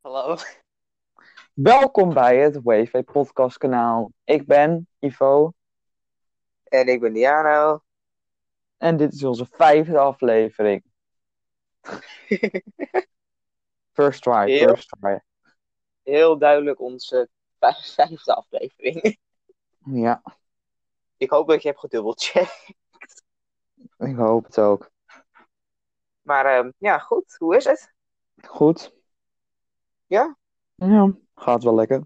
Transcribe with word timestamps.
Hallo. 0.00 0.36
Welkom 1.54 2.14
bij 2.14 2.36
het 2.38 2.62
Wave 2.62 3.02
Podcast 3.02 3.58
kanaal. 3.58 4.12
Ik 4.24 4.46
ben 4.46 4.88
Ivo 4.98 5.52
En 6.64 6.86
ik 6.86 7.00
ben 7.00 7.12
Diano. 7.12 7.82
en 8.76 8.96
dit 8.96 9.12
is 9.12 9.24
onze 9.24 9.46
vijfde 9.50 9.98
aflevering. 9.98 10.84
First 13.92 14.22
try, 14.22 14.50
Heel. 14.50 14.68
first 14.68 14.88
try. 15.00 15.20
Heel 16.02 16.38
duidelijk 16.38 16.80
onze 16.80 17.28
vijf- 17.58 17.94
vijfde 17.94 18.34
aflevering. 18.34 19.18
Ja, 19.84 20.22
Ik 21.16 21.30
hoop 21.30 21.48
dat 21.48 21.62
je 21.62 21.68
hebt 21.68 21.80
gedubbelcheckt. 21.80 22.72
ik 23.98 24.16
hoop 24.16 24.44
het 24.44 24.58
ook. 24.58 24.90
Maar 26.22 26.44
ehm, 26.46 26.70
ja, 26.78 26.98
goed. 26.98 27.34
Hoe 27.38 27.56
is 27.56 27.64
het? 27.64 27.92
Goed? 28.46 28.98
Ja? 30.10 30.36
Ja, 30.74 31.12
gaat 31.34 31.62
wel 31.62 31.74
lekker. 31.74 32.02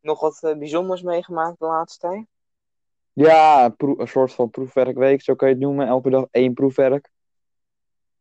Nog 0.00 0.20
wat 0.20 0.42
eh, 0.42 0.58
bijzonders 0.58 1.02
meegemaakt 1.02 1.58
de 1.58 1.66
laatste 1.66 2.08
tijd? 2.08 2.26
Ja, 3.12 3.74
een, 3.76 4.08
soort 4.08 4.32
van 4.32 4.50
proefwerkweek, 4.50 5.22
zo 5.22 5.34
kan 5.34 5.48
je 5.48 5.54
het 5.54 5.62
noemen. 5.62 5.86
Elke 5.86 6.10
dag 6.10 6.26
één 6.30 6.54
proefwerk. 6.54 7.10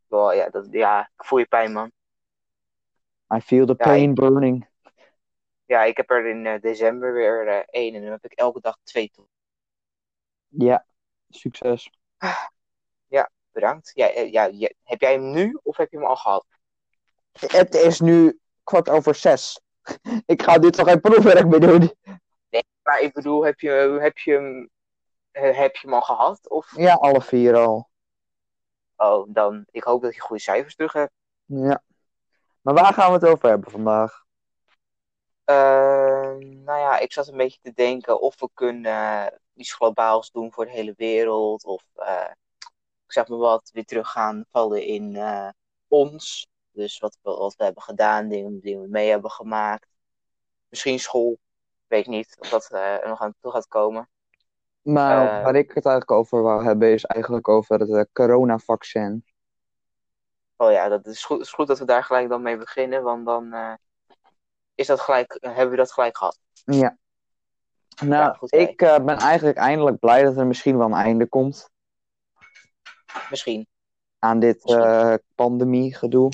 Oh, 0.08 0.34
ja, 0.34 0.50
dat, 0.50 0.68
ja, 0.72 1.02
ik 1.18 1.26
voel 1.26 1.40
je 1.40 1.46
pijn, 1.46 1.72
man. 1.72 1.92
I 3.36 3.40
feel 3.40 3.66
the 3.66 3.76
Ja, 3.78 3.86
pain 3.86 4.14
burning. 4.14 4.68
Ja, 5.66 5.84
ik 5.84 5.98
heb 5.98 6.10
er 6.10 6.26
in 6.26 6.46
eh, 6.46 6.62
december 6.62 7.14
weer 7.14 7.48
eh, 7.48 7.64
één 7.66 7.96
en 7.96 8.02
dan 8.02 8.12
heb 8.12 8.26
ik 8.26 8.34
elke 8.34 8.60
dag 8.60 8.78
twee 8.84 9.10
toe. 9.10 9.26
Ja, 10.48 10.86
succes. 11.30 11.90
Bedankt. 13.56 13.92
Ja, 13.94 14.08
ja, 14.08 14.46
ja, 14.46 14.70
heb 14.84 15.02
jij 15.02 15.14
hem 15.14 15.32
nu 15.32 15.60
of 15.64 15.78
heb 15.78 15.92
je 15.92 15.98
hem 15.98 16.06
al 16.06 16.16
gehad? 16.16 16.46
Het 17.32 17.76
is 17.76 18.00
nu 18.00 18.40
kwart 18.66 18.90
over 18.90 19.16
zes. 19.16 19.62
Ik 20.26 20.42
ga 20.42 20.58
dit 20.58 20.74
toch 20.74 20.88
geen 20.88 21.02
proefwerk 21.02 21.48
meer 21.48 21.60
doen? 21.60 21.92
Maar 22.84 23.02
ik 23.02 23.14
bedoel, 23.14 23.46
heb 23.46 23.60
je, 23.60 23.70
heb 24.02 24.18
je, 24.18 24.32
hem, 24.32 24.70
heb 25.32 25.76
je 25.76 25.88
hem 25.88 25.94
al 25.94 26.02
gehad? 26.02 26.50
Of, 26.50 26.74
Ja, 26.78 26.94
alle 26.94 27.22
vier 27.22 27.56
al. 27.56 27.90
oh, 28.96 29.28
dan, 29.34 29.66
ik 29.72 29.84
hoop 29.84 30.02
dat 30.02 30.16
je 30.16 30.22
goede 30.22 30.42
cijfers 30.42 30.76
terug 30.76 30.94
hebt. 30.94 31.12
Ja. 31.46 31.84
Maar 32.62 32.74
waar 32.74 32.94
gaan 32.94 33.08
we 33.08 33.14
het 33.14 33.26
over 33.26 33.50
hebben 33.50 33.72
vandaag? 33.72 34.24
Ehm, 35.44 36.64
nou 36.64 36.80
ja, 36.80 37.00
ik 37.00 37.14
zat 37.14 37.28
een 37.28 37.38
beetje 37.38 37.60
te 37.62 37.74
denken 37.74 38.22
of 38.22 38.40
we 38.40 38.50
kunnen 38.54 39.34
iets 39.54 39.74
globaals 39.74 40.32
doen 40.32 40.52
voor 40.52 40.66
de 40.66 40.72
hele 40.72 40.94
wereld. 40.98 41.66
Of 41.66 41.84
eh, 41.96 42.32
ik 43.06 43.12
zeg 43.12 43.28
maar 43.28 43.38
wat, 43.38 43.70
weer 43.74 43.86
terug 43.86 44.12
gaan 44.12 44.46
vallen 44.52 44.84
in 44.84 45.16
eh, 45.16 45.50
ons. 45.88 46.48
Dus 46.76 47.00
wat 47.00 47.18
we, 47.22 47.30
wat 47.32 47.56
we 47.56 47.64
hebben 47.64 47.84
gedaan, 47.84 48.28
dingen 48.28 48.60
die 48.60 48.78
we 48.80 48.88
mee 48.88 49.10
hebben 49.10 49.32
gemaakt. 49.32 49.88
Misschien 50.70 51.00
school. 51.00 51.32
Ik 51.32 51.92
weet 51.92 52.08
niet 52.08 52.36
of 52.40 52.50
dat 52.50 52.70
eh, 52.72 52.94
er 53.04 53.08
nog 53.08 53.22
aan 53.22 53.34
toe 53.42 53.52
gaat 53.52 53.68
komen. 53.68 54.10
Maar 54.82 55.28
Eh, 55.38 55.44
waar 55.44 55.56
ik 55.56 55.72
het 55.74 55.86
eigenlijk 55.86 56.12
over 56.20 56.42
wou 56.42 56.64
hebben, 56.64 56.92
is 56.94 57.06
eigenlijk 57.06 57.48
over 57.48 57.80
het 57.80 57.90
eh, 57.90 58.02
coronavaccin. 58.14 59.26
Oh 60.58 60.72
ja, 60.72 60.88
dat 60.90 61.06
is 61.06 61.26
goed, 61.26 61.40
is 61.42 61.52
goed 61.52 61.68
dat 61.68 61.80
we 61.80 61.86
daar 61.86 62.04
gelijk 62.04 62.30
dan 62.30 62.42
mee 62.42 62.58
beginnen. 62.58 63.04
Want 63.04 63.26
dan 63.26 63.56
is 64.76 64.88
dat 64.88 65.00
gelijk, 65.00 65.38
hebben 65.42 65.70
we 65.70 65.76
dat 65.76 65.92
gelijk 65.92 66.18
gehad. 66.18 66.40
Ja. 66.66 66.98
Nou, 68.04 68.12
Ja, 68.24 68.34
goed 68.34 68.54
idee. 68.54 68.68
ik 68.68 68.78
ben 68.78 69.18
eigenlijk 69.18 69.58
eindelijk 69.58 70.00
blij 70.00 70.24
dat 70.24 70.38
er 70.38 70.48
misschien 70.48 70.78
wel 70.78 70.88
een 70.88 70.94
einde 70.94 71.28
komt 71.28 71.70
Misschien. 73.30 73.68
aan 74.20 74.40
dit 74.40 74.64
Misschien. 74.64 74.84
eh 74.84 75.14
pandemie-gedoe. 75.36 76.32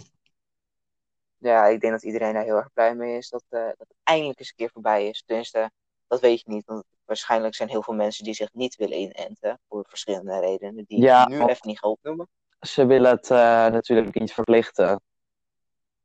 Ja, 1.41 1.65
ik 1.65 1.81
denk 1.81 1.93
dat 1.93 2.03
iedereen 2.03 2.33
daar 2.33 2.43
heel 2.43 2.55
erg 2.55 2.73
blij 2.73 2.95
mee 2.95 3.17
is 3.17 3.29
dat, 3.29 3.43
eh, 3.49 3.65
dat 3.65 3.75
het 3.77 3.95
eindelijk 4.03 4.39
eens 4.39 4.49
een 4.49 4.55
keer 4.55 4.69
voorbij 4.73 5.07
is. 5.07 5.23
Tenminste, 5.25 5.71
dat 6.07 6.19
weet 6.19 6.41
je 6.41 6.49
niet. 6.49 6.65
Want 6.65 6.83
waarschijnlijk 7.05 7.55
zijn 7.55 7.69
heel 7.69 7.83
veel 7.83 7.93
mensen 7.93 8.23
die 8.23 8.33
zich 8.33 8.49
niet 8.53 8.75
willen 8.75 8.97
inenten. 8.97 9.59
Voor 9.69 9.85
verschillende 9.87 10.39
redenen. 10.39 10.85
Die 10.87 11.01
Ja, 11.01 11.21
ik 11.21 11.27
nu 11.27 11.41
even 11.41 11.67
niet 11.67 11.79
ga 11.79 11.87
opnoemen. 11.87 12.27
Ze 12.59 12.85
willen 12.85 13.11
het 13.11 13.29
eh, 13.29 13.37
natuurlijk 13.67 14.19
niet 14.19 14.33
verplichten. 14.33 15.01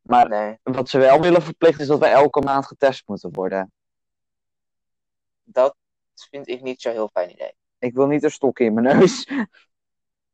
Maar 0.02 0.28
Nee, 0.28 0.58
wat 0.62 0.88
ze 0.88 0.98
wel 0.98 1.20
willen 1.20 1.42
verplichten 1.42 1.80
is 1.80 1.88
dat 1.88 1.98
wij 1.98 2.12
elke 2.12 2.40
maand 2.40 2.66
getest 2.66 3.02
moeten 3.06 3.32
worden. 3.32 3.72
dat 5.44 5.76
vind 6.30 6.48
ik 6.48 6.62
niet 6.62 6.80
zo'n 6.80 6.92
heel 6.92 7.08
fijn 7.12 7.30
idee. 7.30 7.52
Ik 7.78 7.94
wil 7.94 8.06
niet 8.06 8.22
een 8.22 8.30
stok 8.30 8.58
in 8.58 8.74
mijn 8.74 8.98
neus. 8.98 9.24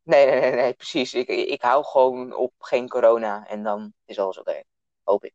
Nee, 0.05 0.27
nee, 0.27 0.41
nee, 0.41 0.51
nee 0.51 0.73
precies. 0.73 1.15
Ik, 1.15 1.29
ik 1.29 1.63
hou 1.63 1.85
gewoon 1.85 2.35
op 2.35 2.53
geen 2.59 2.89
corona. 2.89 3.47
En 3.47 3.63
dan 3.63 3.93
is 4.05 4.19
alles 4.19 4.39
oké. 4.39 4.63
Hoop 5.13 5.25
ik. 5.25 5.35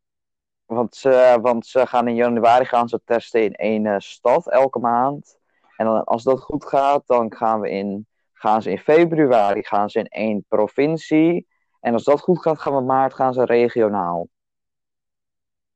Want 0.66 0.96
ze, 0.96 1.38
want 1.42 1.66
ze 1.66 1.88
gaan 1.88 2.08
in 2.08 2.16
januari 2.16 2.66
gaan 2.66 2.90
ze 2.90 3.02
testen 3.06 3.44
in 3.44 3.54
één 3.54 3.86
eh, 3.86 3.96
stad 4.00 4.50
elke 4.50 4.80
maand. 4.80 5.38
En 5.76 5.86
dan, 5.86 6.04
als 6.04 6.24
dat 6.24 6.40
goed 6.40 6.66
gaat, 6.66 7.08
dan 7.08 7.36
gaan, 7.36 7.60
we 7.60 7.70
in, 7.70 8.08
gaan 8.34 8.62
ze 8.62 8.72
in 8.72 8.80
februari 8.80 9.64
gaan 9.64 9.90
ze 9.90 10.00
in 10.00 10.08
één 10.08 10.46
provincie. 10.48 11.48
En 11.80 11.94
als 11.94 12.04
dat 12.04 12.20
goed 12.20 12.42
gaat, 12.42 12.60
gaan 12.60 12.76
we 12.76 12.82
maart 12.82 13.14
gaan 13.14 13.34
ze 13.34 13.46
regionaal. 13.46 14.28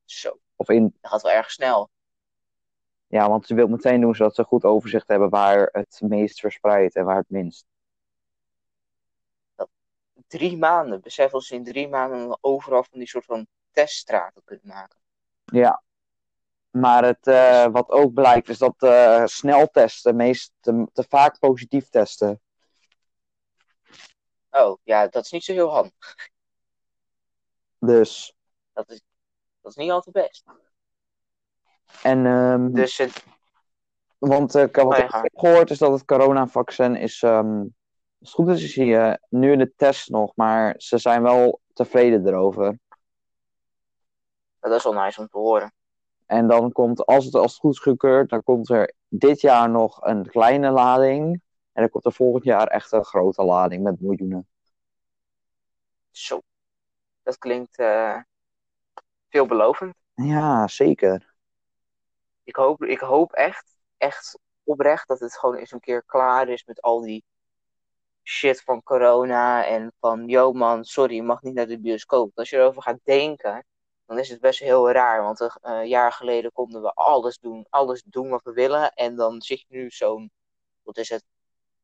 Zo, 0.06 0.39
Of 0.56 0.69
in, 0.69 0.97
dat 1.01 1.12
gaat 1.12 1.22
wel 1.22 1.31
erg 1.31 1.51
snel. 1.51 1.89
ja, 3.07 3.29
want 3.29 3.45
ze 3.45 3.53
wil 3.53 3.68
meteen 3.68 4.01
doen 4.01 4.16
zodat 4.16 4.35
ze 4.35 4.44
goed 4.44 4.63
overzicht 4.63 5.07
hebben 5.07 5.29
waar 5.29 5.69
het 5.72 6.01
meest 6.03 6.39
verspreidt 6.39 6.95
en 6.95 7.06
waar 7.06 7.18
het 7.18 7.29
minst. 7.29 7.66
Drie 10.28 10.57
maanden. 10.57 11.01
Besef 11.01 11.33
als 11.33 11.47
ze 11.47 11.56
in 11.56 11.63
drie 11.63 11.88
maanden 11.88 12.38
overal 12.41 12.83
van 12.83 13.00
die 13.00 13.07
soort 13.07 13.25
van 13.25 13.47
teststraten 13.71 14.43
kunnen 14.43 14.67
maken. 14.67 14.97
Ja. 15.45 15.83
Maar 16.69 17.03
het, 17.03 17.27
eh, 17.27 17.65
wat 17.65 17.89
ook 17.89 18.13
blijkt 18.13 18.49
is 18.49 18.57
dat 18.57 18.75
eh 18.77 19.25
sneltesten 19.25 20.15
meest 20.15 20.51
te, 20.59 20.87
te 20.93 21.05
vaak 21.09 21.39
positief 21.39 21.89
testen. 21.89 22.41
Oh, 24.49 24.77
ja, 24.83 25.07
dat 25.07 25.23
is 25.25 25.31
niet 25.31 25.43
zo 25.43 25.53
heel 25.53 25.69
handig. 25.69 26.15
Dus. 27.79 28.35
Dat 28.73 28.89
is, 28.89 29.01
dat 29.61 29.71
is 29.71 29.77
niet 29.77 29.91
altijd 29.91 30.15
best. 30.15 30.43
En 32.03 32.25
ehm, 32.25 32.71
Dus 32.71 32.97
het, 32.97 33.23
Want 34.17 34.55
eh, 34.55 34.65
wat 34.71 34.89
Nee, 34.97 35.03
ik 35.03 35.11
heb 35.11 35.38
gehoord 35.38 35.69
is 35.69 35.77
dat 35.77 35.91
het 35.91 36.05
coronavaccin 36.05 36.95
is. 36.95 37.21
ehm, 37.21 37.59
als 37.59 37.69
het 38.19 38.31
goed 38.31 38.47
is, 38.47 38.63
is 38.63 38.75
hij 38.75 39.09
eh, 39.09 39.15
nu 39.29 39.51
in 39.51 39.57
de 39.57 39.73
test 39.75 40.09
nog, 40.09 40.35
maar 40.35 40.73
ze 40.77 40.97
zijn 40.97 41.21
wel 41.21 41.61
tevreden 41.73 42.27
erover. 42.27 42.77
Dat 44.69 44.77
is 44.77 44.83
wel 44.83 44.94
nice 44.94 45.19
om 45.19 45.27
te 45.27 45.38
horen. 45.38 45.73
En 46.25 46.47
dan 46.47 46.72
komt, 46.72 47.05
als 47.05 47.25
het, 47.25 47.35
als 47.35 47.51
het 47.51 47.61
goed 47.61 47.73
is 47.73 47.79
gekeurd, 47.79 48.29
dan 48.29 48.44
komt 48.44 48.69
er 48.69 48.94
dit 49.07 49.41
jaar 49.41 49.69
nog 49.69 50.05
een 50.05 50.29
kleine 50.29 50.72
lading. 50.72 51.41
En 51.72 51.81
dan 51.81 51.89
komt 51.89 52.05
er 52.05 52.13
volgend 52.13 52.44
jaar 52.44 52.67
echt 52.67 52.91
een 52.91 53.05
grote 53.05 53.44
lading 53.44 53.83
met 53.83 54.01
miljoenen. 54.01 54.47
Zo. 56.11 56.41
Dat 57.23 57.38
klinkt 57.38 57.77
eh, 57.77 58.17
veelbelovend. 59.29 59.95
Ja, 60.13 60.67
zeker. 60.67 61.33
Ik 62.44 62.55
hoop, 62.55 62.83
ik 62.83 63.00
hoop 63.00 63.31
echt, 63.31 63.77
echt 63.97 64.39
oprecht 64.63 65.07
dat 65.07 65.19
het 65.19 65.38
gewoon 65.38 65.55
eens 65.55 65.71
een 65.71 65.79
keer 65.79 66.03
klaar 66.03 66.47
is 66.50 66.66
met 66.66 66.81
al 66.81 67.01
die 67.01 67.23
shit 68.23 68.61
van 68.61 68.83
corona. 68.83 69.66
En 69.66 69.94
van, 70.00 70.27
yo 70.27 70.51
man, 70.51 70.83
sorry, 70.83 71.16
je 71.16 71.23
mag 71.23 71.41
niet 71.41 71.53
naar 71.53 71.67
de 71.67 71.79
bioscoop. 71.79 72.31
Als 72.38 72.50
je 72.50 72.57
erover 72.57 72.81
gaat 72.81 73.00
denken, 73.03 73.66
dan 74.11 74.19
is 74.19 74.29
het 74.29 74.39
best 74.39 74.59
heel 74.59 74.91
raar. 74.91 75.23
Want 75.23 75.57
een 75.61 75.88
jaar 75.88 76.11
geleden 76.11 76.51
konden 76.51 76.81
we 76.81 76.91
alles 76.94 77.38
doen, 77.38 77.66
alles 77.69 78.03
doen 78.03 78.29
wat 78.29 78.44
we 78.44 78.53
willen. 78.53 78.91
En 78.94 79.16
dan 79.16 79.41
zit 79.41 79.59
je 79.59 79.66
nu 79.69 79.89
zo'n, 79.89 80.31
wat 80.83 80.97
is 80.97 81.09
het, 81.09 81.25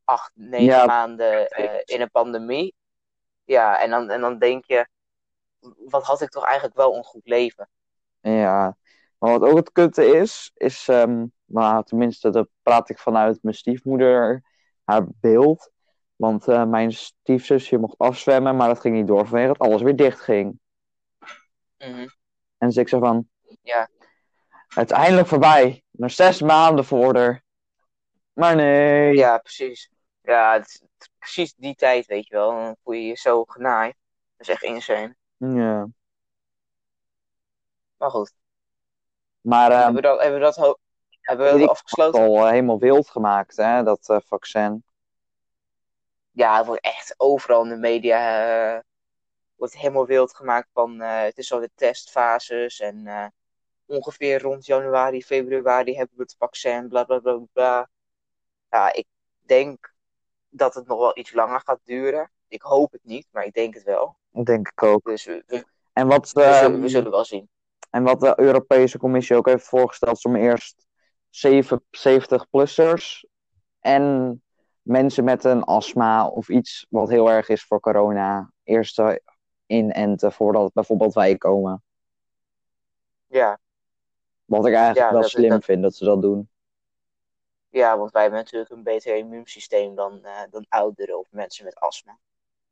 acht, 0.04 0.32
negen 0.34 0.66
Ja. 0.66 0.86
maanden 0.86 1.50
eh, 1.50 1.82
in 1.86 2.02
een 2.02 2.12
pandemie. 2.12 2.76
Ja, 3.46 3.80
en 3.82 3.90
dan, 3.90 4.10
en 4.10 4.22
dan 4.22 4.38
denk 4.40 4.66
je, 4.66 4.88
wat 5.78 6.04
had 6.04 6.22
ik 6.22 6.30
toch 6.30 6.44
eigenlijk 6.44 6.76
wel 6.76 6.96
een 6.96 7.04
goed 7.04 7.28
leven? 7.28 7.70
Ja. 8.22 8.78
Maar 9.18 9.40
wat 9.40 9.50
ook 9.50 9.58
het 9.58 9.72
kutte 9.72 10.06
is, 10.06 10.52
is, 10.54 10.88
ehm, 10.88 11.26
nou, 11.46 11.84
tenminste, 11.84 12.30
dat 12.30 12.48
praat 12.62 12.90
ik 12.90 13.00
vanuit 13.00 13.40
mijn 13.42 13.56
stiefmoeder, 13.56 14.44
haar 14.84 15.06
beeld. 15.20 15.72
Want 16.16 16.48
eh, 16.48 16.66
mijn 16.66 16.92
stiefzusje 16.92 17.78
mocht 17.78 17.98
afzwemmen, 17.98 18.56
maar 18.56 18.68
dat 18.68 18.80
ging 18.80 18.96
niet 18.96 19.08
door 19.08 19.28
vanwege 19.28 19.48
dat 19.48 19.60
alles 19.60 19.82
weer 19.82 19.96
dicht 19.96 20.20
ging. 20.20 20.60
Mhm. 21.78 22.08
En 22.58 22.68
dus 22.68 22.78
ik 22.78 22.88
zei 22.90 23.02
van, 23.02 23.28
Ja. 23.62 23.90
het 24.68 24.92
is 24.92 24.98
eindelijk 24.98 25.28
voorbij. 25.28 25.84
Nog 25.92 26.12
zes 26.12 26.42
maanden 26.42 26.86
voor 26.86 27.16
er. 27.16 27.44
Maar 28.34 28.56
nee. 28.56 29.16
Ja, 29.16 29.38
precies. 29.38 29.90
Ja, 30.22 30.54
het 30.54 30.68
is, 30.68 30.74
het 30.74 30.90
is 31.00 31.10
precies 31.18 31.54
die 31.56 31.76
tijd, 31.76 32.06
weet 32.06 32.28
je 32.28 32.36
wel. 32.36 32.50
Dan 32.52 32.76
voel 32.84 32.94
je 32.94 33.06
je 33.08 33.16
zo 33.16 33.44
genaaid. 33.44 33.96
Dat 34.38 34.48
is 34.48 34.54
echt 34.54 34.64
insane. 34.64 35.16
Ja. 35.38 35.88
Maar 37.98 38.10
goed, 38.12 38.34
Maar 39.42 39.72
ehm, 39.72 39.78
hebben 39.82 39.96
we 39.96 40.02
dat, 40.02 40.20
hebben 40.22 40.40
we 40.40 40.46
dat, 40.46 40.80
hebben 41.22 41.46
we 41.46 41.52
dat 41.52 41.62
ik 41.62 41.70
afgesloten? 41.70 42.22
al 42.22 42.36
eh, 42.46 42.50
helemaal 42.50 42.80
wild 42.80 43.10
gemaakt, 43.10 43.56
hè, 43.56 43.84
dat 43.84 44.10
eh, 44.10 44.18
vaccin. 44.26 44.84
Ja, 46.32 46.58
het 46.58 46.66
wordt 46.66 46.82
echt 46.84 47.14
overal 47.18 47.64
in 47.64 47.70
de 47.70 47.76
media 47.76 48.46
eh, 48.76 48.80
wordt 49.58 49.78
helemaal 49.78 50.06
wild 50.06 50.36
gemaakt 50.36 50.70
van 50.74 51.02
eh, 51.02 51.22
het 51.22 51.38
is 51.38 51.52
al 51.52 51.60
de 51.60 51.72
testfases 51.76 52.80
en 52.80 53.08
eh, 53.08 53.26
ongeveer 53.86 54.42
rond 54.42 54.66
januari, 54.66 55.24
februari 55.24 55.96
hebben 55.96 56.16
we 56.18 56.22
het 56.22 56.36
vaccin, 56.38 56.88
bla 56.88 57.04
bla 57.04 57.20
bla 57.20 57.40
bla. 57.54 57.90
Ja, 58.70 58.94
ik 58.94 59.06
denk 59.46 59.94
dat 60.50 60.74
het 60.74 60.88
nog 60.88 61.00
wel 61.00 61.18
iets 61.18 61.34
langer 61.34 61.62
gaat 61.66 61.80
duren. 61.84 62.32
Ik 62.48 62.62
hoop 62.62 62.92
het 62.92 63.04
niet, 63.04 63.28
maar 63.32 63.46
ik 63.46 63.54
denk 63.54 63.74
het 63.74 63.84
wel. 63.84 64.18
Denk 64.44 64.68
ik 64.68 64.84
ook. 64.84 65.04
Dus 65.04 65.26
we, 65.26 65.66
En 65.94 66.08
wat, 66.08 66.32
we 66.32 66.44
ehm, 66.44 66.64
zullen, 66.64 66.82
we 66.82 66.88
zullen 66.88 67.12
wel 67.12 67.26
zien. 67.26 67.50
En 67.90 68.04
wat 68.04 68.20
de 68.20 68.34
Europese 68.40 68.98
Commissie 68.98 69.36
ook 69.36 69.46
heeft 69.46 69.68
voorgesteld, 69.68 70.18
is 70.18 70.24
om 70.24 70.36
eerst 70.36 70.86
70-plussers 71.30 73.26
en 73.80 74.42
mensen 74.82 75.24
met 75.24 75.44
een 75.44 75.64
astma 75.64 76.28
of 76.28 76.50
iets 76.50 76.86
wat 76.90 77.10
heel 77.10 77.32
erg 77.32 77.50
is 77.50 77.64
voor 77.64 77.80
corona, 77.80 78.52
eerst 78.64 78.96
te 78.96 79.22
inenten 79.68 80.32
voordat 80.32 80.74
bijvoorbeeld 80.74 81.14
wij 81.14 81.38
komen. 81.38 81.84
Ja, 83.28 83.60
Wat 84.46 84.66
ik 84.66 84.74
eigenlijk 84.74 85.06
Ja, 85.06 85.12
wel 85.12 85.22
dat- 85.22 85.30
slim 85.30 85.50
dat- 85.50 85.64
vind 85.64 85.82
dat 85.82 85.96
ze 85.96 86.06
dat 86.06 86.22
doen. 86.22 86.50
ja, 87.70 87.98
want 87.98 88.12
wij 88.12 88.22
hebben 88.22 88.40
natuurlijk 88.40 88.72
een 88.72 88.84
beter 88.84 89.16
immuunsysteem 89.16 89.96
dan, 89.96 90.24
eh, 90.24 90.42
dan 90.50 90.66
ouderen 90.70 91.20
of 91.20 91.28
mensen 91.32 91.66
met 91.66 91.76
astma. 91.76 92.18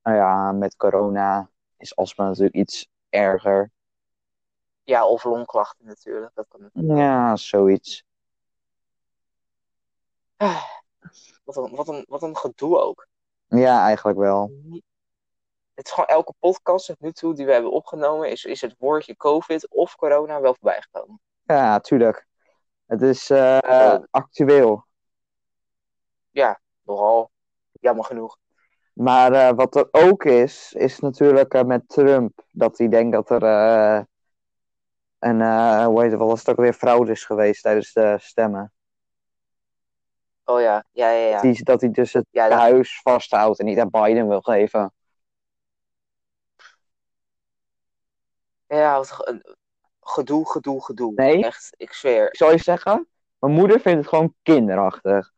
Nou 0.03 0.17
ja, 0.17 0.51
met 0.51 0.75
corona 0.75 1.49
is 1.77 1.95
astma 1.95 2.25
natuurlijk 2.27 2.55
iets 2.55 2.87
erger. 3.09 3.71
Ja, 4.83 5.07
of 5.07 5.23
longklachten 5.23 5.85
natuurlijk. 5.85 6.31
Dat 6.35 6.45
kan 6.47 6.61
natuurlijk. 6.61 6.97
Ja, 6.99 7.35
zoiets. 7.35 8.03
Ah, 10.37 10.63
Wat 11.43 11.55
een, 11.57 11.75
wat, 11.75 11.87
een, 11.87 12.05
wat 12.09 12.21
een 12.23 12.37
gedoe 12.37 12.79
ook. 12.81 13.07
Ja, 13.47 13.83
eigenlijk 13.85 14.17
wel. 14.17 14.51
Het 15.75 15.85
is 15.85 15.91
gewoon 15.91 16.07
elke 16.09 16.33
podcast 16.39 16.85
tot 16.85 16.99
nu 16.99 17.11
toe 17.11 17.33
die 17.33 17.45
we 17.45 17.51
hebben 17.51 17.71
opgenomen, 17.71 18.29
is, 18.31 18.43
is 18.43 18.61
het 18.61 18.75
woordje 18.77 19.15
COVID 19.15 19.69
of 19.69 19.95
corona 19.95 20.41
wel 20.41 20.53
voorbij 20.59 20.81
gekomen. 20.81 21.21
Ja, 21.43 21.79
tuurlijk. 21.79 22.25
Het 22.85 23.01
is 23.01 23.29
eh, 23.29 23.57
Ja. 23.59 24.07
actueel. 24.11 24.85
Nogal, 26.83 27.31
jammer 27.71 28.03
genoeg. 28.05 28.37
Maar 28.93 29.33
eh, 29.33 29.51
wat 29.55 29.75
er 29.75 29.87
ook 29.91 30.23
is, 30.23 30.73
is 30.73 30.99
natuurlijk 30.99 31.53
eh, 31.53 31.63
met 31.63 31.89
Trump. 31.89 32.43
Dat 32.51 32.77
hij 32.77 32.87
denkt 32.87 33.11
dat 33.13 33.29
er 33.29 33.43
eh, 33.43 34.03
een, 35.19 35.41
eh, 35.41 35.85
hoe 35.85 36.01
heet 36.01 36.11
het, 36.11 36.19
wat 36.19 36.29
was 36.29 36.39
het 36.39 36.49
ook 36.49 36.55
weer, 36.55 36.73
fraude 36.73 37.11
is 37.11 37.25
geweest 37.25 37.61
tijdens 37.61 37.93
de 37.93 38.17
stemmen. 38.19 38.73
Oh 40.43 40.61
ja, 40.61 40.83
ja, 40.91 41.09
ja, 41.09 41.27
ja. 41.27 41.41
Die, 41.41 41.63
dat 41.63 41.81
hij 41.81 41.91
dus 41.91 42.13
het 42.13 42.25
Ja, 42.31 42.47
dat- 42.49 42.59
huis 42.59 43.01
vasthoudt 43.01 43.59
en 43.59 43.65
niet 43.65 43.79
aan 43.79 43.89
Biden 43.89 44.27
wil 44.27 44.41
geven. 44.41 44.93
Ja, 48.67 48.95
wat 48.97 49.27
een- 49.27 49.55
gedoe, 50.01 50.49
gedoe, 50.51 50.83
gedoe. 50.83 51.13
Nee. 51.15 51.43
Echt, 51.43 51.73
ik 51.77 51.93
zweer, 51.93 52.27
Ik 52.27 52.35
zal 52.35 52.51
je 52.51 52.57
zeggen, 52.57 53.07
mijn 53.39 53.53
moeder 53.53 53.79
vindt 53.79 53.99
het 53.99 54.07
gewoon 54.07 54.35
kinderachtig. 54.43 55.33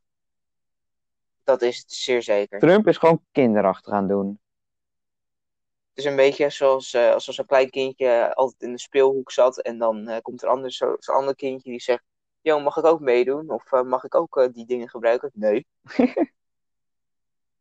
dat 1.43 1.61
is 1.61 1.77
het 1.77 1.91
zeer 1.91 2.23
zeker. 2.23 2.59
Trump 2.59 2.87
is 2.87 2.97
gewoon 2.97 3.23
kinderachtig 3.31 3.93
aan 3.93 4.07
doen. 4.07 4.39
Het 5.89 6.05
is 6.05 6.11
een 6.11 6.15
beetje 6.15 6.49
zoals, 6.49 6.93
eh 6.93 7.11
als 7.13 7.25
zo'n 7.25 7.45
klein 7.45 7.69
kindje 7.69 8.35
altijd 8.35 8.61
in 8.61 8.71
de 8.71 8.79
speelhoek 8.79 9.31
zat 9.31 9.61
en 9.61 9.77
dan 9.77 10.07
eh, 10.07 10.21
komt 10.21 10.41
er 10.43 10.49
anders 10.49 10.77
zo- 10.77 10.95
zo'n 10.99 11.15
ander 11.15 11.35
kindje 11.35 11.69
die 11.69 11.81
zegt, 11.81 12.03
yo, 12.41 12.59
mag 12.59 12.77
ik 12.77 12.85
ook 12.85 12.99
meedoen? 12.99 13.49
Of 13.49 13.71
eh, 13.71 13.81
mag 13.81 14.03
ik 14.03 14.15
ook 14.15 14.37
eh, 14.37 14.47
die 14.51 14.65
dingen 14.65 14.89
gebruiken? 14.89 15.31
Nee. 15.33 15.67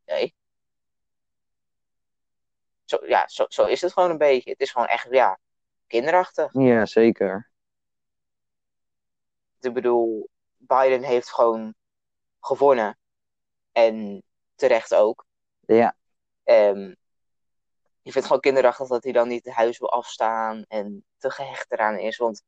nee. 0.05 0.35
Zo, 2.85 2.97
ja, 3.05 3.27
zo, 3.27 3.45
zo 3.47 3.65
is 3.65 3.81
het 3.81 3.93
gewoon 3.93 4.09
een 4.09 4.17
beetje. 4.17 4.49
Het 4.51 4.59
is 4.59 4.71
gewoon 4.71 4.87
echt, 4.87 5.07
ja, 5.09 5.39
kinderachtig. 5.87 6.49
Ja, 6.53 6.85
zeker. 6.85 7.49
Ik 9.59 9.73
bedoel, 9.73 10.29
Biden 10.57 11.03
heeft 11.03 11.33
gewoon 11.33 11.73
gewonnen. 12.39 12.97
En 13.71 14.23
terecht 14.55 14.95
ook. 14.95 15.25
Ja, 15.65 15.95
Ehm 16.43 16.93
ik 18.07 18.13
vind 18.13 18.25
het 18.25 18.25
gewoon 18.25 18.53
kinderachtig 18.53 18.87
dat 18.87 19.03
hij 19.03 19.11
dan 19.11 19.27
niet 19.27 19.45
het 19.45 19.53
huis 19.53 19.79
wil 19.79 19.91
afstaan 19.91 20.65
en 20.67 21.05
te 21.17 21.29
gehecht 21.29 21.71
eraan 21.71 21.97
is. 21.97 22.17
Want 22.17 22.43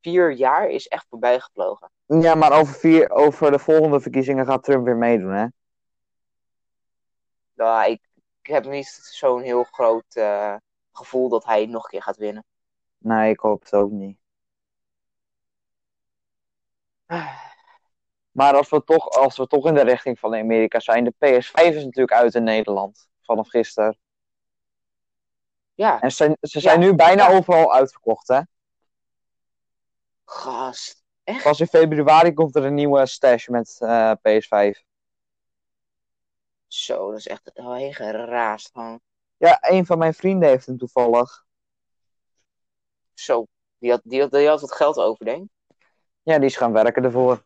vier 0.00 0.32
jaar 0.32 0.68
is 0.68 0.86
echt 0.86 1.06
voorbij 1.08 1.40
gevlogen. 1.40 1.90
ja 2.06 2.34
maar 2.34 2.52
over, 2.52 2.74
vier, 2.74 3.10
over 3.10 3.50
de 3.50 3.58
volgende 3.58 4.00
verkiezingen 4.00 4.46
gaat 4.46 4.64
Trump 4.64 4.84
weer 4.84 4.96
meedoen, 4.96 5.32
hè? 5.32 5.46
Nou, 7.54 7.90
ik, 7.90 8.08
ik 8.40 8.46
heb 8.46 8.64
niet 8.64 8.86
zo'n 8.86 9.42
heel 9.42 9.64
groot 9.64 10.14
eh, 10.14 10.56
gevoel 10.96 11.28
dat 11.28 11.44
hij 11.44 11.66
nog 11.66 11.82
een 11.84 11.90
keer 11.90 12.02
gaat 12.02 12.16
winnen. 12.16 12.44
Nee, 12.98 13.30
ik 13.30 13.40
hoop 13.40 13.62
het 13.62 13.72
ook 13.72 13.90
niet. 13.90 14.18
Maar 18.30 18.54
als 18.56 18.68
we, 18.68 18.84
toch, 18.84 19.08
als 19.08 19.36
we 19.36 19.46
toch 19.46 19.66
in 19.66 19.74
de 19.74 19.82
richting 19.82 20.18
van 20.18 20.34
Amerika 20.34 20.80
zijn, 20.80 21.04
de 21.04 21.14
PS5 21.14 21.74
is 21.74 21.84
natuurlijk 21.84 22.12
uit 22.12 22.34
in 22.34 22.44
Nederland 22.44 23.08
vanaf 23.22 23.48
gisteren. 23.48 23.98
Ja, 25.74 26.00
En 26.00 26.10
ze 26.10 26.16
zijn, 26.16 26.36
ze 26.40 26.60
zijn 26.60 26.80
Ja, 26.80 26.86
nu 26.86 26.94
bijna 26.94 27.30
ja. 27.30 27.36
overal 27.36 27.74
uitverkocht, 27.74 28.28
hè? 28.28 28.40
gast. 30.24 31.04
Pas 31.42 31.60
in 31.60 31.66
februari 31.66 32.32
komt 32.32 32.56
er 32.56 32.64
een 32.64 32.74
nieuwe 32.74 33.06
stash 33.06 33.46
met 33.48 33.76
eh, 33.80 34.12
PS5. 34.12 34.82
Zo, 36.66 37.10
dat 37.10 37.18
is 37.18 37.26
echt 37.26 37.50
heel 37.54 37.92
geraast 37.92 38.70
gewoon. 38.72 39.00
Ja, 39.36 39.58
een 39.60 39.86
van 39.86 39.98
mijn 39.98 40.14
vrienden 40.14 40.48
heeft 40.48 40.66
hem 40.66 40.78
toevallig. 40.78 41.44
Zo, 43.14 43.46
die 43.78 43.90
had, 43.90 44.00
die, 44.04 44.20
had, 44.20 44.30
die 44.30 44.48
had 44.48 44.60
wat 44.60 44.72
geld 44.72 44.96
over, 44.96 45.24
denk 45.24 45.42
ik. 45.44 45.76
Ja, 46.22 46.36
die 46.38 46.46
is 46.46 46.56
gaan 46.56 46.72
werken 46.72 47.04
ervoor. 47.04 47.44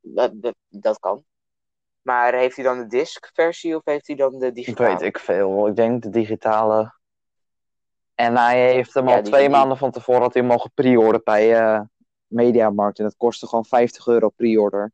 Dat, 0.00 0.30
dat, 0.34 0.54
dat 0.68 0.98
kan. 0.98 1.24
Maar 2.02 2.34
heeft 2.34 2.56
hij 2.56 2.64
dan 2.64 2.78
de 2.78 2.86
disc-versie 2.86 3.76
of 3.76 3.84
heeft 3.84 4.06
hij 4.06 4.16
dan 4.16 4.38
de 4.38 4.52
digitale? 4.52 4.88
Weet 4.88 5.00
ik 5.00 5.18
veel. 5.18 5.66
Ik 5.66 5.76
denk 5.76 6.02
de 6.02 6.10
digitale. 6.10 6.94
En 8.14 8.36
hij 8.36 8.72
heeft 8.72 8.94
hem 8.94 9.08
Ja, 9.08 9.16
al 9.16 9.22
twee 9.22 9.40
die- 9.40 9.50
maanden 9.56 9.76
van 9.76 9.90
tevoren 9.90 10.20
had 10.22 10.32
hij 10.32 10.42
hem 10.42 10.50
mogen 10.50 10.70
pre-orderen 10.74 11.20
bij 11.24 11.60
eh 11.60 11.80
Mediamarkt. 12.26 12.98
En 12.98 13.04
dat 13.04 13.16
kostte 13.16 13.46
gewoon 13.46 13.64
50 13.64 14.06
euro 14.06 14.28
pre-order. 14.28 14.92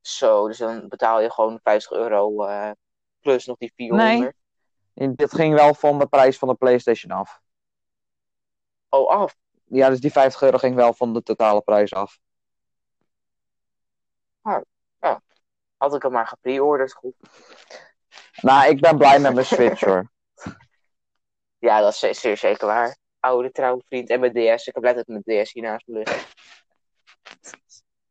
Zo, 0.00 0.46
dus 0.46 0.58
dan 0.58 0.88
betaal 0.88 1.20
je 1.20 1.30
gewoon 1.30 1.60
50 1.62 1.92
euro 1.98 2.44
eh, 2.44 2.70
plus 3.26 3.46
nog 3.46 3.56
die 3.56 3.72
400. 3.76 4.34
En 4.94 5.14
Dit 5.14 5.34
ging 5.34 5.54
wel 5.54 5.74
van 5.74 5.98
de 5.98 6.06
prijs 6.06 6.38
van 6.38 6.48
de 6.48 6.54
PlayStation 6.54 7.10
af. 7.12 7.40
Oh, 8.88 9.08
af. 9.08 9.36
Ja, 9.64 9.88
dus 9.88 10.00
die 10.00 10.12
50 10.12 10.42
euro 10.42 10.58
ging 10.58 10.74
wel 10.74 10.92
van 10.94 11.12
de 11.12 11.22
totale 11.22 11.60
prijs 11.60 11.94
af. 11.94 12.18
Had 15.76 15.94
ik 15.94 16.02
hem 16.02 16.12
maar 16.12 16.26
gepreorderd, 16.26 16.92
goed. 16.92 17.14
Nou, 18.40 18.70
ik 18.70 18.80
ben 18.80 18.98
blij 18.98 19.18
met 19.18 19.34
mijn 19.34 19.46
Switch 19.46 19.80
hoor. 19.80 20.10
Ja, 21.58 21.80
dat 21.80 21.92
is 21.92 21.98
ze- 21.98 22.12
zeer 22.12 22.36
zeker 22.36 22.66
waar. 22.66 22.96
Oude 23.20 23.50
trouwe 23.50 23.82
vriend 23.86 24.10
en 24.10 24.20
mijn 24.20 24.32
DS. 24.32 24.66
Ik 24.66 24.74
heb 24.74 24.82
letterlijk 24.84 25.26
mijn 25.26 25.44
DS 25.44 25.52
hier 25.52 25.62
naast 25.62 25.86
me 25.86 25.98
liggen. 25.98 26.26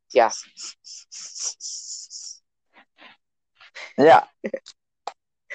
Ja. 0.08 0.32
Ja. 3.96 4.32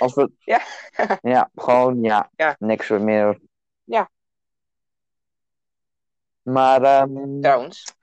Als 0.00 0.14
we... 0.14 0.30
Ja. 0.38 0.60
ja, 1.22 1.50
gewoon 1.54 2.02
ja. 2.02 2.30
Ja. 2.36 2.56
Niks 2.58 2.88
meer. 2.88 3.40
Ja. 3.84 4.10
Maar 6.42 6.82
ehm, 6.82 7.40
Trouwens, 7.40 7.94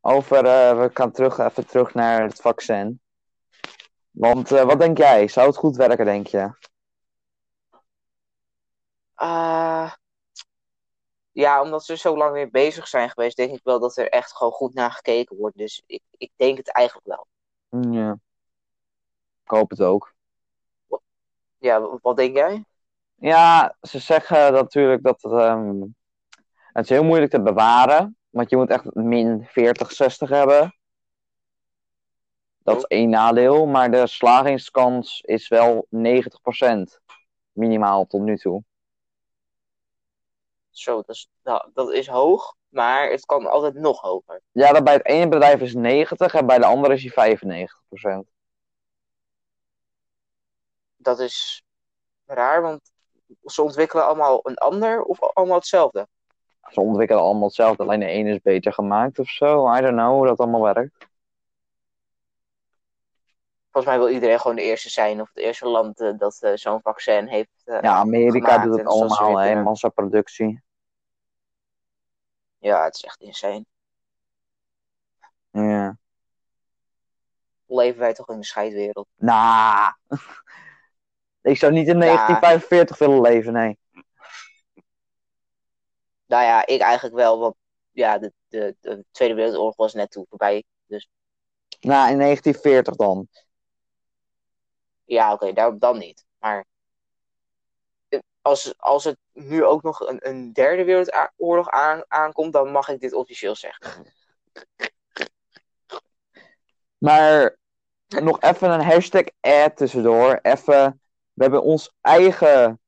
over, 0.00 0.44
eh, 0.44 0.78
we 0.80 0.90
gaan 0.94 1.12
terug, 1.12 1.38
even 1.38 1.66
terug 1.66 1.94
naar 1.94 2.22
het 2.22 2.40
vaccin. 2.40 3.00
Want 4.10 4.52
eh, 4.52 4.64
wat 4.64 4.80
denk 4.80 4.98
jij? 4.98 5.28
Zou 5.28 5.46
het 5.46 5.56
goed 5.56 5.76
werken, 5.76 6.04
denk 6.04 6.26
je? 6.26 6.50
eh, 9.14 9.92
ja, 11.32 11.62
omdat 11.62 11.84
ze 11.84 11.96
zo 11.96 12.16
lang 12.16 12.32
weer 12.32 12.50
bezig 12.50 12.88
zijn 12.88 13.10
geweest, 13.10 13.36
denk 13.36 13.52
ik 13.52 13.64
wel 13.64 13.80
dat 13.80 13.96
er 13.96 14.08
echt 14.08 14.36
gewoon 14.36 14.52
goed 14.52 14.74
naar 14.74 14.90
gekeken 14.90 15.36
wordt. 15.36 15.56
Dus 15.56 15.82
ik, 15.86 16.02
ik 16.10 16.30
denk 16.36 16.56
het 16.56 16.72
eigenlijk 16.72 17.06
wel. 17.06 17.26
Ja. 17.92 18.18
Ik 19.44 19.50
hoop 19.50 19.70
het 19.70 19.80
ook. 19.80 20.13
Ja, 21.64 21.98
wat 22.02 22.16
denk 22.16 22.36
jij? 22.36 22.64
Ja, 23.14 23.76
ze 23.80 23.98
zeggen 23.98 24.52
natuurlijk 24.52 25.02
dat 25.02 25.22
het, 25.22 25.32
ehm, 25.32 25.80
het 26.72 26.84
is 26.84 26.88
heel 26.88 27.04
moeilijk 27.04 27.30
te 27.30 27.42
bewaren. 27.42 28.16
Want 28.30 28.50
je 28.50 28.56
moet 28.56 28.70
echt 28.70 28.94
min 28.94 29.44
40, 29.44 29.92
60 29.92 30.28
hebben. 30.28 30.76
Dat 32.58 32.76
is 32.76 32.84
één 32.84 33.10
nadeel. 33.10 33.66
Maar 33.66 33.90
de 33.90 34.06
slagingskans 34.06 35.20
is 35.20 35.48
wel 35.48 35.86
90%. 35.90 37.00
Minimaal 37.52 38.06
tot 38.06 38.20
nu 38.20 38.36
toe. 38.36 38.62
Zo, 40.70 40.96
dat 40.96 41.08
is, 41.08 41.28
nou, 41.42 41.70
dat 41.74 41.92
is 41.92 42.06
hoog, 42.06 42.54
maar 42.68 43.10
het 43.10 43.26
kan 43.26 43.46
altijd 43.46 43.74
nog 43.74 44.00
hoger. 44.00 44.40
Ja, 44.52 44.72
dat 44.72 44.84
bij 44.84 44.94
het 44.94 45.06
ene 45.06 45.28
bedrijf 45.28 45.60
is 45.60 45.74
90 45.74 46.34
en 46.34 46.46
bij 46.46 46.58
de 46.58 46.66
andere 46.66 46.94
is 46.94 47.12
hij 47.12 47.38
95%. 47.38 48.33
Dat 51.04 51.20
is 51.20 51.64
raar, 52.26 52.62
want 52.62 52.80
ze 53.44 53.62
ontwikkelen 53.62 54.04
allemaal 54.06 54.40
een 54.42 54.56
ander 54.56 55.02
of 55.02 55.20
allemaal 55.20 55.56
hetzelfde. 55.56 56.08
Ze 56.70 56.80
ontwikkelen 56.80 57.22
allemaal 57.22 57.46
hetzelfde, 57.46 57.82
alleen 57.82 58.00
de 58.00 58.06
ene 58.06 58.30
is 58.30 58.40
beter 58.40 58.72
gemaakt 58.72 59.18
of 59.18 59.28
zo. 59.28 59.74
I 59.74 59.80
don't 59.80 59.96
know 59.96 60.12
hoe 60.12 60.26
dat 60.26 60.38
allemaal 60.38 60.74
werkt. 60.74 61.06
Volgens 63.70 63.94
mij 63.94 64.04
wil 64.04 64.14
iedereen 64.14 64.40
gewoon 64.40 64.56
de 64.56 64.62
eerste 64.62 64.90
zijn 64.90 65.20
of 65.20 65.28
het 65.28 65.36
eerste 65.44 65.68
land 65.68 66.00
eh, 66.00 66.12
dat 66.16 66.38
eh, 66.40 66.52
zo'n 66.54 66.80
vaccin 66.80 67.26
heeft. 67.26 67.62
eh, 67.64 67.78
Ja, 67.80 67.94
Amerika 67.94 68.48
gemaakt 68.50 68.64
doet 68.68 68.78
het 68.78 68.86
allemaal, 68.86 69.38
hè, 69.38 69.62
massaproductie. 69.62 70.62
Ja, 72.58 72.84
het 72.84 72.94
is 72.94 73.02
echt 73.04 73.20
insane. 73.20 73.64
Ja. 75.50 75.96
Leven 77.66 78.00
wij 78.00 78.14
toch 78.14 78.28
in 78.28 78.38
de 78.38 78.44
scheidwereld? 78.44 79.06
Nou, 79.16 79.92
ik 81.44 81.58
zou 81.58 81.72
niet 81.72 81.88
in 81.88 82.00
1945 82.00 82.98
willen 82.98 83.20
leven, 83.20 83.52
nee. 83.52 83.78
Nou 86.26 86.44
ja, 86.44 86.66
ik 86.66 86.80
eigenlijk 86.80 87.14
wel, 87.14 87.38
want 87.38 87.54
ja, 87.90 88.18
de, 88.18 88.32
de, 88.48 88.76
de 88.80 89.04
Tweede 89.10 89.34
Wereldoorlog 89.34 89.76
was 89.76 89.94
net 89.94 90.10
toe 90.10 90.26
voorbij. 90.28 90.64
Dus 90.86 91.08
Nou, 91.80 92.10
in 92.10 92.18
1940 92.18 92.96
dan. 92.96 93.28
ja, 95.04 95.32
oké, 95.32 95.52
daar 95.52 95.78
dan 95.78 95.98
niet. 95.98 96.24
Maar 96.38 96.64
als, 98.40 98.74
als 98.78 99.04
het 99.04 99.18
nu 99.32 99.64
ook 99.64 99.82
nog 99.82 100.00
een, 100.00 100.28
een 100.28 100.52
derde 100.52 100.84
wereldoorlog 100.84 101.70
aan, 101.70 102.02
aankomt, 102.08 102.52
dan 102.52 102.70
mag 102.70 102.88
ik 102.88 103.00
dit 103.00 103.12
officieel 103.12 103.54
zeggen. 103.54 104.04
Maar 106.98 107.56
nog 108.08 108.40
even 108.40 108.70
een 108.70 108.84
hashtag 108.84 109.24
ad 109.40 109.76
tussendoor. 109.76 110.38
Even, 110.42 111.00
we 111.34 111.42
hebben 111.42 111.62
ons 111.62 111.92
eigen 112.00 112.80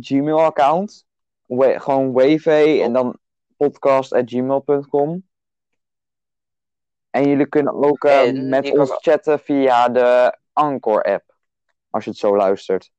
Gmail-account. 0.00 1.06
Gewoon 1.48 2.12
wave 2.12 2.80
en 2.82 2.92
dan 2.92 3.18
podcast.gmail.com. 3.56 5.26
En 7.10 7.28
jullie 7.28 7.46
kunnen 7.48 7.74
ook 7.74 8.04
eh, 8.04 8.28
En 8.28 8.48
met 8.48 8.70
ons 8.78 8.90
ook- 8.90 9.02
chatten 9.02 9.38
via 9.40 9.88
de 9.88 10.38
Anchor-app. 10.52 11.34
Als 11.90 12.04
je 12.04 12.10
het 12.10 12.18
zo 12.18 12.36
luistert. 12.36 12.90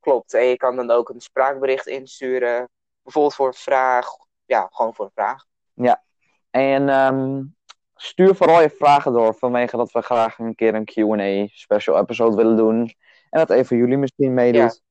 Klopt. 0.00 0.34
En 0.34 0.44
je 0.44 0.56
kan 0.56 0.76
dan 0.76 0.90
ook 0.90 1.08
een 1.08 1.20
spraakbericht 1.20 1.86
insturen. 1.86 2.68
Bijvoorbeeld 3.02 3.34
voor 3.34 3.46
een 3.46 3.52
vraag. 3.54 4.06
Ja, 4.44 4.68
gewoon 4.70 4.94
voor 4.94 5.04
een 5.04 5.10
vraag. 5.14 5.44
En 6.50 6.88
ehm, 6.88 7.42
stuur 7.94 8.34
vooral 8.34 8.60
je 8.62 8.70
vragen 8.70 9.12
door. 9.12 9.34
Vanwege 9.34 9.76
dat 9.76 9.92
we 9.92 10.02
graag 10.02 10.38
een 10.38 10.54
keer 10.54 10.74
een 10.74 10.84
QA 10.84 11.46
special 11.52 11.98
episode 11.98 12.36
willen 12.36 12.56
doen. 12.56 12.94
En 13.30 13.38
dat 13.38 13.50
even 13.50 13.76
jullie 13.76 13.96
misschien 13.96 14.34
meedoet. 14.34 14.82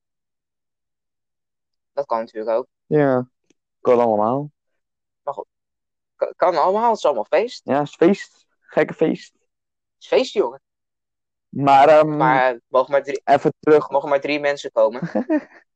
Dat 1.92 2.06
kan 2.06 2.18
natuurlijk 2.18 2.56
ook. 2.56 2.66
Ja, 2.86 3.28
kan 3.80 4.00
allemaal. 4.00 4.50
Kan, 6.16 6.32
kan 6.36 6.56
allemaal, 6.56 6.88
het 6.88 6.96
is 6.96 7.04
allemaal 7.04 7.26
feest. 7.28 7.60
Ja, 7.64 7.78
het 7.78 7.88
is 7.88 7.94
feest. 7.94 8.46
Gekke 8.60 8.94
feest. 8.94 9.32
Het 9.32 9.42
is 9.98 10.06
feest, 10.06 10.32
jongen. 10.32 10.60
Maar, 11.48 11.88
ehm, 11.88 12.16
Maar 12.16 12.52
eh, 12.52 12.58
mogen 12.68 12.92
maar 12.92 13.02
drie, 13.02 13.20
even 13.24 13.54
terug, 13.60 13.90
mogen 13.90 14.08
maar 14.08 14.20
drie 14.20 14.40
mensen 14.40 14.72
komen. 14.72 15.00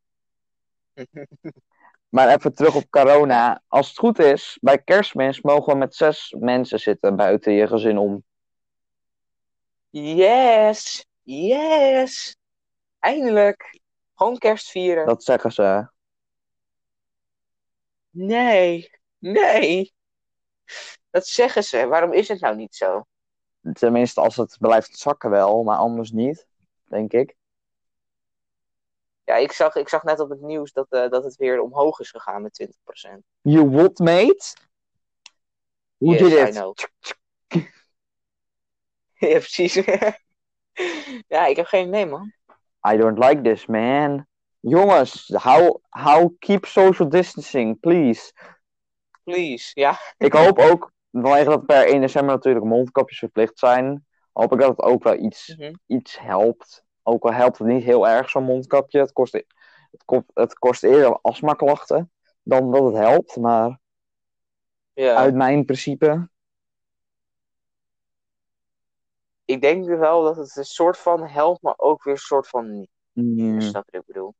maar 2.08 2.28
even 2.28 2.54
terug 2.54 2.74
op 2.74 2.90
corona. 2.90 3.62
Als 3.68 3.88
het 3.88 3.98
goed 3.98 4.18
is, 4.18 4.58
bij 4.60 4.78
kerstmis 4.78 5.40
mogen 5.40 5.72
we 5.72 5.78
met 5.78 5.94
zes 5.94 6.36
mensen 6.38 6.80
zitten 6.80 7.16
buiten 7.16 7.52
je 7.52 7.66
gezin 7.66 7.98
om. 7.98 8.24
Yes! 9.90 11.06
Yes! 11.22 12.36
Eindelijk! 13.00 13.80
Gewoon 14.14 14.38
kerst 14.38 14.70
vieren. 14.70 15.06
Dat 15.06 15.24
zeggen 15.24 15.52
ze. 15.52 15.88
Nee! 18.10 18.90
Nee! 19.18 19.94
Dat 21.10 21.26
zeggen 21.26 21.64
ze. 21.64 21.86
Waarom 21.86 22.12
is 22.12 22.28
het 22.28 22.40
nou 22.40 22.56
niet 22.56 22.74
zo? 22.74 23.04
Tenminste, 23.72 24.20
als 24.20 24.36
het 24.36 24.56
blijft 24.58 24.98
zakken 24.98 25.30
wel, 25.30 25.62
maar 25.62 25.76
anders 25.76 26.10
niet, 26.10 26.46
denk 26.84 27.12
ik. 27.12 27.36
Ja, 29.24 29.36
ik 29.36 29.52
zag, 29.52 29.74
ik 29.74 29.88
zag 29.88 30.02
net 30.02 30.20
op 30.20 30.30
het 30.30 30.40
nieuws 30.40 30.72
dat, 30.72 30.86
eh, 30.90 31.08
dat 31.08 31.24
het 31.24 31.36
weer 31.36 31.60
omhoog 31.60 32.00
is 32.00 32.10
gegaan 32.10 32.42
met 32.42 32.52
20%. 32.52 33.22
You 33.40 33.70
what, 33.70 33.98
mate? 33.98 34.56
Hoe 35.96 36.12
Yes, 36.12 36.20
did 36.20 36.32
it? 36.32 36.90
ja, 39.28 39.38
precies. 39.38 39.74
ja, 41.34 41.46
ik 41.46 41.56
heb 41.56 41.66
geen 41.66 41.88
idee, 41.88 42.06
man. 42.06 42.32
I 42.92 42.96
don't 42.96 43.18
like 43.18 43.40
this, 43.42 43.66
man. 43.66 44.26
Jongens, 44.60 45.28
how, 45.34 45.80
how 45.88 46.36
keep 46.38 46.66
social 46.66 47.08
distancing, 47.08 47.80
please. 47.80 48.32
Please. 49.24 49.70
Ja, 49.74 49.98
Ik 50.16 50.32
hoop 50.32 50.58
ook, 50.58 50.92
vanwege 51.10 51.44
dat 51.44 51.66
per 51.66 51.86
1 51.86 52.00
december 52.00 52.34
natuurlijk 52.34 52.64
mondkapjes 52.64 53.18
verplicht 53.18 53.58
zijn, 53.58 54.06
hoop 54.32 54.52
ik 54.52 54.58
dat 54.58 54.68
het 54.68 54.80
ook 54.80 55.02
wel 55.02 55.16
iets, 55.18 55.56
Mhm. 55.56 55.72
iets 55.86 56.18
helpt. 56.20 56.84
Ook 57.02 57.24
al 57.24 57.32
helpt 57.32 57.58
het 57.58 57.66
niet 57.66 57.84
heel 57.84 58.08
erg, 58.08 58.30
zo'n 58.30 58.44
mondkapje. 58.44 59.00
Het 59.00 59.12
kost, 59.12 59.32
het, 59.32 60.04
kost, 60.04 60.24
het 60.34 60.58
kost 60.58 60.82
eerder 60.84 61.18
astmaklachten 61.22 62.12
dan 62.42 62.70
dat 62.72 62.84
het 62.84 62.94
helpt, 62.96 63.36
maar 63.36 63.78
ja. 64.92 65.14
uit 65.14 65.34
mijn 65.34 65.64
principe. 65.64 66.28
Ik 69.50 69.60
denk 69.60 69.86
wel 69.86 70.22
dat 70.22 70.36
het 70.36 70.56
een 70.56 70.64
soort 70.64 70.98
van 70.98 71.26
helpt, 71.26 71.62
maar 71.62 71.74
ook 71.76 72.02
weer 72.02 72.14
een 72.14 72.20
soort 72.20 72.48
van 72.48 72.72
niet. 72.72 72.90
Ja, 73.12 73.60
Snap 73.60 73.84
je 73.90 73.90
wat 73.96 74.00
ik 74.00 74.06
bedoel? 74.06 74.34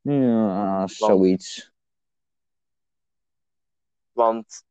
ja 0.00 0.86
zoiets. 0.86 1.72
Want 4.12 4.64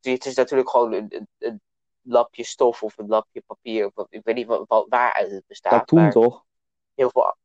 het 0.00 0.26
is 0.26 0.34
natuurlijk 0.34 0.70
gewoon 0.70 0.92
een, 0.92 1.06
een, 1.08 1.28
een 1.38 1.60
lapje 2.00 2.44
stof 2.44 2.82
of 2.82 2.98
een 2.98 3.08
lapje 3.08 3.42
papier. 3.46 3.90
Of, 3.94 4.06
ik 4.08 4.20
weet 4.24 4.34
niet 4.34 4.46
wat, 4.46 4.64
wat- 4.68 4.86
waaruit 4.88 5.30
het 5.30 5.46
bestaat. 5.46 5.72
Katoen 5.72 6.10
toch? 6.10 6.44
heel 6.94 7.10
veel 7.10 7.36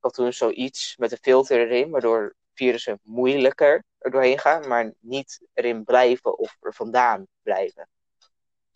katoen 0.00 0.32
zoiets 0.32 0.96
met 0.96 1.12
een 1.12 1.18
filter 1.18 1.58
erin, 1.60 1.90
waardoor 1.90 2.34
virussen 2.54 3.00
moeilijker 3.02 3.84
er 3.98 4.10
doorheen 4.10 4.38
gaan, 4.38 4.68
maar 4.68 4.92
niet 4.98 5.46
erin 5.52 5.84
blijven 5.84 6.38
of 6.38 6.56
er 6.60 6.74
vandaan 6.74 7.26
blijven. 7.42 7.88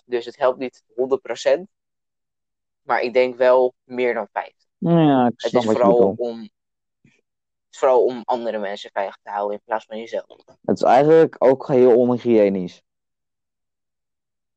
Dus 0.04 0.24
het 0.24 0.36
helpt 0.36 0.58
niet 0.58 0.82
100%, 0.94 1.66
maar 2.86 3.00
ik 3.00 3.12
denk 3.12 3.36
wel 3.36 3.74
meer 3.84 4.14
dan 4.14 4.28
50. 4.32 4.54
Ja, 4.78 5.26
ik 5.26 5.32
Het 5.36 5.52
is 5.52 5.64
vooral 5.64 6.14
om, 6.16 6.50
vooral 7.70 8.04
om 8.04 8.22
andere 8.24 8.58
mensen 8.58 8.90
veilig 8.92 9.18
te 9.22 9.30
houden 9.30 9.56
in 9.56 9.62
plaats 9.64 9.84
van 9.84 9.98
jezelf. 9.98 10.26
Het 10.64 10.76
is 10.76 10.82
eigenlijk 10.82 11.36
ook 11.38 11.68
heel 11.68 11.96
onhygiënisch. 11.96 12.82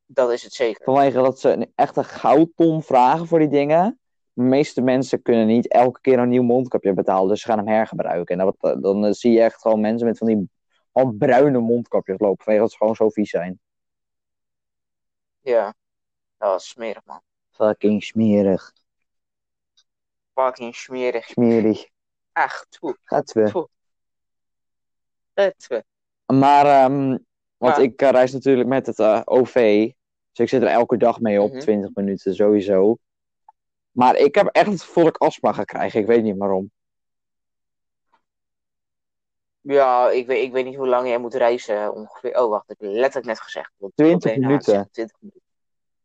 Dat 0.06 0.32
is 0.32 0.44
het 0.44 0.54
zeker. 0.54 0.84
Vanwege 0.84 1.22
dat 1.22 1.40
ze 1.40 1.50
een 1.50 1.72
echte 1.76 2.04
goudton 2.04 2.84
vragen 2.84 3.28
voor 3.28 3.40
die 3.40 3.50
dingen. 3.50 4.00
De 4.34 4.42
meeste 4.42 4.82
mensen 4.82 5.22
kunnen 5.22 5.48
niet 5.48 5.68
elke 5.68 6.02
keer 6.02 6.20
een 6.20 6.30
nieuw 6.30 6.44
mondkapje 6.44 6.94
betalen, 6.94 7.30
dus 7.30 7.42
ze 7.42 7.48
gaan 7.48 7.58
hem 7.58 7.68
hergebruiken. 7.68 8.40
En 8.40 8.46
dat, 8.46 8.82
dan 8.82 9.06
eh, 9.06 9.12
zie 9.12 9.32
je 9.32 9.42
echt 9.42 9.62
gewoon 9.62 9.80
mensen 9.80 10.08
met 10.08 10.18
van 10.18 10.28
die 10.28 10.50
al 10.92 11.12
bruine 11.12 11.60
mondkapjes 11.60 12.20
lopen, 12.20 12.44
vanwege 12.44 12.64
dat 12.64 12.72
ze 12.72 12.78
gewoon 12.78 12.96
zo 12.96 13.10
vies 13.10 13.30
zijn. 13.30 13.60
Ja, 15.40 15.74
dat 16.38 16.60
is 16.60 16.68
smerig 16.68 17.06
man. 17.06 17.22
Fucking 17.60 18.04
smerig. 18.04 18.74
Fucking 20.34 20.75
smerig. 20.75 21.25
Smerig. 21.25 21.88
Ach, 22.32 22.66
toe, 22.70 22.98
Gaat 23.04 23.32
we. 23.34 23.68
het 25.34 25.68
we. 25.68 25.84
Maar, 26.34 26.66
ehm, 26.66 27.18
want 27.58 27.78
ik 27.78 28.01
eh, 28.01 28.10
reis 28.10 28.32
natuurlijk 28.32 28.68
met 28.68 28.86
het 28.86 29.00
eh, 29.00 29.22
OV. 29.25 29.54
Dus 30.32 30.39
ik 30.46 30.50
zit 30.50 30.62
er 30.62 30.68
elke 30.68 30.98
dag 30.98 31.20
mee 31.20 31.42
op, 31.42 31.51
Mhm. 31.51 31.60
20 31.60 31.94
minuten 31.94 32.36
sowieso. 32.36 32.98
Maar 33.92 34.16
ik 34.16 34.36
heb 34.36 34.48
echt 34.48 34.68
het 34.72 34.82
gevoel 34.82 35.04
dat 35.04 35.16
ik 35.16 35.22
astma 35.22 35.54
ga 35.54 35.63
krijgen. 35.63 36.00
Ik 36.00 36.06
weet 36.08 36.24
niet 36.24 36.38
waarom. 36.38 36.72
Ja, 39.62 40.10
ik 40.10 40.28
weet, 40.28 40.44
ik 40.44 40.51
weet 40.51 40.66
niet 40.66 40.75
hoe 40.75 40.88
lang 40.88 41.08
jij 41.08 41.18
moet 41.18 41.34
reizen 41.34 41.94
ongeveer. 41.94 42.42
Oh, 42.42 42.50
wacht, 42.50 42.70
ik 42.70 42.75
heb 42.80 42.89
letterlijk 42.92 43.25
net 43.25 43.39
gezegd. 43.42 43.72
Wat- 43.78 43.92
20 43.96 44.13
wat 44.13 44.24
ben 44.24 44.34
je 44.34 44.39
nou 44.39 44.50
minuten. 44.51 44.74
zeggen? 44.74 44.92
20 44.92 45.18
minuten. 45.20 45.42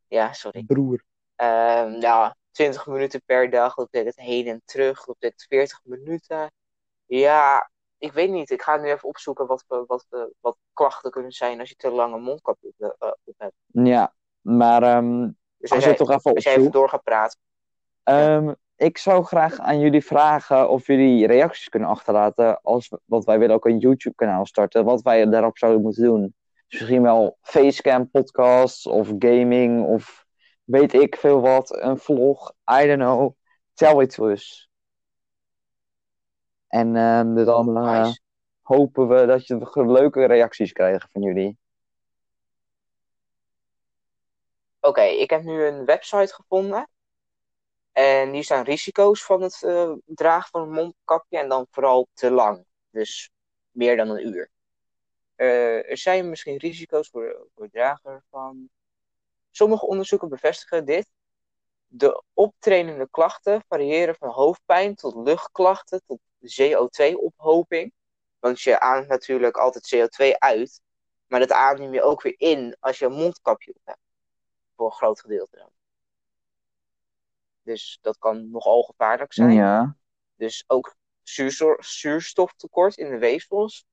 Ja, 0.08 0.32
sorry. 0.32 0.62
Broer. 0.64 1.04
Ehm 1.36 2.00
ja, 2.00 2.36
20 2.50 2.86
minuten 2.86 3.22
per 3.26 3.50
dag, 3.50 3.74
dat 3.74 3.90
betekent 3.90 4.16
heen 4.16 4.46
en 4.46 4.62
terug, 4.64 5.04
dat 5.04 5.16
betekent 5.18 5.46
40 5.48 5.80
minuten. 5.84 6.52
Ja, 7.06 7.70
ik 7.98 8.12
weet 8.12 8.30
niet. 8.30 8.50
Ik 8.50 8.62
ga 8.62 8.76
nu 8.76 8.90
even 8.90 9.08
opzoeken 9.08 9.46
wat, 9.46 9.64
wat, 9.66 9.86
wat, 9.86 10.06
wat 10.40 10.56
klachten 10.72 11.10
kunnen 11.10 11.32
zijn 11.32 11.60
als 11.60 11.68
je 11.68 11.74
te 11.74 11.90
lange 11.90 12.18
mondkap 12.18 12.56
op, 12.60 12.74
eh, 12.78 13.08
op 13.24 13.34
hebt. 13.36 13.54
Ja, 13.66 14.14
maar 14.40 14.82
ehm, 14.82 15.20
Dus 15.20 15.34
als 15.60 15.70
als 15.70 15.80
je 15.80 15.86
jij, 15.86 15.94
toch 15.94 16.10
even 16.10 16.34
als 16.34 16.44
jij 16.44 16.52
even 16.52 16.66
opzoekt. 16.66 16.72
door 16.72 16.88
gaat 16.88 17.02
praten. 17.02 17.38
Ehm, 18.02 18.52
ik 18.76 18.98
zou 18.98 19.24
graag 19.24 19.58
aan 19.58 19.80
jullie 19.80 20.04
vragen 20.04 20.68
of 20.68 20.86
jullie 20.86 21.26
reacties 21.26 21.68
kunnen 21.68 21.88
achterlaten. 21.88 22.60
Als, 22.62 22.92
want 23.04 23.24
wij 23.24 23.38
willen 23.38 23.54
ook 23.54 23.66
een 23.66 23.78
YouTube-kanaal 23.78 24.46
starten. 24.46 24.84
Wat 24.84 25.02
wij 25.02 25.28
daarop 25.28 25.58
zouden 25.58 25.82
moeten 25.82 26.02
doen. 26.04 26.20
Dus 26.66 26.80
misschien 26.80 27.02
wel 27.02 27.38
facecam 27.40 28.10
podcasts 28.10 28.86
of 28.86 29.12
gaming 29.18 29.86
of 29.86 30.23
weet 30.64 30.92
ik 30.92 31.16
veel 31.16 31.40
wat. 31.40 31.82
Een 31.82 31.98
vlog. 31.98 32.52
I 32.82 32.86
don't 32.86 33.00
know. 33.00 33.34
Tell 33.72 34.02
it 34.02 34.10
to 34.10 34.28
us. 34.28 34.70
En 36.68 36.96
ehm, 36.96 37.44
dan 37.44 37.76
eh, 37.76 38.02
Nice. 38.02 38.20
hopen 38.62 39.08
we 39.08 39.26
dat 39.26 39.46
je 39.46 39.70
leuke 39.74 40.24
reacties 40.24 40.72
krijgt 40.72 41.08
van 41.12 41.22
jullie. 41.22 41.58
Oké, 44.80 45.02
ik 45.02 45.30
heb 45.30 45.42
nu 45.42 45.64
een 45.64 45.84
website 45.84 46.34
gevonden. 46.34 46.88
En 47.92 48.32
hier 48.32 48.44
staan 48.44 48.64
risico's 48.64 49.24
van 49.24 49.42
het 49.42 49.62
eh, 49.62 49.92
dragen 50.04 50.50
van 50.50 50.62
een 50.62 50.70
mondkapje. 50.70 51.38
En 51.38 51.48
dan 51.48 51.66
vooral 51.70 52.08
te 52.12 52.30
lang. 52.30 52.64
Dus 52.90 53.30
meer 53.70 53.96
dan 53.96 54.08
een 54.08 54.26
uur. 54.26 54.50
Eh, 55.34 55.90
er 55.90 55.98
zijn 55.98 56.28
misschien 56.28 56.56
risico's 56.56 57.08
voor, 57.08 57.48
voor 57.54 57.64
het 57.64 57.72
dragen 57.72 58.24
van. 58.30 58.68
Sommige 59.56 59.86
onderzoeken 59.86 60.28
bevestigen 60.28 60.84
dit. 60.84 61.06
De 61.86 62.22
optredende 62.32 63.08
klachten 63.10 63.64
variëren 63.68 64.14
van 64.14 64.28
hoofdpijn 64.28 64.94
tot 64.94 65.14
luchtklachten 65.14 66.02
tot 66.06 66.18
CO2-ophoping. 66.40 67.92
Want 68.38 68.60
je 68.60 68.80
ademt 68.80 69.08
natuurlijk 69.08 69.56
altijd 69.56 69.94
CO2 69.94 70.38
uit. 70.38 70.80
Maar 71.26 71.40
dat 71.40 71.52
adem 71.52 71.92
je 71.92 72.02
ook 72.02 72.22
weer 72.22 72.34
in 72.36 72.76
als 72.80 72.98
je 72.98 73.04
een 73.04 73.12
mondkapje 73.12 73.70
op 73.74 73.80
hebt. 73.84 73.98
Voor 74.76 74.86
een 74.86 74.92
groot 74.92 75.20
gedeelte 75.20 75.56
dan. 75.56 75.70
Dus 77.62 77.98
dat 78.00 78.18
kan 78.18 78.50
nogal 78.50 78.82
gevaarlijk 78.82 79.32
zijn. 79.32 79.52
Ja. 79.52 79.96
Dus 80.36 80.64
ook 80.66 80.94
zuursto- 81.22 81.76
zuurstoftekort 81.82 82.96
in 82.96 83.10
de 83.10 83.18
weefsels. 83.18 83.86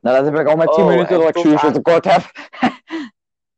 Nou, 0.00 0.16
dat 0.16 0.32
heb 0.32 0.40
ik 0.40 0.48
al 0.48 0.56
met 0.56 0.72
10 0.72 0.82
Oh, 0.82 0.88
minuten 0.88 1.14
en 1.14 1.20
dat 1.20 1.36
ik 1.36 1.42
zuurstoftekort 1.42 2.04
heb. 2.04 2.22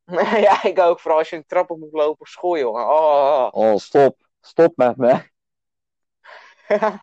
ja, 0.47 0.63
ik 0.63 0.79
ook. 0.79 1.01
Vooral 1.01 1.19
als 1.19 1.31
je 1.31 1.37
een 1.37 1.47
trap 1.47 1.71
op 1.71 1.79
moet 1.79 1.93
lopen, 1.93 2.27
school, 2.27 2.59
jongen. 2.59 2.83
Oh. 2.83 3.49
Oh, 3.51 3.77
stop. 3.77 4.27
Stop 4.41 4.77
met 4.77 4.97
me. 4.97 5.35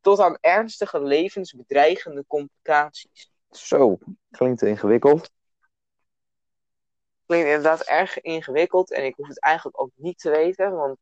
Tot 0.00 0.20
aan 0.20 0.38
ernstige 0.40 1.02
levensbedreigende 1.02 2.24
complicaties. 2.26 3.30
Zo, 3.50 3.98
klinkt 4.30 4.62
ingewikkeld. 4.62 5.30
Klinkt 7.26 7.46
inderdaad 7.46 7.82
erg 7.82 8.20
ingewikkeld 8.20 8.92
en 8.92 9.04
ik 9.04 9.14
hoef 9.16 9.28
het 9.28 9.40
eigenlijk 9.40 9.80
ook 9.80 9.90
niet 9.94 10.18
te 10.18 10.30
weten, 10.30 10.72
want 10.72 10.96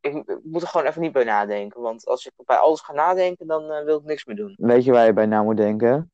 ik, 0.00 0.40
moet 0.42 0.62
er 0.62 0.68
gewoon 0.68 0.86
even 0.86 1.00
niet 1.00 1.12
bij 1.12 1.24
nadenken. 1.24 1.80
Want 1.80 2.06
als 2.06 2.26
ik 2.26 2.32
bij 2.44 2.56
alles 2.56 2.80
ga 2.80 2.92
nadenken, 2.92 3.46
dan 3.46 3.70
eh, 3.70 3.84
wil 3.84 3.98
ik 3.98 4.04
niks 4.04 4.24
meer 4.24 4.36
doen. 4.36 4.54
Weet 4.58 4.84
je 4.84 4.92
waar 4.92 5.06
je 5.06 5.12
bij 5.12 5.26
na 5.26 5.42
moet 5.42 5.56
denken? 5.56 6.12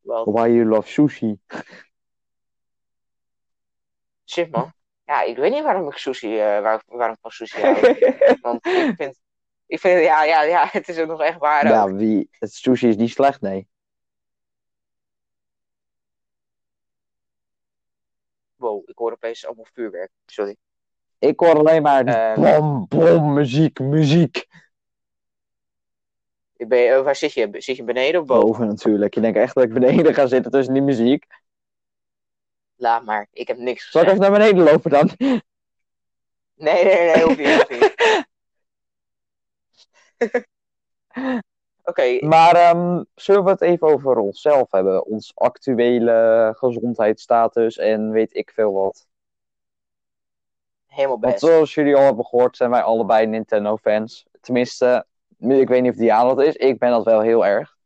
Wel, 0.00 0.32
Why 0.32 0.48
you 0.48 0.64
love 0.64 0.88
sushi. 0.88 1.38
Shit 4.30 4.50
man. 4.50 4.72
Ja, 5.04 5.22
ik 5.22 5.36
weet 5.36 5.52
niet 5.52 5.62
waarom 5.62 5.88
ik 5.88 5.96
sushi, 5.96 6.38
eh, 6.38 6.60
waar, 6.60 6.82
waarom 6.86 7.14
ik 7.14 7.20
van 7.20 7.30
sushi 7.30 7.60
hou. 7.60 7.80
Want 8.42 8.66
ik 8.66 8.92
vind, 8.96 9.20
ik 9.66 9.80
vind, 9.80 10.02
ja, 10.04 10.24
ja, 10.24 10.42
ja, 10.42 10.68
het 10.70 10.88
is 10.88 10.98
ook 10.98 11.08
nog 11.08 11.22
echt 11.22 11.38
waar. 11.38 11.64
ook. 11.64 11.70
Ja, 11.70 11.92
wie, 11.94 12.28
het 12.38 12.52
sushi 12.54 12.88
is 12.88 12.96
niet 12.96 13.10
slecht, 13.10 13.40
nee. 13.40 13.68
Wow, 18.56 18.88
ik 18.88 18.98
hoor 18.98 19.12
opeens 19.12 19.46
allemaal 19.46 19.66
vuurwerk. 19.72 20.10
Sorry. 20.26 20.56
Ik 21.18 21.40
hoor 21.40 21.58
alleen 21.58 21.82
maar 21.82 22.04
Ehm. 22.04 22.40
bom, 22.40 22.86
bom, 22.88 23.32
muziek, 23.32 23.78
muziek. 23.78 24.46
Ben, 26.52 26.88
eh, 26.94 27.02
waar 27.02 27.16
zit 27.16 27.32
je? 27.32 27.48
Zit 27.52 27.76
je 27.76 27.84
beneden 27.84 28.20
of 28.20 28.26
boven? 28.26 28.46
Boven 28.46 28.66
natuurlijk. 28.66 29.14
Je 29.14 29.20
denkt 29.20 29.38
echt 29.38 29.54
dat 29.54 29.64
ik 29.64 29.72
beneden 29.72 30.14
ga 30.14 30.26
zitten 30.26 30.50
tussen 30.50 30.74
die 30.74 30.82
muziek. 30.82 31.24
Laat 32.80 33.04
maar, 33.04 33.28
ik 33.32 33.48
heb 33.48 33.56
niks 33.56 33.90
Zal 33.90 34.00
ik 34.02 34.08
gezegd. 34.08 34.22
even 34.24 34.32
naar 34.32 34.48
beneden 34.48 34.72
lopen 34.72 34.90
dan? 34.90 35.10
Nee, 36.54 36.84
nee, 36.84 37.14
nee, 37.14 37.22
hoef 37.24 37.36
niet. 37.36 37.94
Oké, 41.84 42.26
Maar 42.26 42.54
ehm, 42.54 43.02
zullen 43.14 43.44
we 43.44 43.50
het 43.50 43.60
even 43.60 43.86
over 43.88 44.16
onszelf 44.18 44.70
hebben? 44.70 45.04
Ons 45.06 45.32
actuele 45.34 46.52
gezondheidsstatus 46.56 47.76
en 47.76 48.10
weet 48.10 48.34
ik 48.34 48.50
veel 48.50 48.72
wat. 48.72 49.08
helemaal 50.86 51.18
Want 51.20 51.32
best. 51.32 51.44
zoals 51.44 51.74
jullie 51.74 51.96
al 51.96 52.02
hebben 52.02 52.24
gehoord, 52.24 52.56
zijn 52.56 52.70
wij 52.70 52.82
allebei 52.82 53.26
Nintendo-fans. 53.26 54.26
Tenminste, 54.40 55.06
ik 55.38 55.68
weet 55.68 55.82
niet 55.82 55.90
of 55.92 55.96
Diana 55.98 56.34
dat 56.34 56.46
is. 56.46 56.54
Ik 56.56 56.78
ben 56.78 56.90
dat 56.90 57.04
wel 57.04 57.20
heel 57.20 57.46
erg. 57.46 57.78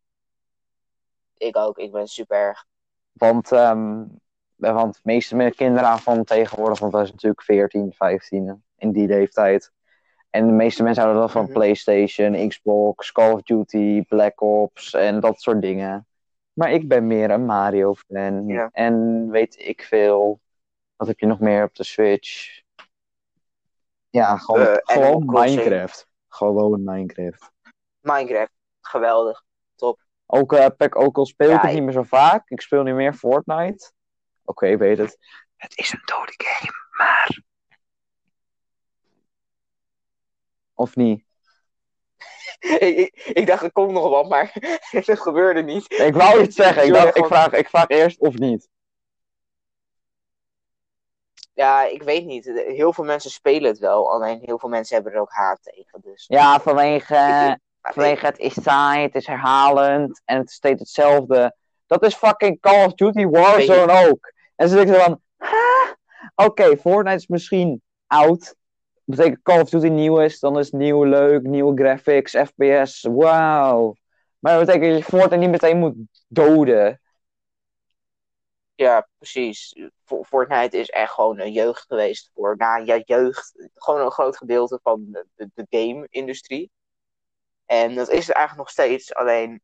Ik 1.36 1.56
ook, 1.56 1.78
ik 1.78 1.92
ben 1.92 2.06
super 2.06 2.36
erg. 2.36 2.64
Want, 3.12 3.52
ehm, 3.52 4.04
want 4.72 4.94
de 4.94 5.00
meeste 5.02 5.36
me- 5.36 5.50
kinderen 5.54 5.98
van 5.98 6.24
tegenwoordig, 6.24 6.78
want 6.78 6.92
wij 6.92 7.00
zijn 7.02 7.12
natuurlijk 7.14 7.42
14, 7.42 7.92
15 7.92 8.64
in 8.76 8.92
die 8.92 9.06
leeftijd. 9.06 9.72
En 10.30 10.46
de 10.46 10.52
meeste 10.52 10.82
mensen 10.82 11.02
houden 11.02 11.22
dan 11.22 11.32
van 11.32 11.44
Mhm. 11.44 11.52
PlayStation, 11.52 12.48
Xbox, 12.48 13.12
Call 13.12 13.32
of 13.32 13.42
Duty, 13.42 14.02
Black 14.02 14.40
Ops 14.40 14.94
en 14.94 15.20
dat 15.20 15.40
soort 15.40 15.60
dingen. 15.62 16.06
Maar 16.52 16.72
ik 16.72 16.88
ben 16.88 17.06
meer 17.06 17.30
een 17.30 17.44
Mario-fan. 17.44 18.46
Ja. 18.46 18.68
En 18.72 19.28
weet 19.30 19.58
ik 19.58 19.82
veel. 19.82 20.40
Wat 20.96 21.08
heb 21.08 21.18
je 21.18 21.26
nog 21.26 21.40
meer 21.40 21.64
op 21.64 21.74
de 21.74 21.84
Switch? 21.84 22.62
Ja, 24.10 24.36
gewoon, 24.36 24.60
Eh, 24.66 24.74
gewoon. 24.82 25.24
Minecraft. 25.26 26.06
Gewoon 26.28 26.84
Minecraft. 26.84 27.50
Minecraft, 28.00 28.52
geweldig. 28.80 29.42
Ook, 30.26 30.52
eh, 30.52 30.66
Pek, 30.76 30.96
ook 30.96 31.16
al 31.16 31.26
speel 31.26 31.46
ik 31.50 31.54
Ja, 31.54 31.60
het 31.60 31.68
ik- 31.70 31.74
niet 31.76 31.84
meer 31.84 31.92
zo 31.92 32.02
vaak. 32.02 32.50
Ik 32.50 32.60
speel 32.60 32.82
nu 32.82 32.94
meer 32.94 33.12
Fortnite. 33.12 33.92
Oké, 34.44 34.66
ik 34.66 34.78
weet 34.78 34.98
het. 34.98 35.18
Het 35.56 35.78
is 35.78 35.92
een 35.92 36.02
dode 36.04 36.34
game, 36.36 36.72
maar... 36.90 37.42
Of 40.74 40.96
niet? 40.96 41.24
ik, 42.58 42.96
ik, 42.96 43.14
ik 43.24 43.46
dacht, 43.46 43.62
er 43.62 43.72
komt 43.72 43.92
nog 43.92 44.08
wat, 44.08 44.28
maar 44.28 44.52
dat 45.06 45.20
gebeurde 45.20 45.62
niet. 45.62 45.92
Ik 45.92 46.14
wou 46.14 46.42
iets 46.42 46.56
zeggen. 46.56 46.86
Ik, 46.86 46.92
dacht, 46.92 47.16
ik, 47.16 47.26
vraag, 47.26 47.52
ik 47.52 47.68
vraag 47.68 47.88
eerst 47.88 48.18
of 48.18 48.34
niet. 48.34 48.68
Ja, 51.54 51.84
ik 51.84 52.02
weet 52.02 52.24
niet. 52.24 52.44
Heel 52.66 52.92
veel 52.92 53.04
mensen 53.04 53.30
spelen 53.30 53.70
het 53.70 53.78
wel, 53.78 54.12
alleen 54.12 54.40
heel 54.42 54.58
veel 54.58 54.68
mensen 54.68 54.94
hebben 54.94 55.12
er 55.12 55.20
ook 55.20 55.32
haat 55.32 55.62
tegen. 55.62 56.00
Dus. 56.02 56.24
Ja, 56.28 56.60
vanwege, 56.60 57.58
vanwege 57.80 58.26
het 58.26 58.38
is 58.38 58.62
saai, 58.62 59.02
het 59.02 59.14
is 59.14 59.26
herhalend 59.26 60.22
en 60.24 60.36
het 60.36 60.48
is 60.48 60.54
steeds 60.54 60.80
hetzelfde. 60.80 61.56
Dat 61.86 62.02
is 62.02 62.14
fucking 62.14 62.60
Call 62.60 62.84
of 62.84 62.94
Duty 62.94 63.26
Warzone 63.26 64.08
ook. 64.08 64.32
En 64.56 64.68
ze 64.68 64.74
denken 64.74 64.94
van, 65.00 65.20
"Huh? 65.38 65.92
oké, 66.46 66.76
Fortnite 66.76 67.16
is 67.16 67.26
misschien 67.26 67.82
oud. 68.06 68.40
Dat 69.04 69.16
betekent 69.16 69.42
Call 69.42 69.60
of 69.60 69.70
Duty 69.70 69.88
nieuw 69.88 70.20
is, 70.20 70.40
dan 70.40 70.58
is 70.58 70.66
het 70.66 70.74
nieuw 70.80 71.04
leuk, 71.04 71.42
nieuwe 71.42 71.76
graphics, 71.82 72.36
FPS, 72.36 73.02
wauw. 73.10 73.94
Maar 74.38 74.56
dat 74.58 74.66
betekent 74.66 74.90
dat 74.92 74.98
je 74.98 75.04
Fortnite 75.16 75.36
niet 75.36 75.50
meteen 75.50 75.78
moet 75.78 75.94
doden. 76.28 77.00
Ja, 78.74 79.08
precies. 79.18 79.74
Fo- 80.04 80.22
Fortnite 80.22 80.78
is 80.78 80.90
echt 80.90 81.12
gewoon 81.12 81.38
een 81.40 81.52
jeugd 81.52 81.84
geweest 81.86 82.30
voor, 82.34 82.56
nou 82.56 82.84
ja, 82.84 83.02
jeugd, 83.04 83.68
gewoon 83.74 84.00
een 84.00 84.10
groot 84.10 84.36
gedeelte 84.36 84.78
van 84.82 85.04
de, 85.10 85.50
de, 85.54 85.66
game-industrie. 85.68 86.70
En 87.66 87.94
dat 87.94 88.10
is 88.10 88.26
het 88.26 88.36
eigenlijk 88.36 88.56
nog 88.56 88.70
steeds, 88.70 89.14
alleen 89.14 89.62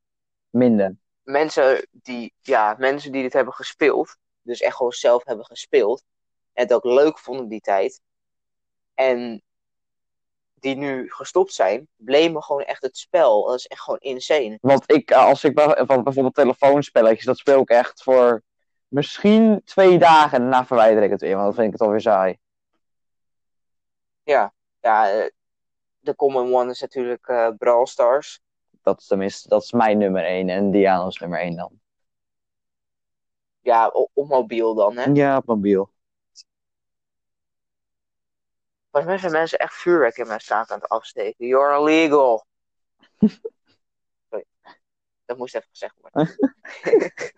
Minder. 0.51 0.97
mensen 1.23 1.87
die, 1.91 2.35
ja, 2.41 2.75
mensen 2.79 3.13
die 3.13 3.23
dit 3.23 3.33
hebben 3.33 3.55
gespeeld, 3.55 4.17
dus 4.43 4.61
echt 4.61 4.77
gewoon 4.77 4.93
zelf 4.93 5.25
hebben 5.25 5.45
gespeeld, 5.45 6.05
en 6.53 6.63
het 6.63 6.73
ook 6.73 6.85
leuk 6.85 7.19
vonden 7.19 7.49
die 7.49 7.61
tijd, 7.61 8.01
en 8.95 9.43
die 10.55 10.77
nu 10.77 11.11
gestopt 11.11 11.53
zijn, 11.53 11.89
blamen 11.97 12.43
gewoon 12.43 12.63
echt 12.63 12.83
het 12.83 12.97
spel. 12.97 13.47
Dat 13.47 13.59
is 13.59 13.67
echt 13.67 13.81
gewoon 13.81 13.99
insane. 13.99 14.59
Want 14.61 14.93
ik, 14.93 15.11
eh, 15.11 15.25
als 15.25 15.45
ik 15.45 15.61
van 15.61 16.03
bijvoorbeeld 16.03 16.35
telefoonspelletjes, 16.35 17.25
dat 17.25 17.39
speel 17.39 17.61
ik 17.61 17.69
echt 17.69 18.03
voor 18.03 18.43
misschien 18.89 19.61
twee 19.65 19.99
dagen 19.99 20.37
en 20.37 20.43
daarna 20.43 20.67
verwijder 20.67 21.03
ik 21.03 21.11
het 21.11 21.21
weer, 21.21 21.35
want 21.35 21.45
dan 21.45 21.55
vind 21.55 21.67
ik 21.67 21.73
het 21.73 21.83
alweer 21.83 22.01
saai. 22.01 22.39
Ja, 24.23 24.53
eh, 24.81 25.27
de 25.99 26.15
common 26.15 26.55
one 26.55 26.71
is 26.71 26.81
natuurlijk 26.81 27.27
eh, 27.27 27.49
Brawl 27.59 27.85
Stars. 27.85 28.41
Dat 28.83 29.01
is 29.01 29.07
tenminste, 29.07 29.49
dat 29.49 29.63
is 29.63 29.73
mijn 29.73 29.99
nummer 29.99 30.25
één 30.25 30.49
en 30.49 30.71
Diana's 30.71 31.19
nummer 31.19 31.41
één 31.41 31.57
dan. 31.57 31.80
Ja, 33.61 33.89
op, 33.89 34.29
mobiel 34.29 34.75
dan, 34.75 34.97
hè. 34.97 35.05
Ja, 35.13 35.37
op 35.37 35.47
mobiel. 35.47 35.91
Volgens 38.91 39.13
mij 39.13 39.21
zijn 39.21 39.33
mensen 39.33 39.59
echt 39.59 39.75
vuurwerk 39.75 40.17
in 40.17 40.27
mijn 40.27 40.41
straat 40.41 40.71
aan 40.71 40.81
het 40.81 40.89
afsteken. 40.89 41.47
You're 41.47 41.79
illegal. 41.79 42.47
Sorry. 44.31 44.45
Dat 45.25 45.39
moest 45.39 45.55
even 45.55 45.69
gezegd 45.71 45.95
worden. 46.01 46.37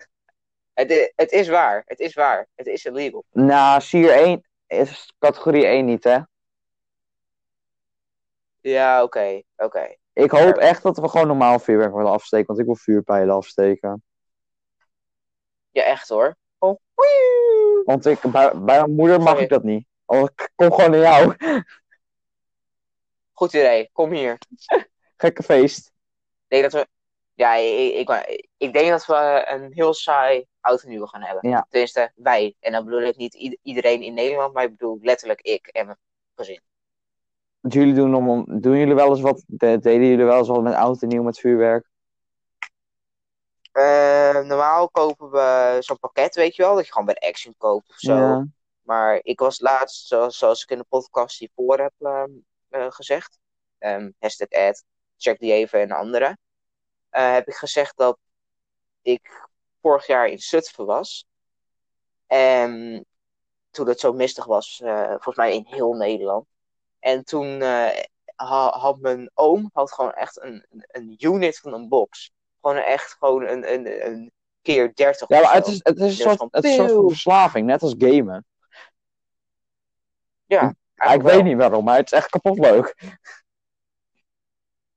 het, 0.75 1.13
het 1.17 1.33
is 1.33 1.49
waar. 1.49 1.83
Het 1.87 2.01
is 2.01 2.15
waar. 2.15 2.49
Het 2.55 2.67
is 2.67 2.85
illegal. 2.85 3.25
Nou, 3.31 3.81
Sier 3.81 4.11
1 4.11 4.45
is 4.67 5.13
categorie 5.19 5.67
1 5.67 5.85
niet, 5.85 6.05
hè? 6.05 6.19
Ja, 8.61 9.03
oké. 9.03 9.43
Oké. 9.57 9.97
Ik 10.13 10.31
hoop 10.31 10.57
echt 10.57 10.83
dat 10.83 10.99
we 10.99 11.09
gewoon 11.09 11.27
normaal 11.27 11.59
vuurwerk 11.59 11.95
willen 11.95 12.11
afsteken, 12.11 12.47
want 12.47 12.59
ik 12.59 12.65
wil 12.65 12.77
vuurpijlen 12.77 13.35
afsteken. 13.35 14.03
Ja, 15.73 15.83
echt 15.83 16.09
hoor. 16.09 16.37
Oh. 16.59 16.81
Want 17.85 18.07
ik, 18.07 18.21
bij, 18.21 18.51
bij 18.53 18.79
mijn 18.79 18.95
moeder 18.95 19.19
mag 19.19 19.29
Sorry. 19.29 19.43
ik 19.43 19.49
dat 19.49 19.63
niet. 19.63 19.87
Oh, 20.05 20.21
ik 20.23 20.51
kom 20.55 20.73
gewoon 20.73 20.91
naar 20.91 21.01
jou. 21.01 21.35
Goed 23.33 23.53
idee. 23.53 23.91
Kom 23.93 24.11
hier. 24.13 24.39
Gekke 25.17 25.43
feest. 25.43 25.93
denk 26.49 26.63
dat 26.63 26.73
we, 26.73 26.87
ja, 27.35 27.55
ik, 27.55 28.09
ik, 28.09 28.49
ik 28.57 28.73
denk 28.73 28.89
dat 28.91 29.07
we 29.07 29.45
een 29.49 29.73
heel 29.73 29.95
saai 29.95 30.47
oud 30.61 30.83
en 30.83 30.89
nieuw 30.89 31.07
gaan 31.07 31.23
hebben. 31.23 31.51
Ja. 31.51 31.67
Tenminste, 31.69 32.13
wij. 32.15 32.55
En 32.61 32.73
dan 32.73 32.85
bedoel 32.85 33.03
ik 33.03 33.17
niet 33.17 33.59
iedereen 33.63 34.03
in 34.03 34.15
Nederland, 34.15 34.55
maar 34.55 34.65
ik 34.65 34.71
bedoel 34.71 34.99
letterlijk 35.03 35.41
ik 35.41 35.67
en 35.67 35.87
mijn 35.87 35.99
gezin. 36.35 36.61
Jullie 37.61 37.95
doen, 37.95 38.15
om, 38.15 38.61
doen 38.61 38.77
jullie 38.77 38.95
wel 38.95 39.09
eens 39.09 39.21
wat, 39.21 39.43
de- 39.47 39.79
deden 39.79 40.07
jullie 40.09 40.25
wel 40.25 40.39
eens 40.39 40.49
wat 40.49 40.63
met 40.63 40.75
oud 40.75 41.03
en 41.03 41.09
nieuw 41.09 41.23
met 41.23 41.39
vuurwerk? 41.39 41.91
Eh, 43.73 44.39
normaal 44.41 44.91
kopen 44.91 45.31
we 45.31 45.77
zo'n 45.81 45.99
pakket, 45.99 46.35
weet 46.35 46.57
je 46.57 46.63
wel, 46.63 46.75
dat 46.75 46.85
je 46.87 46.91
gewoon 46.93 47.07
bij 47.07 47.15
de 47.15 47.27
Action 47.29 47.55
koopt 47.59 47.89
of 47.89 47.97
zo. 47.99 48.17
Ja. 48.17 48.47
Maar 48.83 49.21
ik 49.23 49.39
was 49.41 49.61
laatst, 49.61 50.07
zoals, 50.07 50.39
zoals 50.39 50.63
ik 50.63 50.71
in 50.71 50.79
de 50.79 50.85
podcast 50.89 51.39
hiervoor 51.39 51.79
heb 51.79 51.93
ehm, 51.99 52.31
eh, 52.69 52.87
gezegd, 52.91 53.39
ehm 53.79 54.11
hashtag 54.19 54.49
ad, 54.49 54.85
check 55.17 55.39
die 55.39 55.53
even 55.53 55.81
en 55.81 55.91
andere, 55.91 56.39
eh, 57.11 57.33
heb 57.33 57.49
ik 57.49 57.55
gezegd 57.55 57.97
dat 57.97 58.19
ik 59.03 59.49
vorig 59.81 60.07
jaar 60.07 60.27
in 60.29 60.39
Zutphen 60.39 60.87
was. 60.87 61.27
En 62.27 63.05
toen 63.71 63.89
het 63.89 64.01
zo 64.01 64.13
mistig 64.13 64.45
was, 64.45 64.81
eh, 64.85 65.09
volgens 65.09 65.37
mij 65.37 65.55
in 65.55 65.65
heel 65.67 65.93
Nederland. 65.93 66.47
En 66.99 67.25
toen 67.25 67.61
ha- 68.37 68.79
had 68.79 68.99
mijn 69.01 69.31
oom 69.35 69.71
had 69.73 69.93
gewoon 69.93 70.13
echt 70.13 70.43
een, 70.43 70.67
een 70.71 71.17
unit 71.19 71.59
van 71.59 71.73
een 71.73 71.89
box. 71.89 72.31
Gewoon 72.63 72.77
echt 72.77 73.17
gewoon 73.19 73.47
een, 73.47 73.73
een, 73.73 74.07
een 74.07 74.33
keer 74.63 74.95
30 74.95 75.29
Ja, 75.29 75.41
maar 75.41 75.55
het 75.55 75.67
is, 75.67 75.81
het 75.83 75.97
is 75.97 76.03
een 76.03 76.07
Dus 76.09 76.17
soort, 76.17 76.53
het 76.53 76.65
is 76.65 76.71
een 76.71 76.77
soort 76.77 76.91
van 76.93 77.09
verslaving, 77.09 77.67
net 77.67 77.83
als 77.83 77.95
gamen. 77.99 78.45
Ja, 80.47 80.69
ik 80.97 81.23
weet 81.23 81.23
wel. 81.23 81.43
niet 81.43 81.57
waarom, 81.57 81.85
maar 81.85 81.97
het 81.97 82.13
is 82.13 82.19
echt 82.19 82.31
kapot 82.31 82.59
leuk. 82.59 82.95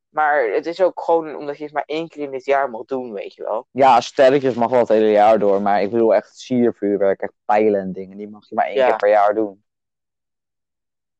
Maar 0.10 0.44
het 0.50 0.66
is 0.66 0.82
ook 0.82 1.02
gewoon 1.02 1.36
omdat 1.36 1.58
je 1.58 1.64
het 1.64 1.74
maar 1.74 1.84
één 1.86 2.08
keer 2.08 2.24
in 2.24 2.34
het 2.34 2.46
jaar 2.46 2.70
mag 2.70 2.86
doen, 2.86 3.14
weet 3.14 3.34
je 3.34 3.44
wel. 3.44 3.68
Ja, 3.72 4.02
sterretjes 4.02 4.54
mag 4.54 4.70
wel 4.70 4.80
het 4.80 4.88
hele 4.88 5.12
jaar 5.12 5.40
door, 5.40 5.62
maar 5.62 5.82
ik 5.82 5.92
bedoel 5.92 6.16
echt 6.16 6.38
siervuurwerk, 6.40 7.22
echt 7.22 7.34
pijlen 7.46 7.82
en 7.82 7.92
dingen, 7.92 8.18
die 8.18 8.30
mag 8.30 8.50
je 8.50 8.56
maar 8.56 8.66
één 8.66 8.76
Ja. 8.76 8.88
keer 8.88 8.96
per 8.96 9.10
jaar 9.10 9.34
doen. 9.34 9.64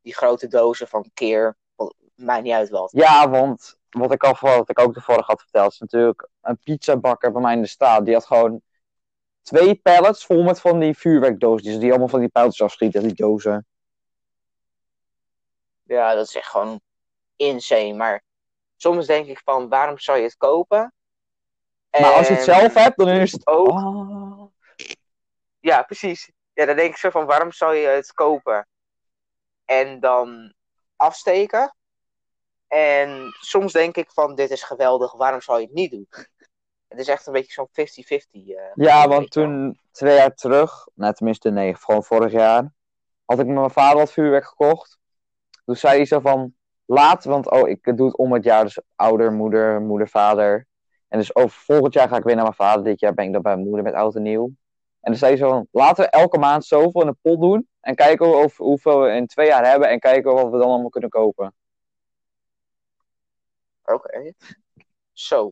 Die 0.02 0.16
grote 0.16 0.48
dozen 0.48 0.88
van 0.88 1.10
keer, 1.14 1.58
maakt 2.16 2.44
niet 2.44 2.54
uit 2.54 2.70
wat. 2.70 2.92
Ja, 2.92 3.30
want 3.30 3.78
wat 4.00 4.12
ik, 4.12 4.24
al, 4.24 4.36
wat 4.40 4.70
ik 4.70 4.80
ook 4.80 4.94
de 4.94 5.02
vorige 5.02 5.32
had 5.32 5.42
verteld, 5.42 5.72
is 5.72 5.80
natuurlijk 5.80 6.28
een 6.42 6.58
pizzabakker 6.58 7.32
bij 7.32 7.42
mij 7.42 7.54
in 7.54 7.62
de 7.62 7.68
staat. 7.68 8.06
Die 8.06 8.14
had 8.14 8.26
gewoon 8.26 8.62
twee 9.42 9.76
pallets 9.76 10.26
vol 10.26 10.44
met 10.44 10.60
van 10.62 10.80
die 10.80 10.98
vuurwerkdoosjes. 10.98 11.78
Die 11.80 11.90
allemaal 11.90 12.08
van 12.08 12.20
die 12.20 12.30
pijltjes 12.30 12.62
afschieten, 12.62 13.02
die 13.02 13.14
dozen. 13.14 13.66
Ja, 15.84 16.14
dat 16.16 16.28
is 16.28 16.36
echt 16.36 16.48
gewoon 16.48 16.82
insane. 17.36 17.94
Maar 17.94 18.24
soms 18.76 19.06
denk 19.06 19.28
ik 19.28 19.42
van, 19.44 19.70
waarom 19.70 20.00
zou 20.00 20.18
je 20.18 20.24
het 20.24 20.38
kopen? 20.38 20.94
Maar 21.92 22.14
als 22.14 22.28
je 22.28 22.34
het 22.34 22.48
En 22.48 22.56
zelf 22.56 22.74
hebt, 22.74 22.98
dan 22.98 23.10
is 23.10 23.32
het... 23.32 23.48
ook- 23.48 23.68
Oh. 23.68 24.52
Ja, 25.60 25.82
precies. 25.84 26.32
Ja, 26.54 26.66
dan 26.66 26.76
denk 26.76 26.90
ik 26.90 26.98
zo 26.98 27.10
van, 27.10 27.26
waarom 27.26 27.52
zou 27.52 27.76
je 27.76 27.88
het 27.88 28.14
kopen? 28.14 28.68
En 29.66 30.00
dan 30.00 30.54
afsteken. 30.96 31.76
En 32.68 33.32
soms 33.40 33.74
denk 33.74 33.96
ik 33.96 34.12
van, 34.12 34.36
dit 34.36 34.50
is 34.50 34.64
geweldig, 34.64 35.14
waarom 35.14 35.42
zou 35.42 35.60
je 35.60 35.66
het 35.66 35.76
niet 35.76 35.92
doen? 35.92 36.08
Het 36.88 37.00
is 37.00 37.08
echt 37.08 37.28
een 37.28 37.34
beetje 37.34 37.52
zo'n 37.52 37.68
50-50. 37.72 38.48
eh, 38.56 38.72
Ja, 38.74 39.08
want 39.08 39.34
wel. 39.34 39.46
toen, 39.46 39.80
twee 39.92 40.16
jaar 40.16 40.34
terug, 40.36 40.88
nou 40.94 41.14
tenminste 41.14 41.50
nee, 41.50 41.76
gewoon 41.76 42.04
vorig 42.04 42.32
jaar, 42.32 42.74
had 43.26 43.40
ik 43.40 43.46
met 43.46 43.56
mijn 43.56 43.70
vader 43.70 43.98
wat 43.98 44.12
vuurwerk 44.12 44.46
gekocht. 44.46 44.98
Toen 45.66 45.76
zei 45.76 45.96
hij 45.96 46.06
zo 46.06 46.20
van, 46.20 46.54
laat, 46.86 47.24
want 47.24 47.52
oh, 47.52 47.70
ik 47.70 47.98
doe 47.98 48.08
het 48.08 48.18
om 48.18 48.34
het 48.34 48.44
jaar, 48.44 48.64
dus 48.64 48.80
ouder, 48.96 49.32
moeder, 49.34 49.82
moeder, 49.82 50.10
vader. 50.10 50.68
En 51.08 51.20
dus 51.20 51.36
over 51.36 51.60
volgend 51.60 51.94
jaar 51.94 52.08
ga 52.08 52.18
ik 52.18 52.24
weer 52.24 52.36
naar 52.36 52.44
mijn 52.44 52.56
vader, 52.56 52.84
dit 52.84 53.00
jaar 53.00 53.14
ben 53.14 53.26
ik 53.26 53.34
dan 53.34 53.42
bij 53.42 53.54
mijn 53.54 53.68
moeder 53.68 53.84
met 53.84 53.94
oud 53.94 54.16
en 54.16 54.22
nieuw. 54.22 54.46
En 55.02 55.12
toen 55.12 55.16
zei 55.16 55.32
hij 55.32 55.40
zo 55.40 55.50
van, 55.50 55.68
laten 55.72 56.04
we 56.04 56.10
elke 56.10 56.38
maand 56.38 56.66
zoveel 56.66 57.02
in 57.02 57.08
een 57.08 57.18
pot 57.22 57.42
doen 57.42 57.68
en 57.80 57.96
kijken 57.96 58.38
of, 58.38 58.58
hoeveel 58.58 59.02
we 59.02 59.10
in 59.10 59.28
twee 59.28 59.48
jaar 59.48 59.70
hebben 59.70 59.90
en 59.90 60.00
kijken 60.00 60.34
wat 60.34 60.52
we 60.52 60.58
dan 60.58 60.68
allemaal 60.68 60.90
kunnen 60.90 61.10
kopen. 61.10 61.54
Oké. 63.86 64.34
Zo. 65.12 65.52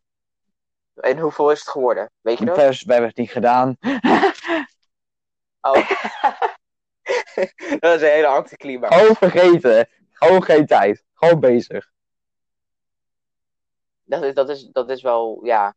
En 0.93 1.17
hoeveel 1.19 1.51
is 1.51 1.59
het 1.59 1.69
geworden? 1.69 2.11
Weet 2.21 2.37
je 2.37 2.45
dat? 2.45 2.55
Wij 2.55 2.65
hebben 2.85 3.07
het 3.07 3.17
niet 3.17 3.31
gedaan. 3.31 3.77
Oh. 5.61 5.89
dat 7.79 7.95
is 7.95 8.01
een 8.01 8.07
hele 8.09 8.27
anticlimax. 8.27 8.95
Gewoon 8.95 9.15
vergeten. 9.15 9.87
Gewoon 10.11 10.43
geen 10.43 10.65
tijd. 10.65 11.03
Gewoon 11.13 11.39
bezig. 11.39 11.91
Dat, 14.03 14.23
is, 14.23 14.33
dat, 14.33 14.49
is, 14.49 14.69
dat 14.71 14.89
is 14.89 15.01
wel, 15.01 15.39
ja. 15.45 15.75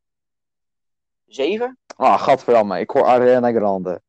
7? 1.25 1.79
Ah, 1.95 2.21
gadverdamme. 2.21 2.79
Ik 2.79 2.89
hoor 2.89 3.05
Ariana 3.05 3.51
Grande. 3.51 4.01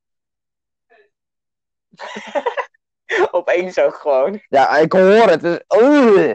Opeens 3.30 3.78
ook 3.78 3.94
gewoon. 3.94 4.40
Ja, 4.48 4.76
ik 4.76 4.92
hoor 4.92 5.28
het. 5.28 5.44
Ugh. 5.68 6.34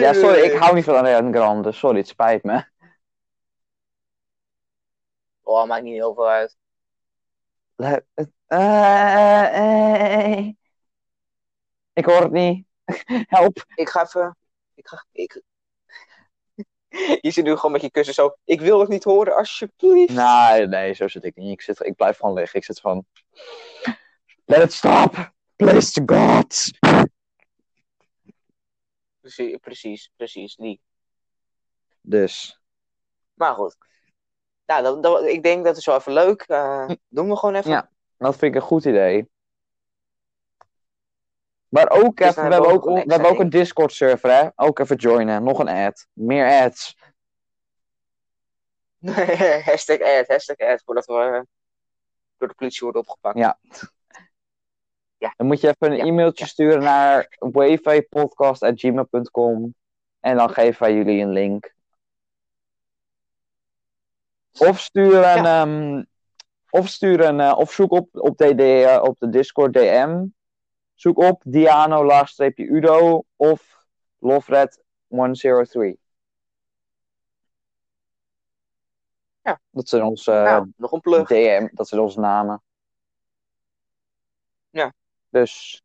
Ja, 0.00 0.12
sorry. 0.12 0.40
Ik 0.40 0.58
hou 0.58 0.74
niet 0.74 0.84
van 0.84 0.94
Ariana 0.94 1.30
Grande. 1.32 1.72
Sorry, 1.72 1.98
het 1.98 2.08
spijt 2.08 2.42
me. 2.42 2.64
Oh, 5.42 5.66
maakt 5.66 5.82
niet 5.82 5.94
heel 5.94 6.14
veel 6.14 6.28
uit. 6.28 6.56
Le- 7.76 8.04
het- 8.14 8.30
eh, 8.46 9.58
eh, 10.38 10.52
Ik 11.92 12.04
hoor 12.04 12.20
het 12.20 12.32
niet. 12.32 12.66
Help. 13.36 13.64
Ik 13.74 13.88
ga 13.88 14.02
even. 14.04 14.36
Ik 14.74 14.88
ga. 14.88 15.04
Ik... 15.12 15.42
Je 17.20 17.30
zit 17.30 17.44
nu 17.44 17.56
gewoon 17.56 17.72
met 17.72 17.80
je 17.80 17.90
kussen 17.90 18.14
zo. 18.14 18.36
Ik 18.44 18.60
wil 18.60 18.80
het 18.80 18.88
niet 18.88 19.04
horen, 19.04 19.36
alsjeblieft. 19.36 20.12
Nee, 20.12 20.66
nee, 20.66 20.92
zo 20.94 21.08
zit 21.08 21.24
ik 21.24 21.36
niet. 21.36 21.52
Ik, 21.52 21.62
zit, 21.62 21.80
ik 21.86 21.94
blijf 21.94 22.16
gewoon 22.18 22.34
liggen. 22.34 22.58
Ik 22.58 22.64
zit 22.64 22.80
gewoon... 22.80 23.06
Let 24.44 24.62
it 24.62 24.72
stop. 24.72 25.32
Please 25.56 25.92
to 25.92 26.02
God. 26.06 26.54
Precies, 29.20 29.56
precies, 29.60 30.10
precies. 30.16 30.56
Die. 30.56 30.80
Dus. 32.00 32.60
Maar 33.34 33.54
goed. 33.54 33.76
Nou, 34.66 34.82
dat, 34.82 35.02
dat- 35.02 35.24
ik 35.24 35.42
denk 35.42 35.64
dat 35.64 35.76
is 35.76 35.86
wel 35.86 35.96
even 35.96 36.12
leuk. 36.12 36.42
Eh 36.42 36.90
doen 37.08 37.28
we 37.28 37.36
gewoon 37.36 37.54
even. 37.54 37.70
Ja. 37.70 37.90
Dat 38.16 38.36
vind 38.36 38.54
ik 38.54 38.60
een 38.60 38.66
goed 38.66 38.84
idee. 38.84 39.28
Maar 41.68 41.90
ook 41.90 42.16
Dus 42.16 42.26
even, 42.28 42.44
we 42.46 42.52
hebben 42.52 42.70
ook, 42.72 42.84
we 42.84 42.90
ook 42.90 42.96
een 42.96 43.04
we 43.06 43.12
hebben 43.12 43.30
ook 43.30 43.38
een 43.40 43.50
Discord 43.50 43.92
server, 43.92 44.30
hè? 44.30 44.48
Ook 44.54 44.78
even 44.78 44.96
joinen. 44.96 45.42
Nog 45.44 45.58
een 45.58 45.68
ad. 45.68 46.06
Meer 46.12 46.62
ads. 46.62 46.96
hashtag 49.64 50.00
ad, 50.00 50.26
hashtag 50.28 50.56
ad, 50.56 50.82
voordat 50.84 51.06
we 51.06 51.12
eh, 51.14 51.40
door 52.38 52.48
de 52.48 52.54
politie 52.54 52.80
worden 52.82 53.00
opgepakt. 53.00 53.38
Ja. 53.38 53.58
Ja. 55.24 55.34
Dan 55.36 55.46
moet 55.46 55.60
je 55.60 55.68
even 55.68 55.90
een 55.90 55.96
Ja, 55.96 56.04
e-mailtje 56.04 56.46
sturen 56.46 56.82
naar 56.82 57.36
wafipodcast.gmail.com 57.38 59.74
en 60.20 60.36
dan 60.36 60.50
geven 60.50 60.82
wij 60.82 60.94
jullie 60.94 61.22
een 61.22 61.32
link. 61.32 61.74
Of 64.58 64.80
stuur 64.80 65.24
een, 65.24 66.08
of 66.70 66.88
stuur 66.88 67.20
een, 67.20 67.40
eh, 67.40 67.54
of 67.56 67.72
zoek 67.72 67.90
op, 67.90 68.08
op, 68.12 68.36
DD, 68.36 68.60
eh, 68.60 69.00
op 69.02 69.18
de 69.18 69.28
Discord 69.28 69.72
DM. 69.72 70.26
Zoek 70.94 71.18
op 71.18 71.42
Diano 71.46 72.04
laagstreepje 72.04 72.64
Udo 72.64 73.24
of 73.36 73.84
Lovred 74.18 74.82
103. 75.06 75.98
Ja. 79.42 79.60
Dat 79.70 79.88
zijn 79.88 80.02
onze 80.02 80.30
nou, 80.30 80.72
nog 80.76 80.92
een 80.92 81.00
plug. 81.00 81.28
DM, 81.28 81.68
dat 81.72 81.88
zijn 81.88 82.00
onze 82.00 82.20
namen. 82.20 82.63
Ja. 85.34 85.40
Dus 85.40 85.82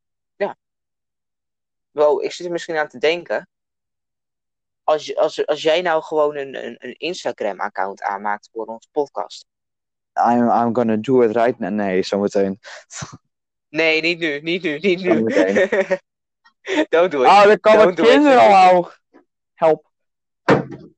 Wel, 1.92 2.24
ik 2.24 2.32
zit 2.32 2.46
er 2.46 2.52
misschien 2.52 2.78
aan 2.78 2.88
te 2.88 2.98
denken. 2.98 3.50
Als, 4.84 5.16
als, 5.16 5.46
als 5.46 5.62
jij 5.62 5.82
nou 5.82 6.04
gewoon 6.04 6.36
een, 6.36 6.66
een, 6.66 6.76
een 6.80 6.94
Instagram-account 6.94 8.02
aanmaakt 8.02 8.50
voor 8.52 8.66
onze 8.66 8.90
podcast. 8.92 9.46
I'm, 10.14 10.50
I'm 10.50 10.76
gonna 10.76 10.96
do 10.96 11.22
it 11.22 11.36
right 11.36 11.60
now. 11.60 11.72
Nee, 11.72 12.04
zometeen. 12.04 12.60
Nee, 13.70 14.02
niet 14.02 14.20
nu, 14.20 14.42
niet 14.42 14.62
nu, 14.62 14.80
niet 14.80 15.02
nu. 15.02 15.24
Don't 16.90 17.12
do 17.12 17.22
it. 17.22 17.28
Oh, 17.28 17.44
dan 17.44 17.60
komen 17.60 17.96
kinderen 17.96 18.42
omhoog. 18.42 19.00
Help, 19.54 19.90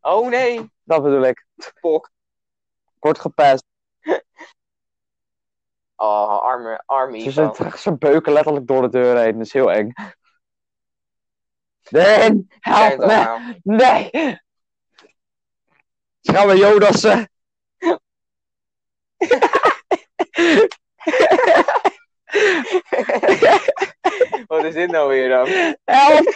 Oh 0.01 0.29
nee, 0.29 0.69
dat 0.83 1.03
bedoel 1.03 1.23
ik. 1.23 1.45
pok. 1.79 2.11
Ik 2.85 2.97
word 2.99 3.19
gepest. 3.19 3.63
Oh, 6.01 6.41
arme, 6.43 6.81
arme 6.85 7.19
Ze, 7.19 7.29
Ivo. 7.29 7.53
ze, 7.53 7.77
ze 7.77 7.97
beuken 7.97 8.33
letterlijk 8.33 8.67
door 8.67 8.81
de 8.81 8.89
deur 8.89 9.17
heen. 9.17 9.37
Dat 9.37 9.45
is 9.45 9.53
heel 9.53 9.71
eng. 9.71 9.93
Nee, 11.89 12.13
Zijn 12.13 12.47
help 12.59 12.97
me. 12.97 13.59
Nee. 13.63 14.09
Ze 16.21 16.33
gaan 16.33 16.47
we 16.47 16.57
Jodassen. 16.57 17.29
Wat 24.47 24.63
is 24.63 24.73
dit 24.73 24.91
nou 24.91 25.09
weer 25.09 25.29
dan? 25.29 25.47
Help, 25.83 26.27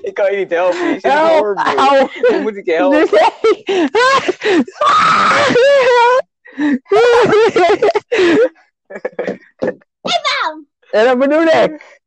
Ik 0.00 0.14
kan 0.14 0.32
je 0.32 0.36
niet 0.38 0.50
helpen. 0.50 0.86
Je 0.88 0.92
zit 0.92 1.12
help. 1.12 1.58
Hoe 2.28 2.40
moet 2.40 2.56
ik 2.56 2.66
je 2.66 2.72
helpen? 2.72 3.08
En 10.90 11.04
dat 11.04 11.18
bedoel 11.18 11.46
ik. 11.46 12.00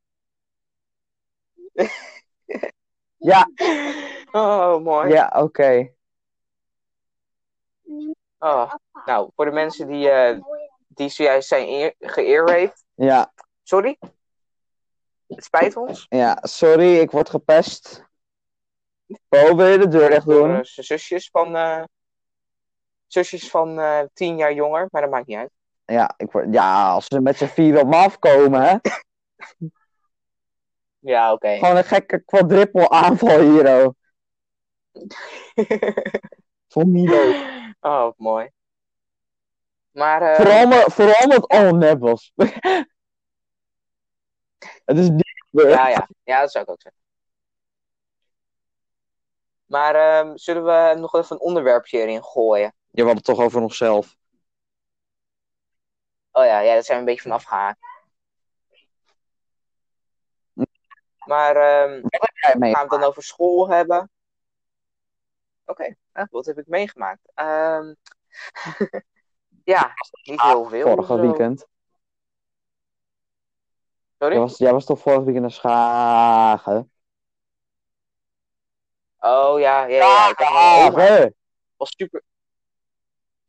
Ja, 3.17 3.49
Oh, 4.31 4.83
mooi. 4.83 5.13
ja, 5.13 5.31
oké. 5.35 5.93
Oh. 8.37 8.73
Nou, 9.05 9.31
voor 9.35 9.45
de 9.45 9.51
mensen 9.51 9.87
die, 9.87 10.09
eh, 10.09 10.39
die 10.87 11.09
zojuist 11.09 11.47
zijn 11.47 11.93
geëerraped. 11.99 12.83
Ja, 12.93 13.33
Sorry. 13.63 13.97
Het 15.27 15.43
spijt 15.43 15.75
ons. 15.75 16.05
ja, 16.09 16.37
sorry, 16.41 16.97
ik 16.99 17.11
word 17.11 17.29
gepest. 17.29 18.05
Oh, 19.29 19.53
wil 19.55 19.65
je 19.67 19.77
de 19.77 19.87
deur 19.87 20.09
Door 20.09 20.21
doen? 20.47 20.55
eh, 20.55 20.59
zijn 20.63 20.85
zusjes 20.85 21.29
van... 21.31 21.55
eh, 21.55 21.83
zusjes 23.07 23.49
van 23.49 23.79
eh, 23.79 23.99
tien 24.13 24.37
jaar 24.37 24.53
jonger. 24.53 24.87
Maar 24.91 25.01
dat 25.01 25.11
maakt 25.11 25.27
niet 25.27 25.37
uit. 25.37 25.51
Ja, 25.85 26.13
ik 26.17 26.31
word, 26.31 26.47
ja, 26.53 26.91
als 26.91 27.05
ze 27.05 27.21
met 27.21 27.37
z'n 27.37 27.45
vier 27.45 27.79
op 27.79 27.87
me 27.87 27.95
afkomen, 27.95 28.61
hè. 28.61 28.75
Ja, 30.99 31.33
oké. 31.33 31.55
Gewoon 31.57 31.77
een 31.77 31.83
gekke 31.83 32.19
quadruple 32.25 32.89
aanval 32.89 33.39
hier, 33.39 33.85
oh. 33.85 33.93
Van 36.67 36.91
Milo. 36.91 37.33
oh, 37.79 38.11
mooi. 38.17 38.49
Maar... 39.91 40.21
eh, 40.21 40.35
Vooral, 40.35 40.67
me- 40.67 40.85
vooral 40.91 41.23
omdat 41.23 41.41
het 41.41 41.47
al 41.47 41.75
nep 41.75 41.99
was. 41.99 42.31
het 44.85 44.97
is 44.97 45.09
niet 45.09 45.43
gebeurd. 45.49 45.73
Ja, 45.73 45.87
ja. 45.87 46.07
Ja, 46.23 46.39
dat 46.41 46.51
zou 46.51 46.63
ik 46.63 46.69
ook 46.69 46.81
zeggen. 46.81 47.01
Maar 49.65 49.95
ehm, 49.95 50.31
zullen 50.37 50.63
we 50.65 50.99
nog 50.99 51.15
even 51.15 51.35
een 51.35 51.41
onderwerpje 51.41 51.99
erin 51.99 52.23
gooien? 52.23 52.73
Je 52.97 53.03
had 53.03 53.15
het 53.15 53.23
toch 53.23 53.39
over 53.39 53.61
onszelf. 53.61 54.17
Oh 56.31 56.45
ja, 56.45 56.59
ja, 56.59 56.73
daar 56.73 56.83
zijn 56.83 56.97
we 56.97 57.03
een 57.03 57.15
beetje 57.15 57.29
van 57.29 57.31
afgehaakt. 57.31 57.79
Maar 61.25 61.55
ehm, 61.55 61.91
mee. 62.59 62.73
gaan 62.73 62.87
we 62.87 62.93
het 62.93 63.01
dan 63.01 63.03
over 63.03 63.23
school 63.23 63.69
hebben? 63.69 64.11
Oké, 65.65 65.95
wat 66.29 66.45
heb 66.45 66.57
ik 66.57 66.67
meegemaakt? 66.67 67.31
Ehm, 67.33 67.93
ja, 69.73 69.93
niet 70.23 70.41
heel 70.41 70.65
veel. 70.65 70.87
Vorige 70.87 71.15
zo. 71.15 71.21
weekend. 71.21 71.67
Sorry? 74.17 74.33
Jij 74.33 74.41
was, 74.41 74.57
jij 74.57 74.71
was 74.71 74.85
toch 74.85 74.99
vorig 74.99 75.23
weekend 75.23 75.41
naar 75.41 75.51
Schagen? 75.51 76.91
Oh 79.19 79.59
ja, 79.59 79.85
ja, 79.85 80.33
ja. 80.37 81.25
Ik 81.25 81.33
was 81.77 81.93
super. 81.97 82.25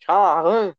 Scharen. 0.08 0.76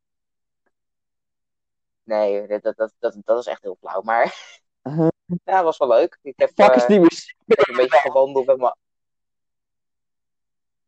Nee, 2.03 2.47
dat, 2.47 2.61
dat, 2.75 2.93
dat, 2.99 3.17
dat, 3.23 3.39
is 3.39 3.45
echt 3.45 3.61
heel 3.61 3.75
flauw. 3.79 4.01
Maar 4.01 4.35
ja, 5.45 5.63
was 5.63 5.77
wel 5.77 5.87
leuk. 5.87 6.19
Ik 6.21 6.33
heb, 6.39 6.49
Fuck 6.49 6.69
eh, 6.69 6.75
is 6.75 6.85
die 6.85 6.99
muziek? 6.99 7.35
ik 7.45 7.57
heb 7.57 7.67
een 7.67 7.75
beetje 7.75 7.97
gewandeld 7.99 8.45
met 8.45 8.57
mijn. 8.57 8.75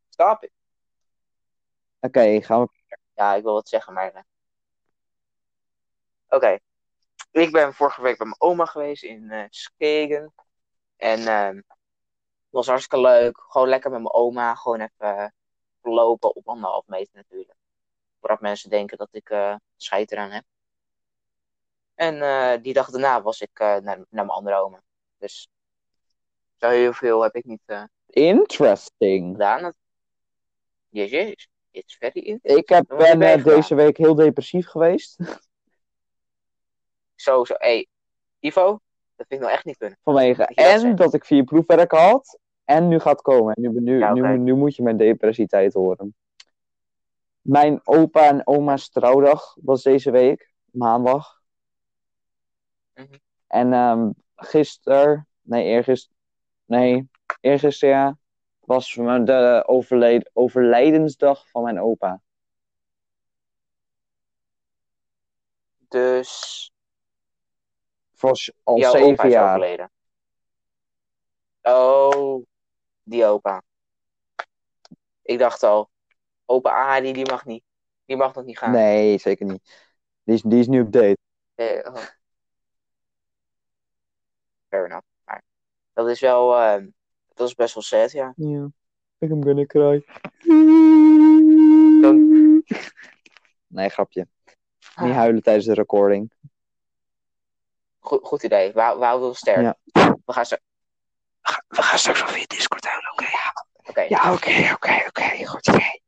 Stop 0.10 0.44
it. 0.44 0.52
Oké, 2.00 2.42
gaan 2.42 2.62
we. 2.62 2.96
Ja, 3.14 3.34
ik 3.34 3.44
wil 3.44 3.54
wat 3.54 3.70
zeggen, 3.70 3.94
maar. 3.94 4.12
eh. 4.14 4.22
Oké. 6.30 6.58
Ik 7.32 7.52
ben 7.52 7.74
vorige 7.74 8.02
week 8.02 8.18
bij 8.18 8.28
mijn 8.28 8.42
oma 8.42 8.66
geweest 8.66 9.04
in 9.04 9.32
eh 9.32 9.46
Skegen. 9.50 10.34
En 10.98 11.20
ehm, 11.28 11.56
het 11.56 11.66
was 12.50 12.68
hartstikke 12.68 13.06
leuk. 13.06 13.40
Gewoon 13.48 13.68
lekker 13.70 13.92
met 13.92 14.02
mijn 14.02 14.14
oma. 14.14 14.56
Gewoon 14.56 14.80
even 14.80 15.18
eh, 15.18 15.28
lopen 15.82 16.36
op 16.36 16.48
anderhalf 16.48 16.88
meter 16.88 17.16
natuurlijk. 17.16 17.60
Voordat 18.22 18.42
mensen 18.42 18.70
denken 18.70 18.98
dat 18.98 19.10
ik 19.12 19.30
eh 19.30 19.56
scheid 19.78 20.12
eraan 20.12 20.32
heb. 20.32 20.44
En 21.96 22.22
eh, 22.22 22.62
die 22.62 22.74
dag 22.74 22.90
daarna 22.90 23.22
was 23.22 23.42
ik 23.42 23.60
eh, 23.60 23.68
naar, 23.68 23.84
naar 23.84 24.06
mijn 24.10 24.30
andere 24.30 24.56
oma. 24.56 24.82
Dus 25.18 25.50
zo 26.56 26.70
heel 26.70 26.94
veel 26.94 27.22
heb 27.22 27.36
ik 27.36 27.46
niet 27.46 27.90
Interesting. 28.06 29.32
gedaan. 29.32 29.74
Yes, 30.90 31.10
yes. 31.10 31.48
It's 31.72 31.96
very 31.98 32.20
interesting. 32.20 32.60
Ik 32.60 32.70
heb, 32.70 32.88
ben 32.88 33.44
deze 33.44 33.76
week 33.76 33.98
heel 33.98 34.16
depressief 34.16 34.68
geweest. 34.68 35.18
Zo, 37.16 37.46
zo. 37.46 37.54
Hey, 37.58 37.88
Ivo, 38.40 38.80
dat 39.16 39.28
vind 39.28 39.32
ik 39.32 39.40
nou 39.40 39.52
echt 39.52 39.66
niet 39.66 39.78
kunnen. 39.78 39.98
Vanwege 40.04 40.38
Dat 40.38 40.50
je 40.50 40.56
dat 40.56 40.84
en 40.84 40.96
dat 40.96 41.14
ik 41.14 41.26
vier 41.26 41.44
proefwerk 41.44 41.92
had. 41.92 42.40
En 42.64 42.88
nu 42.88 43.00
gaat 43.00 43.22
komen. 43.22 43.54
Nu, 43.60 43.70
nu, 43.80 43.98
Ja, 43.98 44.14
nu, 44.14 44.38
nu 44.38 44.54
moet 44.54 44.76
je 44.76 44.84
mijn 44.84 44.98
depressiteit 44.98 45.74
horen. 45.74 46.16
Mijn 47.42 47.82
opa 47.84 48.28
en 48.28 48.48
oma's 48.48 48.90
trouwdag 48.90 49.56
was 49.62 49.84
deze 49.84 50.12
week. 50.12 50.54
Maandag. 50.72 51.42
Mhm. 52.94 53.18
En 53.48 53.74
ehm 53.74 54.10
gisteren. 54.36 55.28
Nee, 55.42 55.64
eergisteren. 55.66 56.18
Nee, 56.66 57.10
eergisteren 57.42 57.96
ja. 57.96 58.18
Was 58.60 58.94
de 58.94 59.64
overled, 59.66 60.30
overlijdensdag 60.34 61.50
van 61.50 61.64
mijn 61.64 61.80
opa. 61.80 62.22
Dus 65.88 66.72
Voor 68.14 68.38
s- 68.38 68.52
al 68.64 68.78
jouw 68.80 68.90
opa 68.94 69.00
zeven 69.00 69.26
is 69.28 69.34
jaar. 69.34 69.50
overleden. 69.50 69.92
Oh, 71.62 72.46
die 73.04 73.26
opa. 73.26 73.64
Ik 75.22 75.40
dacht 75.40 75.64
al, 75.64 75.91
opa 76.46 76.96
Adi, 76.96 77.14
die 77.14 77.30
mag 77.30 77.46
niet. 77.46 77.64
Die 78.06 78.18
mag 78.18 78.34
nog 78.36 78.46
niet 78.46 78.58
gaan. 78.58 78.72
Nee, 78.72 79.18
zeker 79.18 79.46
niet. 79.46 79.90
Die 80.24 80.36
is, 80.36 80.42
die 80.42 80.60
is 80.60 80.68
nu 80.68 80.82
op 80.82 80.92
date. 80.92 81.18
Eh, 81.56 81.80
oh. 81.94 82.04
Fair 84.70 84.86
enough. 84.86 85.06
Maar 85.26 85.44
dat 85.94 86.08
is 86.10 86.20
wel, 86.20 86.56
eh, 86.58 86.84
dat 87.34 87.48
is 87.48 87.56
best 87.56 87.74
wel 87.74 87.84
sad, 87.84 88.12
ja. 88.12 88.34
Ja. 88.36 88.70
Ik 89.18 89.32
am 89.32 89.44
gonna 89.44 89.66
cry. 89.66 90.06
Nee, 93.68 93.90
grapje. 93.90 94.28
Niet 94.96 95.12
Ah. 95.12 95.16
huilen 95.16 95.44
tijdens 95.44 95.66
de 95.66 95.74
recording. 95.74 96.32
Goed, 98.00 98.20
goed 98.24 98.44
idee. 98.44 98.68
We, 98.68 98.74
we 98.74 99.06
houden 99.06 99.28
ons 99.28 99.38
sterk. 99.38 99.62
Ja. 99.62 99.78
We 100.26 100.34
gaan 100.34 100.46
straks... 100.46 100.64
We 101.68 101.82
gaan 101.82 102.00
straks 102.00 102.20
wel 102.22 102.30
via 102.30 102.46
Discord 102.48 102.86
houden, 102.86 103.12
oké? 103.12 103.26
Oké, 103.90 104.02
Ja, 104.02 104.34
oké, 104.34 104.72
oké, 104.74 105.04
oké. 105.08 105.46
Goed 105.46 105.68
idee. 105.68 106.01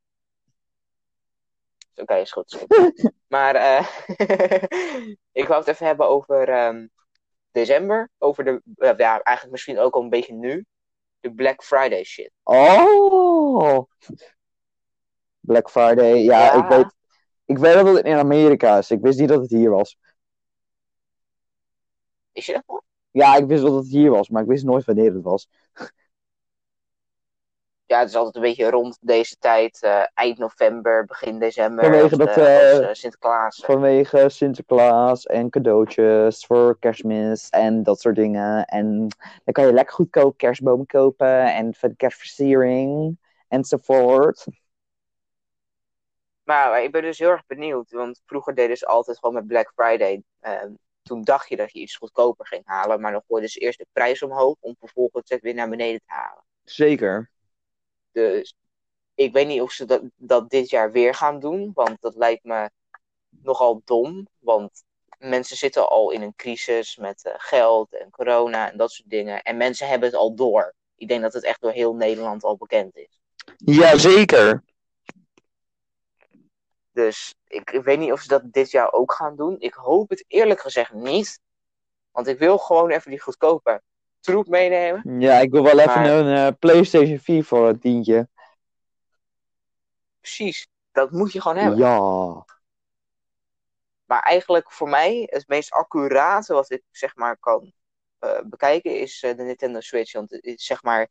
Oké, 1.95 2.15
is 2.15 2.31
goed. 2.31 2.53
Is 2.53 2.59
goed. 2.67 3.11
maar 3.27 3.55
eh, 3.55 3.87
ik 5.41 5.47
wou 5.47 5.59
het 5.59 5.67
even 5.67 5.85
hebben 5.85 6.07
over 6.07 6.49
ehm, 6.49 6.87
december. 7.51 8.09
Over 8.17 8.43
de, 8.43 8.61
eh, 8.75 8.97
ja, 8.97 9.21
eigenlijk 9.21 9.51
misschien 9.51 9.79
ook 9.79 9.93
al 9.93 10.01
een 10.01 10.09
beetje 10.09 10.33
nu. 10.33 10.65
De 11.19 11.33
Black 11.33 11.63
Friday 11.63 12.03
shit. 12.03 12.31
Oh! 12.43 13.89
Black 15.39 15.69
Friday, 15.69 16.17
ja, 16.17 16.43
Ja. 16.43 16.63
ik 16.63 16.69
weet... 16.69 17.01
Ik 17.45 17.57
weet 17.57 17.73
dat 17.73 17.95
het 17.95 18.05
in 18.05 18.15
Amerika 18.17 18.77
is. 18.77 18.91
Ik 18.91 19.01
wist 19.01 19.19
niet 19.19 19.29
dat 19.29 19.41
het 19.41 19.49
hier 19.49 19.69
was. 19.69 19.97
Is 22.31 22.45
je 22.45 22.53
dat 22.53 22.63
wel? 22.65 22.83
Ja, 23.11 23.35
ik 23.35 23.45
wist 23.45 23.63
dat 23.63 23.73
het 23.73 23.87
hier 23.87 24.09
was, 24.09 24.29
maar 24.29 24.41
ik 24.41 24.47
wist 24.47 24.63
nooit 24.63 24.85
wanneer 24.85 25.13
het 25.13 25.23
was. 25.23 25.47
Ja, 27.93 27.99
het 27.99 28.09
is 28.09 28.15
altijd 28.15 28.35
een 28.35 28.41
beetje 28.41 28.69
rond 28.69 28.97
deze 29.01 29.35
tijd. 29.39 29.81
eh, 29.81 30.01
eind 30.13 30.37
november, 30.37 31.05
begin 31.05 31.39
december. 31.39 31.83
Vanwege 31.83 32.17
dat, 32.17 32.27
de- 32.35 32.41
eh, 32.41 32.89
eh, 32.89 32.93
Sinterklaas. 32.93 33.59
Vanwege 33.65 34.29
Sinterklaas 34.29 35.25
en 35.25 35.49
cadeautjes 35.49 36.45
voor 36.45 36.79
kerstmis 36.79 37.49
en 37.49 37.83
dat 37.83 37.99
soort 38.01 38.15
dingen. 38.15 38.65
En 38.65 38.97
dan 39.43 39.53
kan 39.53 39.65
je 39.65 39.73
lekker 39.73 39.95
goedkoop 39.95 40.37
kerstbomen 40.37 40.85
kopen 40.85 41.53
en 41.53 41.73
voor 41.75 41.89
de 41.89 41.95
kerstversiering 41.95 43.17
enzovoort. 43.47 44.45
Maar 46.43 46.83
ik 46.83 46.91
ben 46.91 47.01
dus 47.01 47.19
heel 47.19 47.29
erg 47.29 47.45
benieuwd, 47.45 47.91
want 47.91 48.21
vroeger 48.25 48.55
deden 48.55 48.77
ze 48.77 48.85
altijd 48.85 49.17
gewoon 49.17 49.35
met 49.35 49.47
Black 49.47 49.71
Friday. 49.75 50.23
Ehm, 50.39 50.73
toen 51.01 51.23
dacht 51.23 51.49
je 51.49 51.55
dat 51.55 51.71
je 51.71 51.79
iets 51.79 51.95
goedkoper 51.95 52.47
ging 52.47 52.61
halen, 52.65 53.01
maar 53.01 53.11
dan 53.11 53.23
gooiden 53.27 53.49
ze 53.49 53.59
eerst 53.59 53.77
de 53.79 53.87
prijs 53.91 54.21
omhoog 54.23 54.55
om 54.59 54.75
vervolgens 54.79 55.29
het 55.29 55.41
weer 55.41 55.53
naar 55.53 55.69
beneden 55.69 55.99
te 56.05 56.13
halen. 56.13 56.43
Zeker. 56.65 57.29
Dus 58.13 58.55
ik 59.15 59.33
weet 59.33 59.47
niet 59.47 59.61
of 59.61 59.71
ze 59.71 59.85
dat, 59.85 60.01
dat 60.15 60.49
dit 60.49 60.69
jaar 60.69 60.91
weer 60.91 61.13
gaan 61.13 61.39
doen, 61.39 61.71
want 61.73 62.01
dat 62.01 62.15
lijkt 62.15 62.43
me 62.43 62.69
nogal 63.29 63.81
dom. 63.85 64.27
Want 64.39 64.83
mensen 65.17 65.57
zitten 65.57 65.89
al 65.89 66.11
in 66.11 66.21
een 66.21 66.35
crisis 66.35 66.97
met 66.97 67.23
eh, 67.25 67.33
geld 67.37 67.93
en 67.93 68.09
corona 68.09 68.71
en 68.71 68.77
dat 68.77 68.91
soort 68.91 69.09
dingen. 69.09 69.41
En 69.41 69.57
mensen 69.57 69.87
hebben 69.87 70.09
het 70.09 70.17
al 70.17 70.35
door. 70.35 70.73
Ik 70.95 71.07
denk 71.07 71.21
dat 71.21 71.33
het 71.33 71.43
echt 71.43 71.61
door 71.61 71.71
heel 71.71 71.95
Nederland 71.95 72.43
al 72.43 72.57
bekend 72.57 72.95
is. 72.95 73.21
Ja, 73.57 73.97
zeker. 73.97 74.63
Dus 76.91 77.35
ik 77.47 77.69
weet 77.69 77.99
niet 77.99 78.11
of 78.11 78.21
ze 78.21 78.27
dat 78.27 78.51
dit 78.51 78.71
jaar 78.71 78.91
ook 78.91 79.13
gaan 79.13 79.35
doen. 79.35 79.55
Ik 79.59 79.73
hoop 79.73 80.09
het 80.09 80.25
eerlijk 80.27 80.59
gezegd 80.59 80.93
niet. 80.93 81.39
Want 82.11 82.27
ik 82.27 82.39
wil 82.39 82.57
gewoon 82.57 82.89
even 82.89 83.09
die 83.09 83.21
goedkope 83.21 83.81
troep 84.23 84.47
meenemen. 84.47 85.19
Ja, 85.19 85.39
ik 85.39 85.51
wil 85.51 85.63
wel 85.63 85.79
even 85.79 86.05
een 86.05 86.35
eh, 86.35 86.53
PlayStation 86.59 87.19
4 87.19 87.43
voor 87.43 87.67
een 87.67 87.79
tientje. 87.79 88.27
Precies, 90.19 90.67
dat 90.91 91.11
moet 91.11 91.31
je 91.31 91.41
gewoon 91.41 91.57
hebben. 91.57 91.77
Ja. 91.77 92.45
Maar 94.05 94.21
eigenlijk 94.21 94.71
voor 94.71 94.89
mij 94.89 95.27
het 95.29 95.47
meest 95.47 95.71
accurate 95.71 96.53
wat 96.53 96.71
ik 96.71 96.83
zeg 96.91 97.15
maar 97.15 97.37
kan 97.37 97.73
eh, 98.19 98.41
bekijken 98.45 98.99
is 98.99 99.23
eh, 99.23 99.37
de 99.37 99.43
Nintendo 99.43 99.79
Switch. 99.79 100.13
Want 100.13 100.29
het 100.29 100.61
zeg 100.61 100.83
maar, 100.83 101.07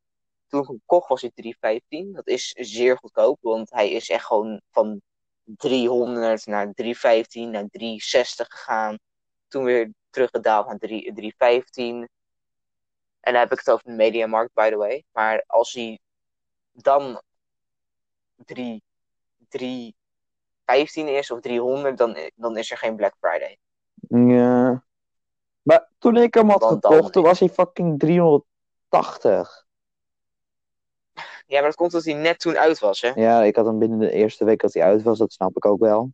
toen 0.47 0.61
ik 0.61 0.69
hem 0.69 0.83
kocht 0.87 1.09
was 1.09 1.21
hij 1.21 1.31
315. 1.35 2.13
Dat 2.13 2.29
is 2.29 2.55
zeer 2.59 2.97
goedkoop, 2.97 3.39
want 3.41 3.71
hij 3.71 3.91
is 3.91 4.09
echt 4.09 4.25
gewoon 4.25 4.61
van 4.71 5.01
300 5.45 6.47
naar 6.47 6.73
315 6.73 7.51
naar 7.51 7.69
360 7.71 8.47
gegaan. 8.49 8.99
Toen 9.49 9.65
weer 9.65 9.91
teruggedaald 10.11 10.67
naar 10.67 10.79
3, 10.79 11.13
315. 11.13 12.09
En 13.23 13.33
dan 13.33 13.41
heb 13.43 13.53
ik 13.53 13.59
het 13.59 13.71
over 13.71 13.85
de 13.85 13.93
Mediamarkt, 13.93 14.55
by 14.55 14.71
the 14.71 14.77
way. 14.77 15.05
Maar 15.13 15.45
als 15.47 15.73
hij 15.73 15.99
dan 16.73 17.23
3, 18.45 18.83
315 19.49 21.09
is 21.09 21.31
of 21.31 21.41
300, 21.41 21.99
dan, 21.99 22.17
dan 22.35 22.57
is 22.57 22.71
er 22.71 22.77
geen 22.79 22.97
Black 22.97 23.15
Friday. 23.21 23.59
Ja. 24.09 24.85
Maar 25.63 25.89
toen 25.99 26.17
ik 26.17 26.35
hem 26.35 26.49
had 26.51 26.61
dan- 26.61 26.71
gekocht, 26.71 27.13
toen 27.13 27.23
was 27.23 27.39
hij 27.39 27.49
fucking 27.49 27.99
380. 27.99 29.67
Ja, 31.47 31.59
maar 31.59 31.69
dat 31.69 31.75
komt 31.75 31.93
omdat 31.95 32.07
hij 32.13 32.15
net 32.23 32.39
toen 32.39 32.59
uit 32.59 32.79
was, 32.79 33.01
hè? 33.01 33.09
Ja, 33.15 33.43
ik 33.43 33.57
had 33.57 33.67
hem 33.67 33.79
binnen 33.79 33.99
de 33.99 34.11
eerste 34.11 34.45
week 34.45 34.61
dat 34.61 34.75
hij 34.75 34.83
uit 34.83 35.03
was, 35.03 35.19
dat 35.19 35.33
snap 35.33 35.57
ik 35.57 35.65
ook 35.67 35.81
wel. 35.81 36.13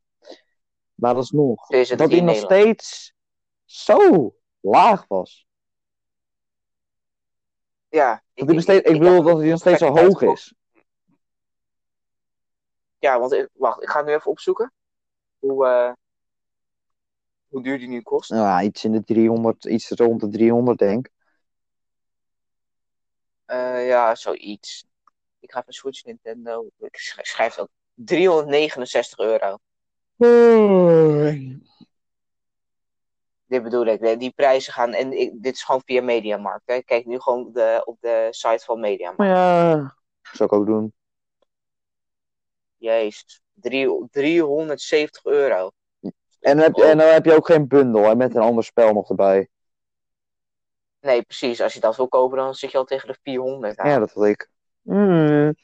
Maar 0.94 1.14
alsnog, 1.14 1.66
Zo 1.66 1.77
is 1.77 1.88
het 1.88 1.99
dat 1.99 2.11
hij 2.11 2.21
nog 2.21 2.37
steeds 2.37 3.12
zo 3.64 4.35
laag 4.61 5.05
was. 5.09 5.47
Ja, 7.88 8.22
Dat 8.35 8.46
nog 8.48 8.62
steeds, 8.62 8.88
ik 8.90 8.98
bedoel 8.98 9.22
dat 9.22 9.38
hij 9.38 9.48
nog 9.48 9.59
steeds 9.59 9.79
zo 9.79 9.96
hoog 9.96 10.22
is. 10.22 10.55
Ja, 12.98 13.18
want 13.20 13.33
ik- 13.33 13.48
wacht, 13.53 13.83
ik 13.83 13.88
ga 13.88 13.98
het 13.98 14.07
nu 14.07 14.14
even 14.14 14.31
opzoeken. 14.31 14.72
Hoe, 15.38 15.66
eh, 15.66 15.92
hoe 17.48 17.62
duur 17.62 17.79
die 17.79 17.88
nu 17.88 18.03
kost. 18.03 18.29
Ja, 18.31 18.62
iets 18.62 18.85
in 18.85 18.92
de 18.92 19.05
300, 19.05 19.64
iets 19.64 19.88
rond 19.90 20.20
de 20.20 20.29
300 20.29 20.79
denk 20.79 21.07
ik. 21.07 21.12
Eh, 23.44 23.87
ja, 23.87 24.14
zoiets. 24.14 24.87
Ik 25.40 25.53
ga 25.53 25.61
even 25.61 25.72
Switch 25.72 26.05
Nintendo. 26.05 26.68
Ik 26.79 26.96
sch- 26.96 27.18
schrijf 27.22 27.59
ook. 27.59 27.68
369 27.94 29.18
euro. 29.18 29.59
Dit 33.48 33.62
bedoel 33.62 33.87
ik. 33.87 34.18
Die 34.20 34.30
prijzen 34.30 34.72
gaan. 34.72 34.92
En 34.92 35.12
ik, 35.12 35.42
dit 35.42 35.54
is 35.54 35.62
gewoon 35.62 35.82
via 35.84 36.02
Mediamarkt. 36.02 36.62
Hè. 36.66 36.82
Kijk 36.82 37.06
nu 37.06 37.20
gewoon 37.20 37.52
de, 37.52 37.82
op 37.84 37.96
de 38.00 38.28
site 38.30 38.64
van 38.64 38.80
Mediamarkt. 38.80 39.22
Ja, 39.37 39.96
zou 40.32 40.48
ik 40.48 40.52
ook 40.52 40.66
doen. 40.66 40.92
Jezus. 42.76 43.40
Drie- 43.54 44.06
370 44.11 45.24
euro. 45.24 45.70
En 46.40 46.56
dan, 46.56 46.58
heb, 46.58 46.74
je- 46.74 46.84
en 46.84 46.98
dan 46.98 47.08
heb 47.08 47.24
je 47.24 47.34
ook 47.37 47.46
geen 47.46 47.68
bundel 47.68 48.02
hè, 48.02 48.16
met 48.16 48.34
een 48.34 48.42
ander 48.42 48.64
spel 48.64 48.92
nog 48.92 49.08
erbij. 49.08 49.48
Nee, 51.00 51.22
precies. 51.22 51.61
Als 51.61 51.74
je 51.74 51.80
dat 51.80 51.96
wil 51.96 52.08
kopen, 52.08 52.37
dan 52.38 52.54
zit 52.54 52.70
je 52.70 52.78
al 52.78 52.84
tegen 52.84 53.08
de 53.08 53.18
400 53.22 53.78
aan. 53.78 53.88
Ja, 53.90 53.98
dat 53.98 54.12
had 54.12 54.24
ik. 54.24 54.50
Mm. 54.82 55.54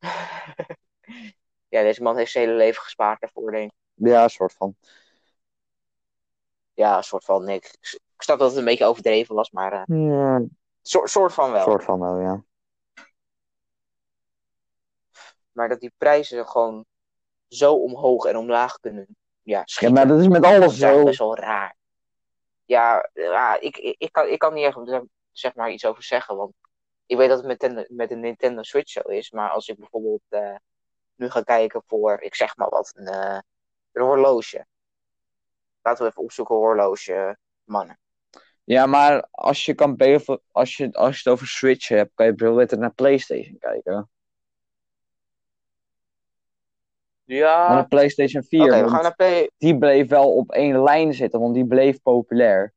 Ja, 1.68 1.82
deze 1.82 2.02
man 2.02 2.16
heeft 2.16 2.30
zijn 2.30 2.44
hele 2.44 2.56
leven 2.56 2.82
gespaard 2.82 3.20
daarvoor, 3.20 3.50
denk 3.50 3.70
ik. 3.70 3.76
Ja, 4.08 4.28
soort 4.28 4.52
van. 4.52 4.76
Ja, 6.82 6.96
een 6.96 7.02
soort 7.02 7.24
van. 7.24 7.48
Ik, 7.48 7.76
ik 8.14 8.22
snap 8.22 8.38
dat 8.38 8.48
het 8.48 8.58
een 8.58 8.64
beetje 8.64 8.84
overdreven 8.84 9.34
was, 9.34 9.50
maar 9.50 9.72
eh 9.72 9.82
Ja, 9.98 10.42
soort, 10.82 11.10
soort 11.10 11.32
van 11.32 11.52
wel. 11.52 11.62
soort 11.64 11.84
van 11.84 12.00
wel, 12.00 12.18
ja. 12.20 12.44
Maar 15.52 15.68
dat 15.68 15.80
die 15.80 15.92
prijzen 15.96 16.48
gewoon 16.48 16.84
zo 17.48 17.74
omhoog 17.74 18.24
en 18.24 18.36
omlaag 18.36 18.80
kunnen 18.80 19.06
ja, 19.42 19.64
maar 19.90 20.06
dat 20.06 20.20
is 20.20 20.28
met 20.28 20.42
dat 20.42 20.52
alles 20.52 20.72
is 20.72 20.82
eigenlijk 20.82 20.98
zo. 21.00 21.04
best 21.04 21.18
wel 21.18 21.36
raar. 21.36 21.76
Ja, 22.64 23.10
ja 23.12 23.60
ik, 23.60 23.76
ik, 23.76 23.94
ik, 23.98 24.12
kan, 24.12 24.28
ik 24.28 24.38
kan 24.38 24.54
niet 24.54 24.64
echt 24.64 24.78
zeg- 25.32 25.54
maar 25.54 25.70
iets 25.70 25.84
over 25.84 26.02
zeggen, 26.02 26.36
want 26.36 26.52
ik 27.06 27.16
weet 27.16 27.28
dat 27.28 27.38
het 27.38 27.46
met, 27.46 27.60
de- 27.60 27.86
met 27.88 28.08
de 28.08 28.16
Nintendo 28.16 28.62
Switch 28.62 28.90
zo 28.92 29.00
is, 29.00 29.30
maar 29.30 29.50
als 29.50 29.68
ik 29.68 29.78
bijvoorbeeld 29.78 30.22
eh, 30.28 30.56
nu 31.14 31.30
ga 31.30 31.42
kijken 31.42 31.82
voor, 31.86 32.20
ik 32.20 32.34
zeg 32.34 32.56
maar 32.56 32.68
wat, 32.68 32.92
een, 32.94 33.06
eh, 33.06 33.38
een 33.92 34.02
horloge. 34.02 34.66
Laten 35.82 36.04
we 36.04 36.10
even 36.10 36.22
opzoeken 36.22 36.54
horloge, 36.54 37.36
mannen. 37.64 37.98
Ja, 38.64 38.86
maar 38.86 39.28
als 39.30 39.64
je 39.64 39.74
kan 39.74 39.96
als 40.52 40.76
je, 40.76 40.92
als 40.92 41.16
je 41.16 41.22
het 41.22 41.28
over 41.28 41.46
Switch 41.46 41.88
hebt, 41.88 42.10
kan 42.14 42.26
je 42.26 42.34
beter 42.34 42.78
naar 42.78 42.92
PlayStation 42.94 43.58
kijken. 43.58 44.10
Ja, 47.24 47.68
Naar 47.68 47.82
de 47.82 47.88
PlayStation 47.88 48.42
4. 48.42 48.62
oké, 48.62 48.82
we 48.82 48.88
gaan 48.88 49.02
naar 49.02 49.14
Play... 49.14 49.50
Die 49.58 49.78
bleef 49.78 50.08
wel 50.08 50.34
op 50.34 50.50
één 50.50 50.82
lijn 50.82 51.14
zitten, 51.14 51.40
want 51.40 51.54
die 51.54 51.66
bleef 51.66 52.02
populair. 52.02 52.72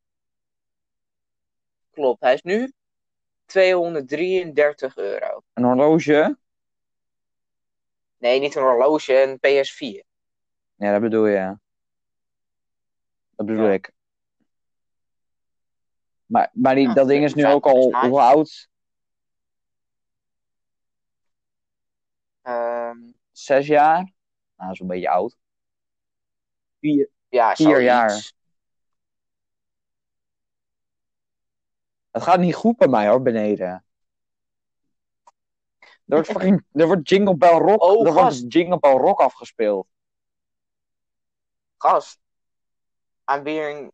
Klopt, 1.91 2.21
hij 2.21 2.34
is 2.34 2.41
nu 2.41 2.71
233 3.45 4.97
euro. 4.97 5.41
Een 5.53 5.63
horloge? 5.63 6.38
Nee, 8.17 8.39
niet 8.39 8.55
een 8.55 8.63
horloge, 8.63 9.21
een 9.21 9.38
PS4. 9.38 10.07
Ja, 10.75 10.91
dat 10.91 11.01
bedoel 11.01 11.25
je. 11.25 11.57
Dat 13.36 13.45
bedoel 13.45 13.65
Ja. 13.65 13.71
ik. 13.71 13.91
Maar, 16.25 16.49
maar 16.53 16.75
die, 16.75 16.88
Ja, 16.88 16.93
dat 16.93 17.07
ding 17.07 17.23
is 17.23 17.33
nu 17.33 17.45
ook 17.45 17.65
al 17.65 17.93
hoe 18.07 18.21
oud? 18.21 18.69
Ehm, 22.41 22.97
Zes 23.31 23.67
jaar? 23.67 23.97
Nou, 23.97 24.11
dat 24.55 24.71
is 24.71 24.79
een 24.79 24.88
beetje 24.88 25.09
oud. 25.09 25.38
Vier. 26.79 27.09
ja, 27.29 27.55
Vier 27.55 27.81
jaar. 27.81 28.33
Het 32.11 32.23
gaat 32.23 32.39
niet 32.39 32.55
goed 32.55 32.77
bij 32.77 32.88
mij 32.88 33.07
hoor, 33.07 33.21
beneden. 33.21 33.67
Er 33.67 33.86
wordt, 36.05 36.27
fucking, 36.31 36.65
er 36.71 36.86
wordt 36.88 37.09
Jingle 37.09 37.36
Bell 37.38 37.57
Rock, 37.57 37.81
Oh, 37.83 38.07
er 38.07 38.13
wordt 38.13 38.53
Jingle 38.53 38.79
Bell 38.79 38.97
Rock 38.97 39.19
afgespeeld. 39.19 39.88
Gast, 41.77 42.19
I'm 43.28 43.43
being 43.43 43.91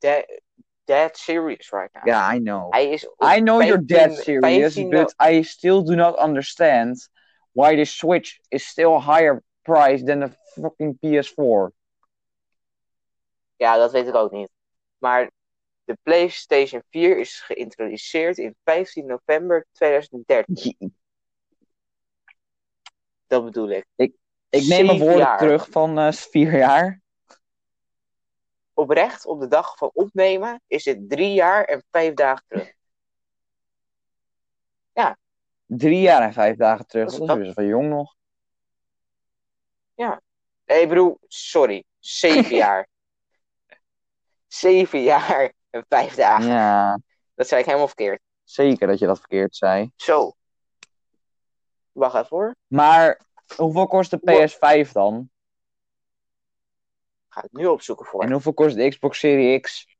dead, 0.00 0.24
dead 0.86 1.16
serious 1.16 1.72
right 1.72 1.90
now. 1.94 2.02
Yeah, 2.06 2.34
I 2.34 2.38
know. 2.38 2.70
Op 2.72 3.10
I 3.22 3.40
know 3.40 3.60
you're 3.60 3.78
15 3.78 3.86
dead 3.86 4.14
serious, 4.14 4.74
15 4.74 4.90
but 4.90 5.14
I 5.18 5.42
still 5.42 5.82
do 5.82 5.96
not 5.96 6.18
understand 6.18 6.96
why 7.52 7.76
the 7.76 7.84
Switch 7.84 8.40
is 8.50 8.66
still 8.66 8.98
higher 8.98 9.42
priced 9.64 10.06
than 10.06 10.20
the 10.20 10.32
fucking 10.54 10.98
PS4. 11.00 11.72
Ja, 13.56 13.76
dat 13.76 13.92
weet 13.92 14.06
ik 14.06 14.14
ook 14.14 14.32
niet. 14.32 14.50
Maar 14.98 15.30
de 15.84 15.98
PlayStation 16.02 16.82
4 16.90 17.18
is 17.18 17.40
geïntroduceerd 17.40 18.38
in 18.38 18.54
15 18.64 19.06
november 19.06 19.66
2013. 19.72 20.94
Dat 23.26 23.44
bedoel 23.44 23.70
ik. 23.70 23.86
Ik 23.96 24.66
neem 24.66 24.86
mijn 24.86 24.98
woorden 24.98 25.36
terug 25.36 25.68
van 25.70 25.98
eh, 25.98 26.12
vier 26.12 26.56
jaar. 26.56 27.00
Oprecht, 28.78 29.26
op 29.26 29.40
de 29.40 29.48
dag 29.48 29.76
van 29.76 29.90
opnemen 29.94 30.60
is 30.66 30.84
het 30.84 31.08
drie 31.10 31.32
jaar 31.34 31.64
en 31.64 31.84
vijf 31.90 32.14
dagen 32.14 32.44
terug. 32.48 32.72
Drie 35.68 36.00
jaar 36.00 36.22
en 36.22 36.32
vijf 36.32 36.56
dagen 36.56 36.86
terug. 36.86 37.10
Dat 37.10 37.20
is- 37.20 37.26
Dat 37.26 37.36
is 37.38 37.42
best 37.44 37.56
wel 37.56 37.66
jong 37.66 37.88
nog. 37.88 38.14
Nee, 40.64 40.80
ik 40.82 40.88
bedoel, 40.88 41.18
sorry, 41.28 41.84
zeven 41.98 42.56
jaar. 42.64 42.88
Zeven 44.46 45.02
jaar 45.02 45.52
en 45.70 45.84
vijf 45.88 46.14
dagen. 46.14 46.46
Ja, 46.48 46.98
Dat 47.34 47.48
zei 47.48 47.60
ik 47.60 47.66
helemaal 47.66 47.86
verkeerd. 47.86 48.20
zeker 48.44 48.86
dat 48.86 48.98
je 48.98 49.06
dat 49.06 49.18
verkeerd 49.18 49.56
zei. 49.56 49.90
Zo. 49.96 50.32
Wacht 51.92 52.14
even 52.14 52.36
hoor. 52.36 52.54
Maar 52.66 53.20
hoeveel 53.56 53.86
kost 53.86 54.10
de 54.10 54.18
PS5 54.18 54.92
dan? 54.92 55.30
Ga 57.36 57.42
het 57.42 57.52
nu 57.52 57.66
opzoeken 57.66 58.06
voor. 58.06 58.22
En 58.22 58.32
hoeveel 58.32 58.54
kost 58.54 58.76
de 58.76 58.88
Xbox 58.88 59.18
Series 59.18 59.60
X? 59.60 59.96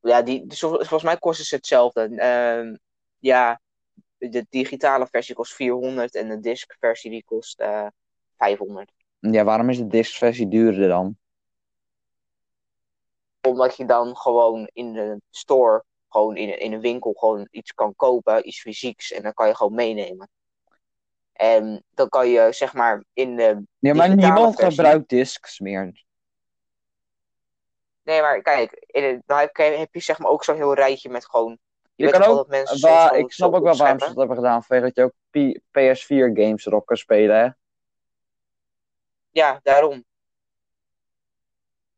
Ja, 0.00 0.22
die, 0.22 0.46
dus 0.46 0.60
vol- 0.60 0.70
volgens 0.70 1.02
mij 1.02 1.16
kosten 1.16 1.44
ze 1.46 1.54
hetzelfde. 1.54 2.16
Ehm, 2.16 2.76
ja, 3.18 3.60
de 4.18 4.46
digitale 4.50 5.06
versie 5.06 5.34
kost 5.34 5.54
400 5.54 6.14
en 6.14 6.28
de 6.28 6.40
disc-versie 6.40 7.10
die 7.10 7.24
kost 7.24 7.60
eh 7.60 7.86
500. 8.36 8.92
Ja, 9.18 9.44
waarom 9.44 9.70
is 9.70 9.78
de 9.78 9.86
disc-versie 9.86 10.48
duurder 10.48 10.88
dan? 10.88 11.16
Omdat 13.48 13.76
je 13.76 13.84
dan 13.84 14.16
gewoon 14.16 14.70
in 14.72 14.92
de 14.92 15.20
store, 15.30 15.84
gewoon 16.08 16.36
in, 16.36 16.60
in 16.60 16.72
een 16.72 16.80
winkel, 16.80 17.12
gewoon 17.12 17.48
iets 17.50 17.74
kan 17.74 17.94
kopen, 17.96 18.48
iets 18.48 18.60
fysieks, 18.60 19.12
en 19.12 19.22
dan 19.22 19.32
kan 19.34 19.46
je 19.46 19.54
gewoon 19.56 19.74
meenemen. 19.74 20.28
En 21.38 21.84
dan 21.90 22.08
kan 22.08 22.28
je, 22.28 22.52
zeg 22.52 22.74
maar, 22.74 23.04
in 23.12 23.36
de. 23.36 23.62
Ja, 23.78 23.94
maar 23.94 24.14
niemand 24.14 24.56
versie. 24.56 24.70
gebruikt 24.70 25.08
discs 25.08 25.58
meer. 25.58 26.04
Nee, 28.02 28.20
maar 28.20 28.42
kijk, 28.42 28.72
in 28.86 29.02
de, 29.02 29.22
dan 29.26 29.38
heb 29.38 29.56
je, 29.56 29.62
heb 29.62 29.94
je 29.94 30.00
zeg 30.00 30.18
maar 30.18 30.30
ook 30.30 30.44
zo'n 30.44 30.56
heel 30.56 30.74
rijtje 30.74 31.08
met 31.08 31.28
gewoon. 31.28 31.58
Je, 31.94 32.10
kan 32.10 32.22
ook, 32.22 32.36
dat 32.36 32.48
mensen 32.48 32.80
Waar, 32.80 33.16
ik 33.16 33.32
snap 33.32 33.54
ook 33.54 33.62
wel 33.62 33.76
waarom 33.76 33.98
ze 33.98 34.06
dat 34.06 34.16
hebben 34.16 34.36
gedaan, 34.36 34.62
vanwege 34.62 34.92
dat 34.92 34.96
je 34.96 35.02
ook 35.02 35.12
P- 35.30 35.60
PS4 35.78 36.42
games 36.42 36.66
erop 36.66 36.86
kan 36.86 36.96
spelen, 36.96 37.38
hè? 37.38 37.48
Ja, 39.30 39.60
daarom. 39.62 40.04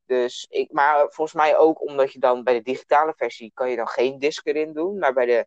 Dus 0.07 0.47
ik, 0.51 0.73
maar 0.73 0.97
volgens 0.97 1.33
mij 1.33 1.57
ook 1.57 1.81
omdat 1.83 2.13
je 2.13 2.19
dan 2.19 2.45
bij 2.45 2.55
de 2.55 2.63
digitale 2.63 3.15
versie 3.17 3.51
kan 3.55 3.71
je 3.71 3.77
dan 3.77 3.89
geen 3.89 4.19
disc 4.19 4.47
erin 4.47 4.73
doen, 4.73 4.99
maar 4.99 5.13
bij 5.13 5.27
de 5.27 5.47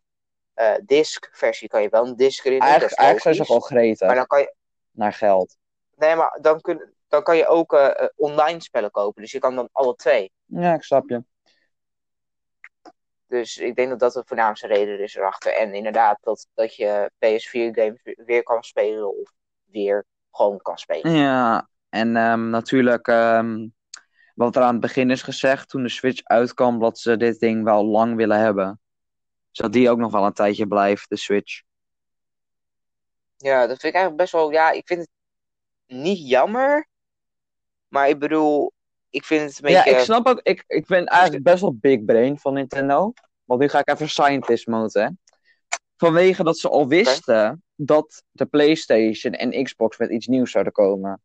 eh 0.54 0.74
disc 0.84 1.28
versie 1.32 1.68
kan 1.68 1.82
je 1.82 1.88
wel 1.88 2.06
een 2.06 2.16
disc 2.16 2.44
erin 2.44 2.58
doen. 2.58 2.68
Eigenlijk, 2.68 3.20
zijn 3.20 3.34
ze 3.34 3.44
gewoon 3.44 3.62
gretig 3.62 4.06
Maar 4.06 4.16
dan 4.16 4.26
kan 4.26 4.40
je, 4.40 4.54
naar 4.90 5.12
geld. 5.12 5.56
nee, 5.96 6.16
maar 6.16 6.38
dan, 6.40 6.60
kun, 6.60 6.92
dan 7.08 7.22
kan 7.22 7.36
je 7.36 7.46
ook 7.46 7.72
eh, 7.72 7.86
eh, 7.86 8.08
online 8.16 8.62
spellen 8.62 8.90
kopen. 8.90 9.22
Dus 9.22 9.32
je 9.32 9.38
kan 9.38 9.54
dan 9.54 9.68
alle 9.72 9.94
twee. 9.94 10.32
Ja, 10.44 10.74
ik 10.74 10.82
snap 10.82 11.08
je. 11.08 11.24
Dus 13.26 13.56
ik 13.56 13.76
denk 13.76 13.88
dat 13.88 13.98
dat 13.98 14.12
de 14.12 14.22
voornaamste 14.26 14.66
reden 14.66 15.00
is 15.00 15.14
erachter. 15.14 15.52
En 15.52 15.74
inderdaad, 15.74 16.18
dat, 16.20 16.48
dat 16.54 16.76
je 16.76 17.10
PS4 17.14 17.74
games 17.74 18.00
weer 18.02 18.42
kan 18.42 18.62
spelen 18.62 19.18
of 19.18 19.32
weer 19.64 20.04
gewoon 20.30 20.58
kan 20.58 20.78
spelen. 20.78 21.12
Ja, 21.12 21.68
en 21.88 22.16
ehm, 22.16 22.50
natuurlijk, 22.50 23.06
ehm, 23.06 23.68
wat 24.34 24.56
er 24.56 24.62
aan 24.62 24.72
het 24.72 24.80
begin 24.80 25.10
is 25.10 25.22
gezegd, 25.22 25.68
toen 25.68 25.82
de 25.82 25.88
Switch 25.88 26.24
uitkwam, 26.24 26.78
dat 26.78 26.98
ze 26.98 27.16
dit 27.16 27.38
ding 27.38 27.64
wel 27.64 27.84
lang 27.84 28.16
willen 28.16 28.38
hebben. 28.38 28.80
Zodat 29.56 29.72
die 29.72 29.90
ook 29.90 29.98
nog 29.98 30.12
wel 30.12 30.24
een 30.26 30.32
tijdje 30.32 30.66
blijft, 30.66 31.08
de 31.08 31.16
Switch. 31.16 31.62
Ja, 33.36 33.60
dat 33.60 33.68
vind 33.80 33.82
ik 33.82 33.92
eigenlijk 34.00 34.16
best 34.16 34.32
wel. 34.32 34.50
Ja, 34.50 34.70
ik 34.70 34.86
vind 34.86 35.00
het 35.00 35.08
niet 35.98 36.28
jammer. 36.28 36.88
Maar 37.88 38.08
ik 38.08 38.18
bedoel, 38.18 38.72
ik 39.10 39.24
vind 39.24 39.42
het 39.54 39.64
een 39.64 39.70
Ja, 39.70 39.82
beetje. 39.82 39.98
ik 39.98 40.04
snap 40.04 40.26
ook, 40.26 40.40
ik, 40.42 40.64
ik 40.66 40.86
ben 40.86 41.06
eigenlijk 41.06 41.44
best 41.44 41.60
wel 41.60 41.74
big 41.74 42.04
brain 42.04 42.38
van 42.38 42.54
Nintendo. 42.54 43.12
Want 43.44 43.60
nu 43.60 43.68
ga 43.68 43.78
ik 43.78 43.88
even 43.88 44.08
scientist 44.08 44.66
mode, 44.66 45.00
hè. 45.00 45.08
Vanwege 45.96 46.42
dat 46.44 46.58
ze 46.58 46.68
al 46.68 46.88
wisten 46.88 47.62
dat 47.74 48.22
de 48.30 48.46
PlayStation 48.46 49.32
en 49.32 49.62
Xbox 49.64 49.98
met 49.98 50.10
iets 50.10 50.26
nieuws 50.26 50.50
zouden 50.50 50.72
komen. 50.72 51.22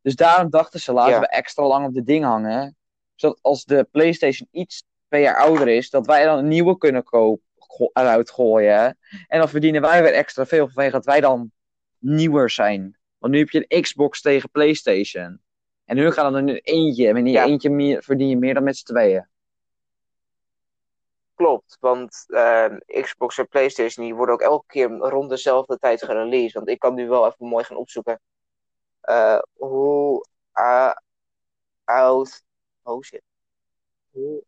Dus 0.00 0.14
daarom 0.16 0.50
dachten 0.50 0.80
ze, 0.80 0.92
laten 0.92 1.12
Ja. 1.12 1.20
we 1.20 1.28
extra 1.28 1.66
lang 1.66 1.86
op 1.86 1.94
dit 1.94 2.06
ding 2.06 2.24
hangen. 2.24 2.76
Zodat 3.14 3.38
als 3.42 3.64
de 3.64 3.88
PlayStation 3.90 4.48
iets 4.50 4.84
twee 5.08 5.22
jaar 5.22 5.36
ouder 5.36 5.68
is, 5.68 5.90
dat 5.90 6.06
wij 6.06 6.24
dan 6.24 6.38
een 6.38 6.48
nieuwe 6.48 6.78
kunnen 6.78 7.02
kopen, 7.04 7.46
eruit 7.92 8.30
gooien. 8.30 8.98
En 9.28 9.38
dan 9.38 9.48
verdienen 9.48 9.80
wij 9.80 10.02
weer 10.02 10.12
extra 10.14 10.46
veel 10.46 10.66
vanwege 10.68 10.92
dat 10.92 11.04
wij 11.04 11.20
dan 11.20 11.50
nieuwer 11.98 12.50
zijn. 12.50 12.96
Want 13.18 13.32
nu 13.32 13.38
heb 13.38 13.50
je 13.50 13.64
een 13.68 13.82
Xbox 13.82 14.20
tegen 14.20 14.50
PlayStation. 14.50 15.40
En 15.84 15.96
nu 15.96 16.10
gaan 16.10 16.34
er 16.34 16.42
een 16.42 16.60
eentje. 16.62 17.08
En 17.08 17.16
in 17.16 17.24
die 17.24 17.32
Ja. 17.32 17.44
eentje 17.44 17.70
meer, 17.70 18.02
verdien 18.02 18.28
je 18.28 18.36
meer 18.36 18.54
dan 18.54 18.62
met 18.62 18.76
z'n 18.76 18.84
tweeën. 18.84 19.28
Klopt, 21.34 21.76
want 21.80 22.24
ehm, 22.28 22.78
Xbox 22.86 23.38
en 23.38 23.48
PlayStation 23.48 24.04
die 24.06 24.14
worden 24.14 24.34
ook 24.34 24.40
elke 24.40 24.66
keer 24.66 24.88
rond 24.88 25.30
dezelfde 25.30 25.78
tijd 25.78 26.04
gereleased. 26.04 26.52
Want 26.52 26.68
ik 26.68 26.78
kan 26.78 26.94
nu 26.94 27.08
wel 27.08 27.26
even 27.26 27.46
mooi 27.46 27.64
gaan 27.64 27.76
opzoeken 27.76 28.20
eh, 29.00 29.38
hoe 29.52 30.24
eh, 30.52 30.92
oud. 31.84 32.42
Oh 32.82 33.02
shit. 33.02 33.22
Hoe 34.10 34.42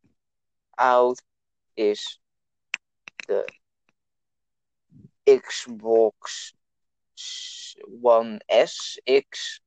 oud 0.70 1.22
is 1.74 2.20
de 3.30 3.44
Xbox 5.40 6.54
One 8.02 8.42
S 8.64 9.00
X 9.28 9.62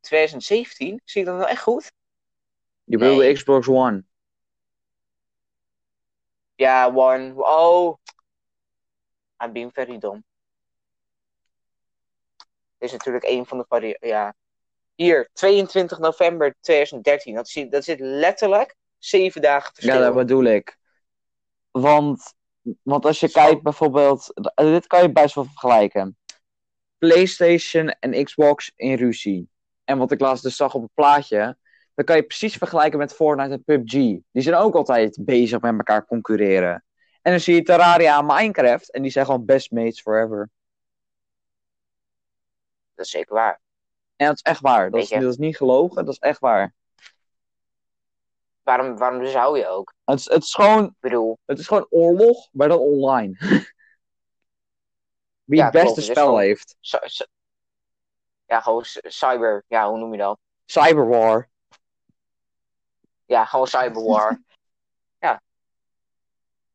2017? 0.00 1.00
Zie 1.04 1.20
ik 1.20 1.26
dat 1.26 1.36
nou 1.36 1.48
echt 1.48 1.62
goed? 1.62 1.92
Je 2.84 2.98
bedoelt 2.98 3.18
Nee. 3.18 3.28
de 3.28 3.34
Xbox 3.34 3.68
One. 3.68 4.04
Ja, 6.54 6.94
One. 6.94 7.34
Oh. 7.36 7.98
I'm 9.44 9.52
being 9.52 9.72
very 9.72 9.98
dumb. 9.98 10.24
Dit 12.78 12.88
is 12.88 12.92
natuurlijk 12.92 13.24
een 13.24 13.46
van 13.46 13.58
de 13.58 13.64
vari... 13.68 13.96
Ja. 14.00 14.34
Hier, 14.94 15.30
22 15.32 15.98
november 15.98 16.56
2013. 16.60 17.34
Dat, 17.34 17.48
zie, 17.48 17.68
dat 17.68 17.84
zit 17.84 18.00
letterlijk 18.00 18.76
zeven 19.00 19.42
dagen 19.42 19.74
verschil. 19.74 19.94
Ja, 19.94 20.00
dat 20.00 20.14
bedoel 20.14 20.44
ik. 20.44 20.78
Want, 21.70 22.34
want 22.82 23.06
als 23.06 23.20
je 23.20 23.28
Zo. 23.28 23.40
kijkt 23.40 23.62
bijvoorbeeld, 23.62 24.32
dit 24.54 24.86
kan 24.86 25.02
je 25.02 25.12
best 25.12 25.34
wel 25.34 25.44
vergelijken. 25.44 26.18
PlayStation 26.98 27.88
en 27.88 28.24
Xbox 28.24 28.72
in 28.76 28.94
ruzie. 28.94 29.48
En 29.84 29.98
wat 29.98 30.10
ik 30.10 30.20
laatst 30.20 30.42
dus 30.42 30.56
zag 30.56 30.74
op 30.74 30.82
het 30.82 30.94
plaatje, 30.94 31.56
dan 31.94 32.04
kan 32.04 32.16
je 32.16 32.22
precies 32.22 32.56
vergelijken 32.56 32.98
met 32.98 33.14
Fortnite 33.14 33.52
en 33.52 33.64
PUBG. 33.64 33.92
Die 34.32 34.42
zijn 34.42 34.54
ook 34.54 34.74
altijd 34.74 35.18
bezig 35.20 35.60
met 35.60 35.72
elkaar 35.76 36.06
concurreren. 36.06 36.84
En 37.22 37.30
dan 37.30 37.40
zie 37.40 37.54
je 37.54 37.62
Terraria 37.62 38.18
en 38.18 38.26
Minecraft 38.26 38.92
en 38.92 39.02
die 39.02 39.10
zijn 39.10 39.24
gewoon 39.24 39.44
best 39.44 39.70
mates 39.70 40.00
forever. 40.00 40.50
Dat 42.94 43.04
is 43.04 43.10
zeker 43.10 43.34
waar. 43.34 43.60
En 44.16 44.26
dat 44.26 44.36
is 44.36 44.42
echt 44.42 44.60
waar. 44.60 44.90
Dat 44.90 45.02
is, 45.02 45.08
dat 45.08 45.22
is 45.22 45.36
niet 45.36 45.56
gelogen, 45.56 46.04
dat 46.04 46.14
is 46.14 46.18
echt 46.18 46.38
waar. 46.38 46.74
Waarom, 48.70 48.96
waarom 48.96 49.26
zou 49.26 49.58
je 49.58 49.66
ook? 49.66 49.94
Het 50.04 50.18
is, 50.18 50.24
het 50.28 50.42
is 50.42 50.54
gewoon 50.54 50.84
Ik 50.84 50.94
bedoel, 51.00 51.38
Het 51.46 51.58
is 51.58 51.66
gewoon 51.66 51.86
oorlog, 51.90 52.48
maar 52.52 52.68
dan 52.68 52.78
online. 52.78 53.36
Wie 55.44 55.58
Ja, 55.58 55.64
het 55.64 55.72
beste 55.72 55.92
klopt, 55.92 56.02
spel 56.10 56.24
gewoon- 56.24 56.40
heeft. 56.40 56.76
ja, 58.46 58.60
gewoon 58.60 58.84
cyber... 59.02 59.64
Ja, 59.68 59.88
hoe 59.88 59.98
noem 59.98 60.12
je 60.12 60.18
dat? 60.18 60.38
Cyberwar. 60.64 61.48
Ja, 63.26 63.44
gewoon 63.44 63.66
cyberwar. 63.66 64.42
ja. 65.26 65.42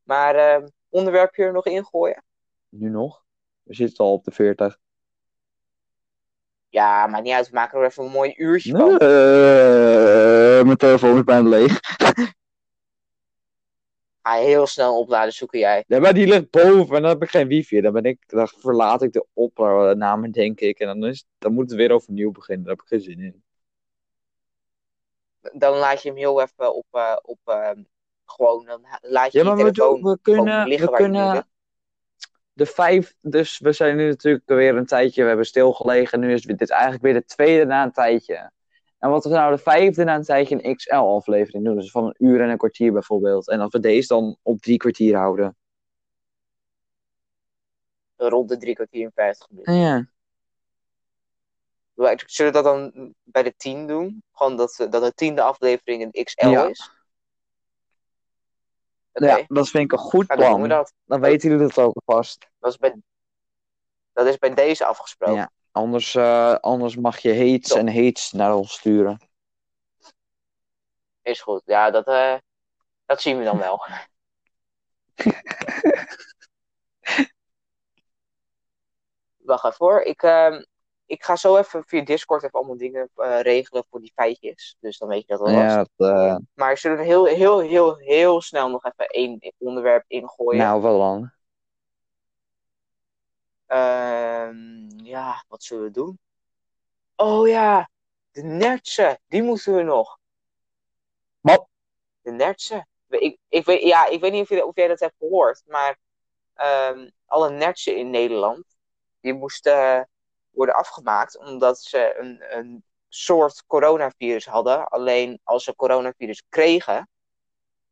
Maar 0.04 0.36
eh, 0.36 0.66
onderwerpje 0.90 1.44
er 1.44 1.52
nog 1.54 1.66
ingooien? 1.66 2.24
Nu 2.70 2.90
nog? 2.90 3.24
We 3.64 3.74
zitten 3.74 4.06
al 4.06 4.14
op 4.14 4.24
de 4.24 4.32
40. 4.32 4.78
Ja, 6.76 7.08
maakt 7.08 7.24
niet 7.24 7.34
uit. 7.34 7.50
We 7.50 7.56
maken 7.56 7.80
er 7.80 7.86
even 7.86 8.04
een 8.04 8.12
mooi 8.12 8.34
uurtje 8.38 8.72
van. 8.72 8.98
Eh, 8.98 10.66
mijn 10.66 10.78
telefoon 10.78 11.18
is 11.18 11.24
bijna 11.24 11.50
leeg. 11.50 11.80
Ga 14.22 14.34
heel 14.34 14.68
snel 14.68 14.92
een 14.92 15.00
oplader 15.00 15.32
zoeken 15.32 15.60
jij. 15.60 15.84
Ja, 15.88 16.00
maar 16.00 16.14
die 16.14 16.28
ligt 16.28 16.50
boven 16.50 16.96
en 16.96 17.02
dan 17.02 17.12
heb 17.12 17.24
ik 17.24 17.30
geen 17.30 17.48
wifi. 17.48 17.82
Dan, 17.82 17.94
ben 17.94 18.04
ik, 18.04 18.24
dan 18.28 18.48
verlaat 18.48 19.02
ik 19.02 19.14
de 19.14 19.26
opname, 19.34 20.30
denk 20.30 20.60
ik. 20.60 20.80
En 20.80 20.88
dan, 20.88 21.06
is, 21.06 21.26
dan 21.38 21.54
moet 21.54 21.70
het 21.70 21.80
weer 21.80 21.92
overnieuw 21.92 22.32
beginnen. 22.32 22.66
Daar 22.66 22.76
heb 22.76 22.84
ik 22.84 22.90
geen 22.90 23.02
zin 23.02 23.20
in. 23.20 23.44
Dan 25.54 25.78
laat 25.78 26.02
je 26.02 26.10
hem 26.10 26.18
heel 26.18 26.42
even 26.42 26.76
op, 26.76 26.88
eh, 26.92 27.16
op 27.22 27.40
ehm, 27.46 27.84
gewoon, 28.26 28.66
dan 28.66 28.82
laat 29.02 29.32
je 29.32 29.38
Ja, 29.38 29.44
je 29.44 29.50
maar 29.50 29.66
we, 29.66 29.72
telefoon 29.72 30.02
doen, 30.02 30.12
we 30.12 30.20
gewoon 30.22 30.46
kunnen, 30.46 30.68
liggen 30.68 30.92
we 30.92 30.98
je 30.98 31.04
kunnen. 31.04 31.48
De 32.56 32.66
vijf. 32.66 33.16
Dus 33.22 33.60
we 33.60 33.72
zijn 33.72 33.96
nu 33.96 34.08
natuurlijk 34.08 34.44
weer 34.46 34.76
een 34.76 34.86
tijdje. 34.86 35.22
We 35.22 35.28
hebben 35.28 35.46
stilgelegen. 35.46 36.20
Nu 36.20 36.34
is 36.34 36.42
dit 36.42 36.70
eigenlijk 36.70 37.04
weer 37.04 37.14
de 37.14 37.26
tweede 37.26 37.66
na 37.66 37.84
een 37.84 37.92
tijdje. 37.92 38.52
En 39.00 39.10
wat 39.10 39.24
we 39.24 39.30
nou 39.30 39.56
de 39.56 39.62
vijfde 39.62 40.04
na 40.04 40.16
een 40.16 40.24
tijdje 40.24 40.64
een 40.64 40.76
XL-aflevering 40.76 41.64
doen. 41.64 41.76
Dus 41.76 41.92
van 41.92 42.06
een 42.06 42.16
uur 42.18 42.42
en 42.42 42.50
een 42.50 42.58
kwartier 42.58 42.92
bijvoorbeeld. 42.92 43.50
En 43.50 43.60
dat 43.60 43.72
we 43.72 43.80
deze 43.80 44.08
dan 44.08 44.38
op 44.42 44.62
drie 44.62 44.78
kwartier 44.78 45.16
houden. 45.16 45.56
Rond 48.16 48.50
de 48.50 48.58
drie 48.58 48.76
kwartier 48.76 49.06
en 49.06 49.12
vijftig 49.16 49.50
minuten. 49.50 49.74
Ja. 49.74 50.08
Zullen 52.26 52.54
we 52.54 52.62
dat 52.62 52.64
dan 52.64 53.14
bij 53.24 53.44
de 53.44 53.56
tien 53.56 53.88
doen? 53.88 54.24
Gewoon 54.32 54.58
dat, 54.58 54.88
dat 54.90 55.04
de 55.04 55.14
tiende 55.14 55.42
aflevering 55.42 56.04
een 56.04 56.24
XL 56.24 56.48
Ja. 56.48 56.68
is? 56.68 56.92
Ja, 59.24 59.44
dat 59.48 59.70
vind 59.70 59.84
ik 59.84 59.92
een 59.92 59.98
goed 59.98 60.28
dan 60.28 60.38
doen 60.38 60.48
we 60.48 60.56
plan. 60.56 60.70
dat. 60.70 60.94
Dan 61.06 61.20
weten 61.20 61.50
jullie 61.50 61.68
dat 61.68 61.78
ook 61.78 61.96
alvast. 62.06 62.48
Dat 62.60 62.72
is 62.72 62.78
bij, 62.78 62.96
dat 64.14 64.26
is 64.26 64.38
bij 64.38 64.54
deze 64.54 64.86
afgesproken. 64.86 65.36
Ja. 65.36 65.52
Anders, 65.72 66.16
eh, 66.16 66.54
anders 66.54 66.96
mag 66.96 67.20
je 67.20 67.34
hates 67.38 67.68
Top. 67.68 67.78
en 67.78 67.94
hates 67.94 68.32
naar 68.32 68.56
ons 68.56 68.74
sturen. 68.74 69.20
Is 71.22 71.42
goed. 71.42 71.62
Ja, 71.66 71.92
dat, 71.92 72.08
eh, 72.08 72.36
dat 73.06 73.22
zien 73.22 73.38
we 73.38 73.44
dan 73.44 73.58
wel. 73.58 73.86
Wacht 79.38 79.66
even 79.66 79.86
hoor. 79.86 80.02
Ik, 80.02 80.24
ehm, 80.24 80.64
ik 81.06 81.24
ga 81.24 81.36
zo 81.36 81.58
even 81.58 81.84
via 81.86 82.04
Discord 82.04 82.44
even 82.44 82.60
allemaal 82.60 82.78
dingen 82.78 83.10
eh, 83.16 83.40
regelen 83.40 83.86
voor 83.90 84.02
die 84.02 84.12
feitjes. 84.16 84.76
Dus 84.80 84.98
dan 84.98 85.08
weet 85.08 85.22
je 85.22 85.28
dat 85.28 85.40
wel. 85.40 85.50
Ja, 85.50 85.76
dat, 85.76 86.10
eh, 86.10 86.36
Maar 86.54 86.78
zullen 86.78 86.98
we 86.98 87.04
heel, 87.04 87.26
heel, 87.26 87.60
heel, 87.60 87.98
heel 87.98 88.42
snel 88.42 88.70
nog 88.70 88.86
even 88.86 89.08
één 89.08 89.54
onderwerp 89.58 90.04
ingooien? 90.08 90.64
nou, 90.64 90.82
wel 90.82 91.00
dan. 91.00 91.32
Ehm, 93.66 95.06
ja, 95.06 95.44
wat 95.48 95.64
zullen 95.64 95.84
we 95.84 95.92
doen? 95.92 96.20
Oh 97.16 97.48
ja, 97.48 97.90
de 98.32 98.44
nertsen. 98.44 99.20
Die 99.28 99.44
moeten 99.44 99.76
we 99.76 99.82
nog. 99.82 100.18
Wat? 101.40 101.68
De 102.22 102.32
nertsen. 102.32 102.88
Ik, 103.08 103.38
ik, 103.48 103.66
weet, 103.66 103.82
ja, 103.82 104.06
ik 104.08 104.20
weet 104.22 104.32
niet 104.32 104.42
of, 104.42 104.50
je, 104.50 104.66
of 104.66 104.76
jij 104.76 104.88
dat 104.88 105.00
hebt 105.00 105.16
gehoord, 105.18 105.64
maar 105.66 105.98
ehm, 106.54 107.10
alle 107.26 107.50
nertsen 107.50 107.98
in 107.98 108.10
Nederland, 108.10 108.64
die 109.20 109.34
moesten 109.34 110.10
worden 110.56 110.76
afgemaakt 110.76 111.38
omdat 111.38 111.80
ze 111.80 112.16
een, 112.20 112.58
een 112.58 112.84
soort 113.10 113.64
coronavirus 113.68 114.46
hadden. 114.46 114.88
Alleen 114.88 115.40
als 115.44 115.64
ze 115.64 115.76
coronavirus 115.76 116.44
kregen, 116.50 117.10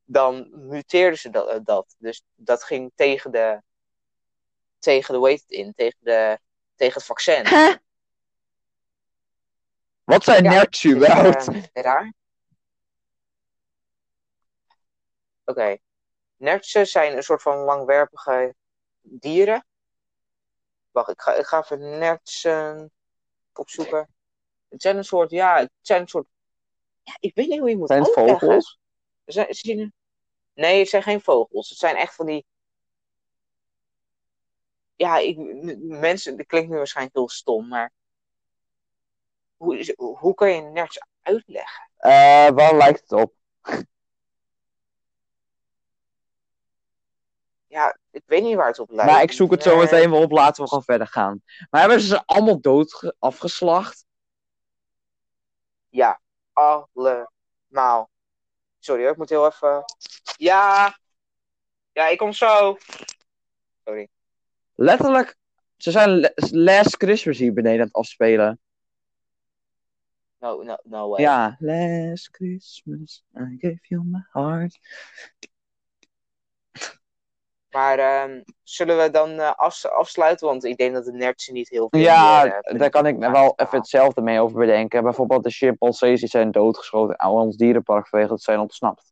dan 0.04 0.50
muteerden 0.68 1.20
ze 1.20 1.30
dat. 1.30 1.66
dat. 1.66 1.96
Dus 1.98 2.24
dat 2.36 2.64
ging 2.64 2.92
tegen 2.96 3.32
de, 3.32 3.62
tegen 4.80 5.22
de, 5.22 5.30
het 5.30 5.44
in, 5.48 5.74
tegen, 5.76 5.98
de, 6.00 6.40
tegen 6.76 6.94
het 6.94 7.06
vaccin. 7.06 7.44
Wat 10.04 10.24
zijn 10.24 10.44
Ja, 10.44 10.50
nerds 10.50 10.86
überhaupt? 10.86 11.48
eh, 11.48 11.84
raar. 11.84 12.14
Oké. 15.46 15.78
Nertsen 16.36 16.88
zijn 16.88 17.16
een 17.18 17.24
soort 17.24 17.42
van 17.42 17.58
langwerpige 17.58 18.56
dieren. 19.02 19.66
Wacht, 20.94 21.10
ik 21.10 21.22
ga, 21.22 21.34
ik 21.34 21.46
ga 21.46 21.60
even 21.62 21.80
nertsen 22.00 22.92
opzoeken. 23.54 24.08
Het 24.70 24.82
zijn 24.82 24.98
een 24.98 25.04
soort, 25.04 25.30
ja, 25.32 25.58
het 25.58 25.72
zijn 25.82 26.02
een 26.02 26.08
soort. 26.08 26.28
Ja, 27.04 27.18
ik 27.20 27.36
weet 27.36 27.48
niet 27.48 27.60
hoe 27.60 27.70
je 27.70 27.78
moet 27.78 27.88
zijn 27.88 28.04
het 28.04 28.14
vogels? 28.14 28.80
Zijn, 29.26 29.54
zien 29.54 29.94
Nee, 30.54 30.80
het 30.80 30.90
zijn 30.90 31.04
geen 31.04 31.22
vogels. 31.22 31.70
Het 31.70 31.78
zijn 31.78 31.96
echt 31.96 32.16
van 32.16 32.26
die. 32.26 32.46
Ja, 34.96 35.18
ik, 35.18 35.38
mensen, 35.82 36.38
dat 36.38 36.46
klinkt 36.46 36.70
nu 36.70 36.78
waarschijnlijk 36.78 37.16
heel 37.16 37.30
stom, 37.30 37.68
maar. 37.68 37.92
Hoe, 39.58 39.78
is- 39.80 39.94
hoe 39.96 40.34
kan 40.34 40.50
je 40.50 40.62
een 40.62 40.74
nerts 40.74 41.00
uitleggen? 41.22 41.90
Eh, 41.98 42.50
waar 42.50 42.76
lijkt 42.78 43.00
het 43.00 43.12
op? 43.12 43.34
Ja, 47.68 47.98
ik 48.14 48.24
weet 48.26 48.44
niet 48.44 48.56
waar 48.56 48.68
het 48.68 48.80
op 48.80 48.90
lijkt. 48.92 49.12
Maar 49.12 49.22
ik 49.22 49.32
zoek 49.32 49.52
het 49.52 49.64
zo 49.64 49.78
meteen 49.78 50.10
wel 50.12 50.22
op, 50.22 50.32
laten 50.32 50.64
we 50.64 50.70
gewoon 50.70 50.84
verder 50.84 51.08
gaan. 51.08 51.42
Maar 51.70 51.82
hebben 51.82 52.02
ze 52.02 52.08
ze 52.08 52.26
allemaal 52.26 52.62
dood 52.62 52.94
ge- 52.94 53.16
afgeslacht? 53.20 54.06
Ja, 55.90 56.22
allemaal. 56.54 58.10
Sorry 58.80 59.02
hoor, 59.02 59.12
ik 59.12 59.18
moet 59.18 59.30
heel 59.30 59.46
even. 59.46 59.84
Ja! 60.38 60.98
Ja, 61.92 62.08
ik 62.08 62.18
kom 62.18 62.34
zo. 62.34 62.78
Sorry. 63.86 64.08
Letterlijk, 64.76 65.38
ze 65.78 65.92
zijn 65.92 66.34
Last 66.36 66.96
Christmas 66.96 67.38
hier 67.38 67.54
beneden 67.54 67.80
aan 67.80 67.86
het 67.86 67.96
afspelen. 67.96 68.60
No, 70.38 70.62
no, 70.62 70.78
no 70.84 71.10
way. 71.10 71.22
Ja. 71.22 71.56
Last 71.60 72.28
Christmas, 72.32 73.24
I 73.36 73.56
gave 73.60 73.80
you 73.82 74.04
my 74.06 74.26
heart. 74.32 74.80
Maar 77.74 78.00
ehm, 78.00 78.42
zullen 78.64 78.98
we 78.98 79.10
dan 79.10 79.40
eh, 79.40 79.52
afs- 79.56 79.88
afsluiten? 79.88 80.48
Want 80.48 80.64
ik 80.64 80.78
denk 80.78 80.94
dat 80.94 81.06
de 81.06 81.12
nerds 81.12 81.48
niet 81.48 81.70
heel 81.70 81.88
veel 81.90 82.00
Ja, 82.00 82.44
meer, 82.44 82.54
eh, 82.60 82.80
daar 82.80 82.90
kan 82.90 83.06
ik 83.06 83.18
wel 83.18 83.54
even 83.56 83.78
hetzelfde 83.78 84.22
mee 84.22 84.40
over 84.40 84.60
bedenken. 84.60 85.04
Bijvoorbeeld 85.04 85.44
de 85.44 85.50
chimpansees 85.52 86.20
die 86.20 86.30
zijn 86.30 86.52
doodgeschoten 86.52 87.20
aan 87.20 87.32
ons 87.32 87.56
dierenpark 87.58 88.08
vanwege 88.08 88.30
dat 88.32 88.42
ze 88.42 88.52
zijn 88.52 88.60
ontsnapt. 88.60 89.12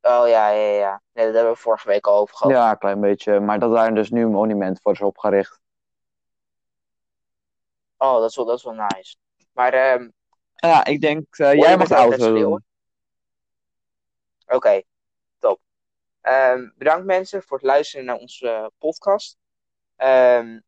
Oh 0.00 0.28
ja, 0.28 0.48
ja, 0.50 0.72
ja. 0.72 1.02
Nee, 1.12 1.24
dat 1.26 1.34
hebben 1.34 1.52
we 1.52 1.58
vorige 1.58 1.88
week 1.88 2.06
al 2.06 2.16
over 2.16 2.36
gehad. 2.36 2.52
Ja, 2.52 2.70
een 2.70 2.78
klein 2.78 3.00
beetje. 3.00 3.40
Maar 3.40 3.58
dat 3.58 3.72
daar 3.72 3.94
dus 3.94 4.10
nu 4.10 4.22
een 4.22 4.30
monument 4.30 4.80
voor 4.82 4.92
is 4.92 5.00
opgericht. 5.00 5.60
Oh, 7.96 8.20
dat 8.20 8.30
is 8.30 8.36
wel, 8.36 8.44
dat 8.44 8.56
is 8.58 8.64
wel 8.64 8.74
nice. 8.74 9.16
Maar 9.52 9.72
ehm, 9.72 10.08
Ja, 10.54 10.84
ik 10.84 11.00
denk, 11.00 11.36
eh, 11.36 11.54
jij 11.54 11.76
mag 11.76 11.88
de 11.88 11.94
auto 11.94 12.34
doen. 12.34 12.64
Oké. 14.46 14.82
Ehm, 16.22 16.68
bedankt 16.76 17.06
mensen 17.06 17.42
voor 17.42 17.56
het 17.56 17.66
luisteren 17.66 18.04
naar 18.04 18.16
onze 18.16 18.48
eh, 18.48 18.66
podcast. 18.78 19.36
Ehm, 19.96 20.60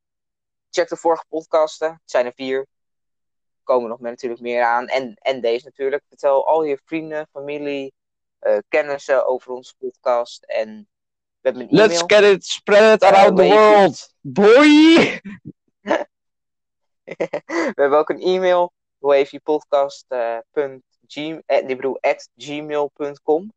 check 0.70 0.88
de 0.88 0.96
vorige 0.96 1.24
podcasten. 1.28 1.90
Het 1.90 2.00
zijn 2.05 2.26
er 2.26 2.32
vier. 2.34 2.59
Er 2.59 2.66
komen 3.62 3.88
nog 3.88 4.00
meer, 4.00 4.11
natuurlijk 4.11 4.40
meer 4.40 4.64
aan. 4.64 4.86
En, 4.86 5.14
en 5.14 5.40
deze 5.40 5.64
natuurlijk. 5.64 6.02
Vertel 6.09 6.46
al 6.46 6.62
je 6.62 6.80
vrienden, 6.84 7.28
familie, 7.32 7.92
eh, 8.38 8.59
kennissen 8.68 9.26
over 9.26 9.52
onze 9.52 9.74
podcast. 9.78 10.44
En 10.44 10.88
we 11.40 11.48
hebben 11.48 11.62
een. 11.62 11.68
Let's 11.70 12.02
get 12.07 12.22
it, 12.22 12.44
spread 12.44 12.94
it 12.94 13.02
Eh, 13.02 13.09
around 13.09 13.36
the 13.36 13.44
world. 13.44 14.14
Boy! 14.20 15.20
we 17.05 17.72
hebben 17.74 17.98
ook 17.98 18.09
een 18.09 18.20
e-mail. 18.20 18.72
wavypodcast.gmail 18.98 21.42
eh, 21.46 21.66
bedoel, 21.66 21.98
at 22.00 22.28
gmail.com. 22.36 23.52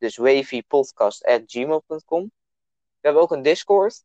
Dus 0.00 0.16
wavypodcast.gmail.com. 0.16 2.22
We 2.22 2.30
hebben 3.00 3.22
ook 3.22 3.30
een 3.30 3.42
Discord. 3.42 4.04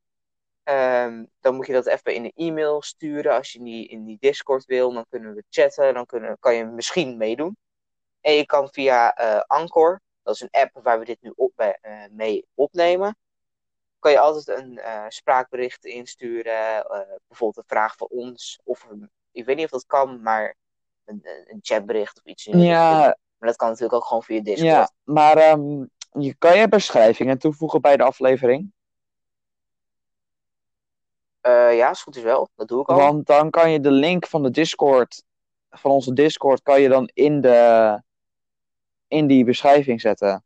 Ehm, 0.64 1.26
dan 1.40 1.56
moet 1.56 1.68
je 1.68 1.74
dat 1.74 1.86
even 1.86 2.14
in 2.14 2.24
een 2.24 2.32
e-mail 2.36 2.82
sturen. 2.82 3.34
Als 3.34 3.52
je 3.52 3.58
in 3.58 3.64
die, 3.66 3.88
in 3.88 4.06
die 4.06 4.18
Discord 4.20 4.66
wil, 4.66 4.94
dan 4.94 5.06
kunnen 5.10 5.34
we 5.36 5.44
chatten. 5.50 5.94
Dan 5.94 6.06
kunnen, 6.06 6.38
kan 6.40 6.56
je 6.56 6.66
misschien 6.66 7.18
meedoen. 7.18 7.58
En 8.22 8.34
je 8.34 8.46
kan 8.46 8.70
via 8.72 9.14
eh, 9.16 9.40
Anchor, 9.48 10.02
dat 10.24 10.36
is 10.36 10.42
een 10.42 10.50
app 10.62 10.80
waar 10.84 11.00
we 11.00 11.06
dit 11.06 11.22
nu 11.22 11.34
op, 11.36 11.52
eh, 11.60 12.06
mee 12.12 12.46
opnemen. 12.54 13.18
Kan 14.00 14.12
je 14.12 14.20
altijd 14.20 14.60
een 14.60 14.78
eh, 14.80 15.06
spraakbericht 15.08 15.86
insturen. 15.86 16.86
bijvoorbeeld 17.28 17.58
een 17.58 17.64
vraag 17.78 17.96
voor 17.96 18.08
ons. 18.08 18.60
Of 18.64 18.86
een- 18.90 19.10
ik 19.32 19.46
weet 19.46 19.56
niet 19.56 19.66
of 19.66 19.72
dat 19.72 19.86
kan, 19.86 20.22
maar 20.22 20.56
een, 21.06 21.20
een 21.24 21.60
chatbericht 21.62 22.18
of 22.18 22.24
iets. 22.26 22.48
in. 22.48 22.60
Ja, 22.60 23.18
Maar 23.46 23.54
dat 23.54 23.64
kan 23.64 23.70
natuurlijk 23.74 24.02
ook 24.02 24.08
gewoon 24.08 24.24
via 24.24 24.42
Discord. 24.42 24.72
ja, 24.72 24.90
maar 25.04 25.38
ehm, 25.38 25.86
je 26.12 26.36
kan 26.38 26.58
je 26.58 26.68
beschrijvingen 26.68 27.38
toevoegen 27.38 27.82
bij 27.82 27.98
de 27.98 28.04
aflevering. 28.04 28.72
Eh, 31.42 31.76
ja, 31.76 31.90
is 31.90 32.02
goed 32.02 32.16
is 32.16 32.24
wel. 32.24 32.50
Dat 32.56 32.68
doe 32.68 32.82
ik 32.82 32.88
al. 32.88 32.98
Want 32.98 33.26
dan 33.26 33.50
kan 33.50 33.72
je 33.72 33.80
de 33.80 33.92
link 33.92 34.28
van 34.28 34.44
de 34.44 34.52
Discord, 34.52 35.24
van 35.70 35.92
onze 35.92 36.14
Discord, 36.14 36.62
kan 36.62 36.82
je 36.82 36.90
dan 36.90 37.10
in 37.14 37.42
de 37.42 38.02
in 39.08 39.28
die 39.28 39.46
beschrijving 39.46 40.02
zetten. 40.02 40.44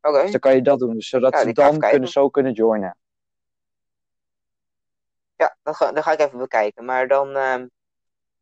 Oké. 0.00 0.22
Dus 0.22 0.30
dan 0.30 0.40
kan 0.40 0.54
je 0.54 0.62
dat 0.62 0.78
doen, 0.78 0.94
dus 0.94 1.08
zodat 1.08 1.32
Ja, 1.32 1.40
ze 1.40 1.52
dan 1.52 1.78
kunnen, 1.78 2.08
zo 2.08 2.28
kunnen 2.28 2.52
joinen. 2.52 2.96
Ja, 5.36 5.56
dan 5.62 5.74
ga, 5.74 5.92
dan 5.92 6.02
ga 6.02 6.12
ik 6.12 6.20
even 6.20 6.38
bekijken. 6.38 6.84
Maar 6.84 7.08
dan 7.08 7.36
ehm, 7.36 7.66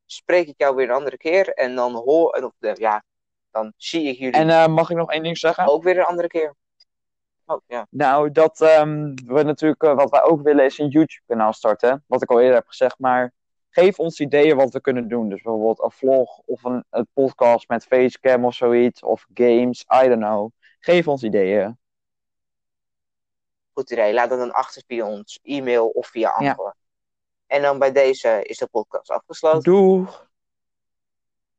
spreek 0.07 0.49
ik 0.49 0.55
jou 0.57 0.75
weer 0.75 0.89
een 0.89 0.97
andere 0.97 1.17
keer. 1.17 1.49
En 1.49 1.75
dan 1.75 1.95
hoor. 1.95 2.33
en 2.33 2.45
Of, 2.45 2.53
ja, 2.79 3.03
dan 3.51 3.73
zie 3.77 4.09
ik 4.09 4.19
jullie 4.19 4.35
En 4.35 4.51
eh, 4.51 4.67
mag 4.67 4.91
ik 4.91 4.97
nog 4.97 5.13
één 5.13 5.23
ding 5.23 5.39
zeggen? 5.39 5.67
ook 5.67 5.83
weer 5.83 5.99
een 5.99 6.05
andere 6.05 6.29
keer. 6.29 6.55
Oh, 7.47 7.61
ja. 7.67 7.87
Nou, 7.91 8.31
dat 8.31 8.61
ehm, 8.61 9.15
we 9.15 9.43
natuurlijk, 9.43 9.83
eh, 9.83 9.95
wat 9.95 10.11
wij 10.11 10.23
ook 10.23 10.43
willen, 10.43 10.65
is 10.65 10.79
een 10.79 10.89
YouTube-kanaal 10.89 11.53
starten. 11.53 12.05
Wat 12.07 12.23
ik 12.23 12.31
al 12.31 12.41
eerder 12.41 12.55
heb 12.55 12.67
gezegd, 12.67 12.99
maar 12.99 13.33
geef 13.71 13.99
ons 13.99 14.21
ideeën 14.21 14.57
wat 14.57 14.73
we 14.73 14.81
kunnen 14.81 15.09
doen. 15.09 15.29
Dus 15.29 15.43
bijvoorbeeld 15.43 15.83
een 15.83 15.91
vlog 15.91 16.39
of 16.39 16.65
een, 16.65 16.85
een 16.91 17.09
podcast 17.13 17.69
met 17.69 17.85
facecam 17.85 18.45
of 18.45 18.55
zoiets, 18.55 19.03
of 19.03 19.27
games, 19.35 19.85
I 20.05 20.09
don't 20.09 20.23
know. 20.23 20.51
Geef 20.79 21.09
ons 21.09 21.23
ideeën. 21.23 21.79
Goed 23.73 23.91
idee. 23.91 24.15
Laat 24.15 24.31
het 24.31 24.39
dan 24.39 24.53
achter 24.53 24.83
via 24.87 25.07
ons 25.07 25.39
e-mail 25.43 25.89
of 25.89 26.07
via 26.07 26.35
Ja. 26.39 26.75
En 27.47 27.63
dan 27.63 27.79
bij 27.79 27.93
deze 27.93 28.43
is 28.43 28.59
de 28.59 28.67
podcast 28.67 29.11
afgesloten. 29.11 29.73
Doeg! 29.73 30.26